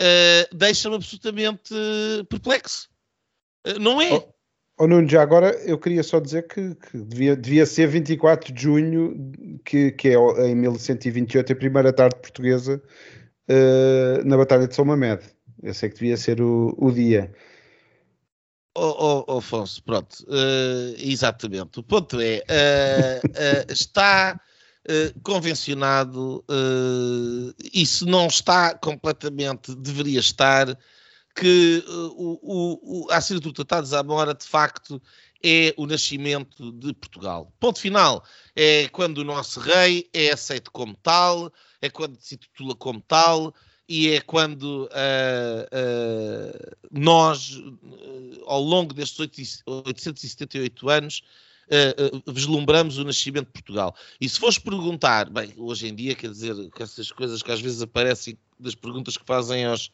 uh, 0.00 0.56
deixa-me 0.56 0.96
absolutamente 0.96 1.74
perplexo. 2.28 2.88
Uh, 3.66 3.78
não 3.78 4.00
é? 4.00 4.12
Oh, 4.12 4.34
oh, 4.78 4.86
Nuno, 4.86 5.08
já 5.08 5.22
agora 5.22 5.50
eu 5.64 5.78
queria 5.78 6.02
só 6.02 6.20
dizer 6.20 6.46
que, 6.46 6.74
que, 6.74 6.98
devia, 6.98 7.36
devia 7.36 7.66
ser 7.66 7.88
24 7.88 8.52
de 8.52 8.62
junho, 8.62 9.32
que, 9.64 9.92
que 9.92 10.08
é 10.08 10.14
em 10.46 10.54
1128 10.54 11.52
a 11.52 11.56
primeira 11.56 11.92
tarde 11.92 12.16
portuguesa 12.20 12.82
uh, 13.48 14.24
na 14.24 14.36
Batalha 14.36 14.66
de 14.66 14.74
São 14.74 14.84
Mamed. 14.84 15.22
Eu 15.62 15.74
sei 15.74 15.88
que 15.88 15.96
devia 15.96 16.16
ser 16.16 16.40
o, 16.40 16.74
o 16.78 16.90
dia. 16.92 17.32
Oh, 18.76 19.24
oh, 19.26 19.38
Afonso, 19.38 19.82
pronto, 19.82 20.24
uh, 20.28 20.94
exatamente. 20.98 21.80
O 21.80 21.82
ponto 21.82 22.20
é, 22.20 22.44
uh, 22.48 23.66
está 23.72 24.40
convencionado, 25.22 26.42
e 27.74 27.84
se 27.84 28.06
não 28.06 28.26
está 28.26 28.74
completamente, 28.74 29.74
deveria 29.74 30.18
estar, 30.18 30.66
que 31.38 31.84
o, 31.86 33.06
o, 33.06 33.10
a 33.10 33.16
assinatura 33.16 33.52
do 33.52 33.64
Tratado 33.64 33.84
de 33.84 33.90
Zamora, 33.90 34.34
de 34.34 34.44
facto, 34.44 35.00
é 35.42 35.72
o 35.76 35.86
nascimento 35.86 36.72
de 36.72 36.92
Portugal. 36.92 37.52
Ponto 37.60 37.78
final. 37.78 38.24
É 38.56 38.88
quando 38.88 39.18
o 39.18 39.24
nosso 39.24 39.60
rei 39.60 40.08
é 40.12 40.32
aceito 40.32 40.70
como 40.72 40.96
tal, 40.96 41.52
é 41.80 41.88
quando 41.88 42.18
se 42.18 42.36
titula 42.36 42.74
como 42.74 43.00
tal, 43.00 43.54
e 43.88 44.10
é 44.10 44.20
quando 44.20 44.84
uh, 44.86 44.88
uh, 45.72 46.76
nós, 46.90 47.52
uh, 47.52 48.42
ao 48.46 48.60
longo 48.60 48.92
destes 48.92 49.62
878 49.66 50.88
anos, 50.88 51.22
vislumbramos 52.26 52.96
o 52.96 53.04
nascimento 53.04 53.46
de 53.46 53.52
Portugal. 53.52 53.94
E 54.18 54.26
se 54.26 54.40
fores 54.40 54.58
perguntar, 54.58 55.28
bem, 55.28 55.52
hoje 55.56 55.86
em 55.86 55.94
dia, 55.94 56.14
quer 56.14 56.30
dizer, 56.30 56.54
com 56.70 56.82
essas 56.82 57.12
coisas 57.12 57.42
que 57.42 57.52
às 57.52 57.60
vezes 57.60 57.82
aparecem 57.82 58.38
das 58.58 58.74
perguntas 58.74 59.16
que 59.16 59.24
fazem 59.24 59.66
aos, 59.66 59.92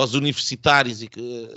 aos 0.00 0.14
universitários 0.14 1.02
e 1.02 1.08
que, 1.08 1.48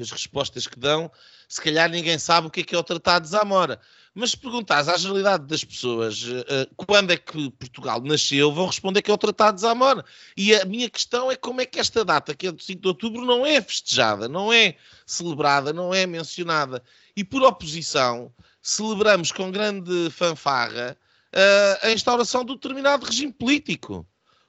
as 0.00 0.10
respostas 0.10 0.66
que 0.66 0.78
dão, 0.78 1.10
se 1.46 1.60
calhar 1.60 1.90
ninguém 1.90 2.18
sabe 2.18 2.46
o 2.46 2.50
que 2.50 2.60
é 2.60 2.64
que 2.64 2.74
é 2.74 2.78
o 2.78 2.82
Tratado 2.82 3.24
de 3.24 3.30
Zamora. 3.30 3.78
Mas 4.14 4.30
se 4.30 4.36
perguntares 4.38 4.88
à 4.88 4.96
generalidade 4.96 5.46
das 5.46 5.62
pessoas 5.62 6.22
uh, 6.22 6.74
quando 6.74 7.10
é 7.10 7.18
que 7.18 7.50
Portugal 7.50 8.00
nasceu, 8.00 8.50
vão 8.50 8.66
responder 8.66 9.02
que 9.02 9.10
é 9.10 9.14
o 9.14 9.18
Tratado 9.18 9.56
de 9.56 9.60
Zamora. 9.60 10.02
E 10.34 10.54
a 10.54 10.64
minha 10.64 10.88
questão 10.88 11.30
é 11.30 11.36
como 11.36 11.60
é 11.60 11.66
que 11.66 11.78
esta 11.78 12.02
data, 12.02 12.34
que 12.34 12.46
é 12.46 12.52
do 12.52 12.62
5 12.62 12.80
de 12.80 12.88
outubro, 12.88 13.26
não 13.26 13.44
é 13.44 13.60
festejada, 13.60 14.26
não 14.26 14.50
é 14.50 14.76
celebrada, 15.04 15.70
não 15.70 15.92
é 15.92 16.06
mencionada. 16.06 16.82
E 17.14 17.22
por 17.22 17.42
oposição, 17.42 18.32
celebramos 18.62 19.30
com 19.30 19.50
grande 19.50 20.08
fanfarra 20.10 20.96
uh, 21.34 21.86
a 21.86 21.92
instauração 21.92 22.40
um 22.40 22.46
determinado 22.46 23.04
regime 23.04 23.32
político. 23.34 24.06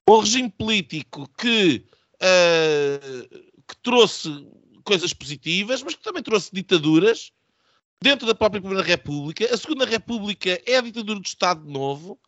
O 0.08 0.20
regime 0.20 0.50
político 0.50 1.30
que, 1.38 1.86
uh, 2.24 3.44
que 3.68 3.76
trouxe 3.82 4.48
coisas 4.84 5.14
positivas, 5.14 5.84
mas 5.84 5.96
que 5.96 6.04
também 6.04 6.24
trouxe 6.24 6.50
ditaduras 6.52 7.32
dentro 8.02 8.28
da 8.28 8.36
própria 8.36 8.62
Primeira 8.62 8.86
República. 8.86 9.54
A 9.54 9.58
Segunda 9.58 9.86
República 9.86 10.62
é 10.66 10.78
a 10.78 10.82
ditadura 10.82 11.20
do 11.20 11.26
Estado 11.26 11.70
Novo. 11.70 12.20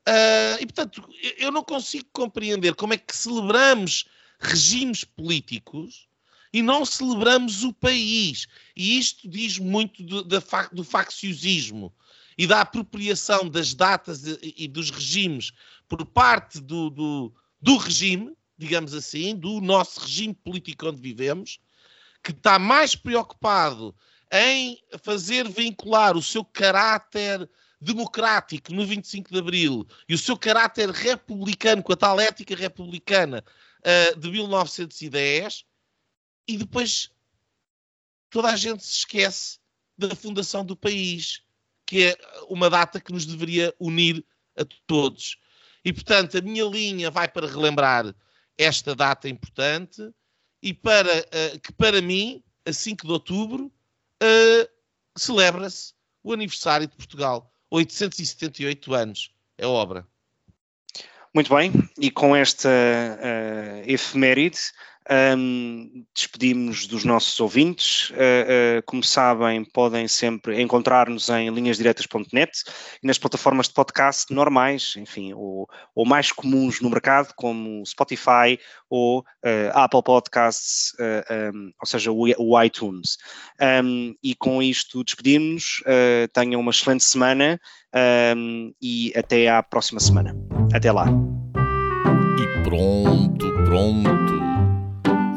Uh, 0.00 0.58
e, 0.60 0.66
portanto, 0.66 1.08
eu 1.38 1.52
não 1.52 1.62
consigo 1.62 2.06
compreender 2.12 2.74
como 2.74 2.92
é 2.92 2.96
que 2.96 3.16
celebramos 3.16 4.06
regimes 4.40 5.04
políticos 5.04 6.08
e 6.52 6.60
não 6.60 6.84
celebramos 6.84 7.62
o 7.62 7.72
país. 7.72 8.48
E 8.76 8.98
isto 8.98 9.28
diz 9.28 9.58
muito 9.58 10.02
do, 10.02 10.24
do 10.24 10.84
facciosismo 10.84 11.94
e 12.36 12.46
da 12.46 12.62
apropriação 12.62 13.48
das 13.48 13.74
datas 13.74 14.24
e 14.42 14.66
dos 14.66 14.90
regimes 14.90 15.52
por 15.88 16.04
parte 16.04 16.60
do, 16.60 16.90
do, 16.90 17.32
do 17.60 17.76
regime, 17.76 18.36
digamos 18.62 18.94
assim, 18.94 19.34
do 19.34 19.60
nosso 19.60 19.98
regime 19.98 20.32
político 20.32 20.86
onde 20.86 21.00
vivemos, 21.00 21.58
que 22.22 22.30
está 22.30 22.56
mais 22.60 22.94
preocupado 22.94 23.92
em 24.30 24.80
fazer 25.02 25.48
vincular 25.48 26.16
o 26.16 26.22
seu 26.22 26.44
caráter 26.44 27.50
democrático 27.80 28.72
no 28.72 28.86
25 28.86 29.32
de 29.32 29.38
Abril 29.40 29.84
e 30.08 30.14
o 30.14 30.18
seu 30.18 30.38
caráter 30.38 30.90
republicano, 30.90 31.82
com 31.82 31.92
a 31.92 31.96
tal 31.96 32.20
ética 32.20 32.54
republicana 32.54 33.44
uh, 33.80 34.16
de 34.16 34.30
1910, 34.30 35.64
e 36.46 36.56
depois 36.56 37.10
toda 38.30 38.48
a 38.48 38.56
gente 38.56 38.84
se 38.84 38.98
esquece 38.98 39.58
da 39.98 40.14
fundação 40.14 40.64
do 40.64 40.76
país, 40.76 41.42
que 41.84 42.04
é 42.04 42.16
uma 42.48 42.70
data 42.70 43.00
que 43.00 43.12
nos 43.12 43.26
deveria 43.26 43.74
unir 43.80 44.24
a 44.56 44.64
todos. 44.86 45.36
E, 45.84 45.92
portanto, 45.92 46.38
a 46.38 46.40
minha 46.40 46.64
linha 46.64 47.10
vai 47.10 47.26
para 47.26 47.48
relembrar 47.48 48.14
esta 48.62 48.94
data 48.94 49.28
importante 49.28 50.10
e 50.62 50.72
para 50.72 51.20
uh, 51.20 51.60
que, 51.60 51.72
para 51.72 52.00
mim, 52.00 52.42
a 52.64 52.72
5 52.72 53.06
de 53.06 53.12
outubro, 53.12 53.66
uh, 53.66 54.68
celebra-se 55.16 55.92
o 56.22 56.32
aniversário 56.32 56.86
de 56.86 56.96
Portugal. 56.96 57.52
878 57.70 58.94
anos 58.94 59.34
é 59.58 59.66
obra. 59.66 60.06
Muito 61.34 61.54
bem, 61.54 61.72
e 61.98 62.10
com 62.10 62.36
esta 62.36 62.68
uh, 62.68 63.90
efeméride, 63.90 64.58
um, 65.10 66.04
despedimos 66.14 66.86
dos 66.86 67.04
nossos 67.04 67.38
ouvintes. 67.40 68.10
Uh, 68.10 68.14
uh, 68.14 68.82
como 68.86 69.02
sabem, 69.02 69.64
podem 69.64 70.06
sempre 70.06 70.60
encontrar-nos 70.60 71.28
em 71.28 71.50
linhasdiretas.net 71.50 72.52
e 73.02 73.06
nas 73.06 73.18
plataformas 73.18 73.68
de 73.68 73.74
podcast 73.74 74.32
normais, 74.32 74.94
enfim, 74.96 75.32
ou, 75.32 75.68
ou 75.94 76.06
mais 76.06 76.30
comuns 76.30 76.80
no 76.80 76.90
mercado, 76.90 77.32
como 77.36 77.84
Spotify 77.86 78.58
ou 78.88 79.20
uh, 79.20 79.24
Apple 79.72 80.02
Podcasts, 80.02 80.92
um, 81.54 81.72
ou 81.80 81.86
seja, 81.86 82.12
o, 82.12 82.24
o 82.38 82.62
iTunes. 82.62 83.16
Um, 83.60 84.14
e 84.22 84.34
com 84.34 84.62
isto 84.62 85.02
despedimos. 85.02 85.82
tenham 86.32 86.60
uma 86.60 86.70
excelente 86.70 87.04
semana 87.04 87.60
e 88.80 89.12
até 89.16 89.48
à 89.48 89.62
próxima 89.62 90.00
semana. 90.00 90.34
Até 90.72 90.92
lá. 90.92 91.06
E 92.38 92.64
pronto, 92.64 93.52
pronto 93.64 94.51